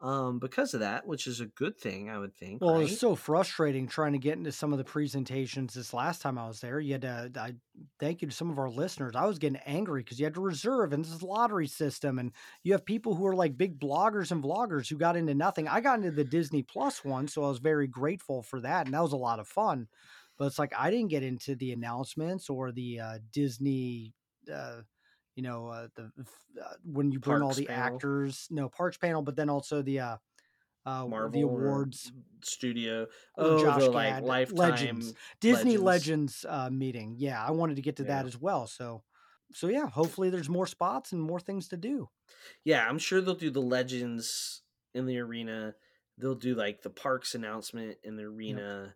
um 0.00 0.38
because 0.38 0.74
of 0.74 0.80
that, 0.80 1.06
which 1.06 1.26
is 1.26 1.40
a 1.40 1.46
good 1.46 1.78
thing, 1.78 2.10
I 2.10 2.18
would 2.18 2.34
think, 2.36 2.60
Well, 2.60 2.76
it 2.76 2.82
was 2.82 3.00
so 3.00 3.14
frustrating 3.14 3.88
trying 3.88 4.12
to 4.12 4.18
get 4.18 4.36
into 4.36 4.52
some 4.52 4.72
of 4.72 4.78
the 4.78 4.84
presentations 4.84 5.72
this 5.72 5.94
last 5.94 6.20
time 6.20 6.38
I 6.38 6.46
was 6.46 6.60
there. 6.60 6.78
You 6.78 6.92
had 6.92 7.02
to, 7.02 7.30
I 7.36 7.54
thank 7.98 8.20
you 8.20 8.28
to 8.28 8.34
some 8.34 8.50
of 8.50 8.58
our 8.58 8.68
listeners. 8.68 9.14
I 9.16 9.24
was 9.24 9.38
getting 9.38 9.60
angry 9.64 10.02
because 10.02 10.18
you 10.18 10.26
had 10.26 10.34
to 10.34 10.42
reserve 10.42 10.92
and 10.92 11.02
this 11.02 11.12
is 11.12 11.22
lottery 11.22 11.66
system, 11.66 12.18
and 12.18 12.32
you 12.62 12.72
have 12.72 12.84
people 12.84 13.14
who 13.14 13.26
are 13.26 13.34
like 13.34 13.56
big 13.56 13.78
bloggers 13.78 14.32
and 14.32 14.44
vloggers 14.44 14.88
who 14.88 14.96
got 14.96 15.16
into 15.16 15.34
nothing. 15.34 15.66
I 15.66 15.80
got 15.80 15.98
into 15.98 16.10
the 16.10 16.24
Disney 16.24 16.62
Plus 16.62 17.02
one, 17.02 17.26
so 17.26 17.44
I 17.44 17.48
was 17.48 17.58
very 17.58 17.86
grateful 17.86 18.42
for 18.42 18.60
that, 18.60 18.84
and 18.86 18.94
that 18.94 19.02
was 19.02 19.12
a 19.12 19.16
lot 19.16 19.40
of 19.40 19.48
fun. 19.48 19.88
But 20.36 20.46
it's 20.46 20.58
like 20.58 20.74
I 20.76 20.90
didn't 20.90 21.08
get 21.08 21.22
into 21.22 21.54
the 21.54 21.72
announcements 21.72 22.50
or 22.50 22.70
the 22.70 23.00
uh, 23.00 23.18
Disney. 23.32 24.12
Uh, 24.52 24.82
you 25.36 25.42
know 25.42 25.68
uh, 25.68 25.88
the 25.94 26.10
uh, 26.60 26.74
when 26.84 27.12
you 27.12 27.20
bring 27.20 27.42
all 27.42 27.52
the 27.54 27.66
panel, 27.66 27.94
actors, 27.94 28.48
no 28.50 28.68
parks 28.68 28.96
panel, 28.96 29.22
but 29.22 29.36
then 29.36 29.48
also 29.48 29.82
the 29.82 30.00
uh, 30.00 30.16
uh, 30.84 31.02
the 31.02 31.08
Marvel 31.08 31.44
or 31.44 31.60
awards 31.60 32.12
studio. 32.42 33.06
Oh, 33.38 33.62
Josh 33.62 33.82
the 33.82 33.90
like 33.90 34.14
Gad 34.14 34.24
lifetime 34.24 34.56
Legends 34.58 35.14
Disney 35.40 35.76
legends. 35.76 35.82
Legends 35.84 36.46
uh, 36.48 36.70
meeting. 36.70 37.14
Yeah, 37.18 37.44
I 37.44 37.50
wanted 37.52 37.76
to 37.76 37.82
get 37.82 37.96
to 37.96 38.02
Yeah. 38.02 38.16
that 38.22 38.26
as 38.26 38.40
well. 38.40 38.66
So, 38.66 39.02
so 39.52 39.68
yeah, 39.68 39.88
hopefully 39.88 40.30
there's 40.30 40.48
more 40.48 40.66
spots 40.66 41.12
and 41.12 41.22
more 41.22 41.40
things 41.40 41.68
to 41.68 41.76
do. 41.76 42.08
Yeah, 42.64 42.86
I'm 42.88 42.98
sure 42.98 43.20
they'll 43.20 43.34
do 43.34 43.50
the 43.50 43.60
legends 43.60 44.62
in 44.94 45.06
the 45.06 45.18
arena. 45.18 45.74
They'll 46.18 46.34
do 46.34 46.54
like 46.54 46.82
the 46.82 46.90
parks 46.90 47.34
announcement 47.34 47.98
in 48.02 48.16
the 48.16 48.22
Yep. 48.22 48.32
arena, 48.32 48.94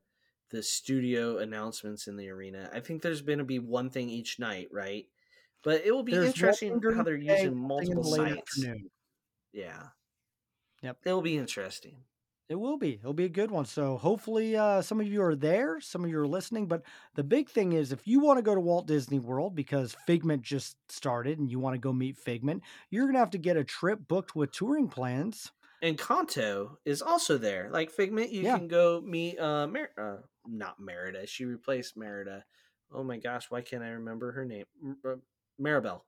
the 0.51 0.63
studio 0.63 1.39
announcements 1.39 2.07
in 2.07 2.17
the 2.17 2.31
arena. 2.31 2.71
I 2.73 2.81
think 2.81 3.03
there's 3.03 3.23
going 3.23 3.39
to 3.39 3.45
be 3.45 3.59
one 3.59 3.91
thing 3.91 4.09
each 4.09 4.39
night, 4.39 4.69
right? 4.73 5.07
But 5.63 5.83
it 5.85 5.93
will 5.93 6.03
be 6.03 6.13
There's 6.13 6.27
interesting 6.27 6.81
how 6.83 7.03
they're 7.03 7.17
using 7.17 7.57
multiple 7.57 8.03
sites. 8.05 8.39
afternoon. 8.59 8.91
Yeah, 9.53 9.89
Yep. 10.83 10.99
it 11.05 11.13
will 11.13 11.21
be 11.23 11.37
interesting. 11.37 11.97
It 12.49 12.55
will 12.59 12.79
be. 12.79 12.95
It'll 12.95 13.13
be 13.13 13.27
a 13.27 13.29
good 13.29 13.51
one. 13.51 13.65
So 13.65 13.97
hopefully 13.97 14.57
uh, 14.57 14.83
some 14.83 14.99
of 15.01 15.07
you 15.07 15.23
are 15.23 15.37
there, 15.37 15.81
some 15.81 16.03
of 16.03 16.11
you 16.11 16.19
are 16.19 16.27
listening. 16.27 16.67
But 16.67 16.83
the 17.15 17.23
big 17.23 17.49
thing 17.49 17.75
is 17.75 17.93
if 17.93 18.09
you 18.09 18.19
want 18.19 18.39
to 18.39 18.43
go 18.43 18.57
to 18.57 18.61
Walt 18.61 18.87
Disney 18.89 19.21
World 19.21 19.55
because 19.55 19.95
Figment 20.07 20.43
just 20.43 20.77
started 20.89 21.39
and 21.39 21.49
you 21.49 21.61
want 21.61 21.75
to 21.75 21.79
go 21.79 21.93
meet 21.93 22.17
Figment, 22.19 22.63
you're 22.91 23.07
gonna 23.07 23.21
have 23.21 23.31
to 23.31 23.39
get 23.39 23.57
a 23.57 23.63
trip 23.63 24.01
booked 24.09 24.35
with 24.35 24.51
touring 24.51 24.89
plans. 24.89 25.53
And 25.83 25.97
Encanto 25.97 26.77
is 26.85 27.03
also 27.03 27.39
there. 27.39 27.71
Like 27.71 27.91
Figment, 27.93 28.31
you 28.33 28.43
Yeah. 28.43 28.59
can 28.59 28.67
go 28.67 29.01
meet 29.01 29.39
uh, 29.39 29.69
Mer- 29.69 29.93
uh 29.97 30.17
not 30.47 30.81
Merida. 30.81 31.27
She 31.29 31.45
replaced 31.45 31.97
Merida. 31.97 32.45
Oh 32.93 33.05
my 33.05 33.19
gosh, 33.19 33.49
why 33.51 33.61
can't 33.61 33.85
I 33.85 33.91
remember 33.91 34.33
her 34.33 34.45
name? 34.45 34.65
Mirabel. 35.61 36.05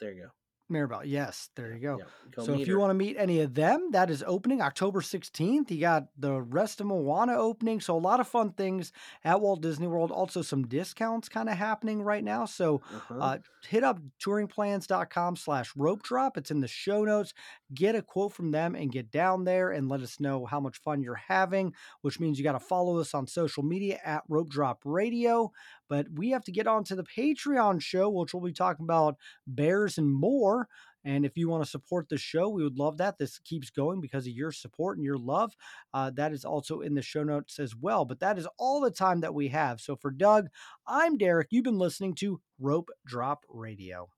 There 0.00 0.12
you 0.12 0.22
go. 0.24 0.28
Mirabel, 0.70 1.04
yes, 1.04 1.50
there 1.56 1.74
you 1.74 1.78
go. 1.78 1.98
Yeah, 1.98 2.04
go 2.34 2.42
So 2.46 2.54
if 2.54 2.66
you 2.66 2.72
her. 2.72 2.80
want 2.80 2.88
to 2.90 2.94
meet 2.94 3.18
any 3.18 3.40
of 3.40 3.52
them, 3.52 3.90
that 3.92 4.08
is 4.08 4.24
opening 4.26 4.62
October 4.62 5.02
16th. 5.02 5.70
You 5.70 5.78
got 5.78 6.04
the 6.16 6.40
rest 6.40 6.80
of 6.80 6.86
Moana 6.86 7.34
opening. 7.36 7.82
So 7.82 7.94
a 7.94 8.00
lot 8.00 8.18
of 8.18 8.26
fun 8.26 8.52
things 8.52 8.90
at 9.24 9.42
Walt 9.42 9.60
Disney 9.60 9.86
World. 9.86 10.10
Also 10.10 10.40
some 10.40 10.66
discounts 10.66 11.28
kind 11.28 11.50
of 11.50 11.58
happening 11.58 12.00
right 12.02 12.24
now. 12.24 12.46
So 12.46 12.80
Uh-huh. 12.90 13.14
uh, 13.20 13.38
hit 13.68 13.84
up 13.84 13.98
touringplans.com 14.24 15.36
slash 15.36 15.70
rope 15.76 16.02
drop. 16.02 16.38
It's 16.38 16.50
in 16.50 16.60
the 16.60 16.66
show 16.68 17.04
notes. 17.04 17.34
Get 17.74 17.94
a 17.94 18.00
quote 18.02 18.32
from 18.32 18.50
them 18.50 18.74
and 18.74 18.90
get 18.90 19.10
down 19.10 19.44
there 19.44 19.70
and 19.70 19.88
let 19.90 20.00
us 20.00 20.18
know 20.18 20.46
how 20.46 20.60
much 20.60 20.78
fun 20.78 21.02
you're 21.02 21.14
having, 21.14 21.74
which 22.00 22.18
means 22.20 22.38
you 22.38 22.44
got 22.44 22.52
to 22.52 22.60
follow 22.60 22.98
us 22.98 23.12
on 23.12 23.26
social 23.26 23.62
media 23.62 24.00
at 24.02 24.22
rope 24.28 24.48
drop 24.48 24.80
radio. 24.86 25.52
But 25.88 26.06
we 26.14 26.30
have 26.30 26.44
to 26.44 26.52
get 26.52 26.66
on 26.66 26.84
to 26.84 26.96
the 26.96 27.04
Patreon 27.04 27.80
show, 27.80 28.08
which 28.08 28.34
we'll 28.34 28.42
be 28.42 28.52
talking 28.52 28.84
about 28.84 29.16
bears 29.46 29.98
and 29.98 30.12
more. 30.12 30.68
And 31.04 31.26
if 31.26 31.36
you 31.36 31.48
want 31.48 31.62
to 31.62 31.70
support 31.70 32.08
the 32.08 32.16
show, 32.16 32.48
we 32.48 32.64
would 32.64 32.78
love 32.78 32.96
that. 32.96 33.18
This 33.18 33.38
keeps 33.38 33.68
going 33.68 34.00
because 34.00 34.26
of 34.26 34.32
your 34.32 34.52
support 34.52 34.96
and 34.96 35.04
your 35.04 35.18
love. 35.18 35.54
Uh, 35.92 36.10
that 36.14 36.32
is 36.32 36.44
also 36.44 36.80
in 36.80 36.94
the 36.94 37.02
show 37.02 37.22
notes 37.22 37.58
as 37.58 37.76
well. 37.76 38.04
But 38.06 38.20
that 38.20 38.38
is 38.38 38.48
all 38.58 38.80
the 38.80 38.90
time 38.90 39.20
that 39.20 39.34
we 39.34 39.48
have. 39.48 39.80
So 39.80 39.96
for 39.96 40.10
Doug, 40.10 40.48
I'm 40.86 41.18
Derek. 41.18 41.48
You've 41.50 41.64
been 41.64 41.78
listening 41.78 42.14
to 42.16 42.40
Rope 42.58 42.88
Drop 43.06 43.44
Radio. 43.50 44.08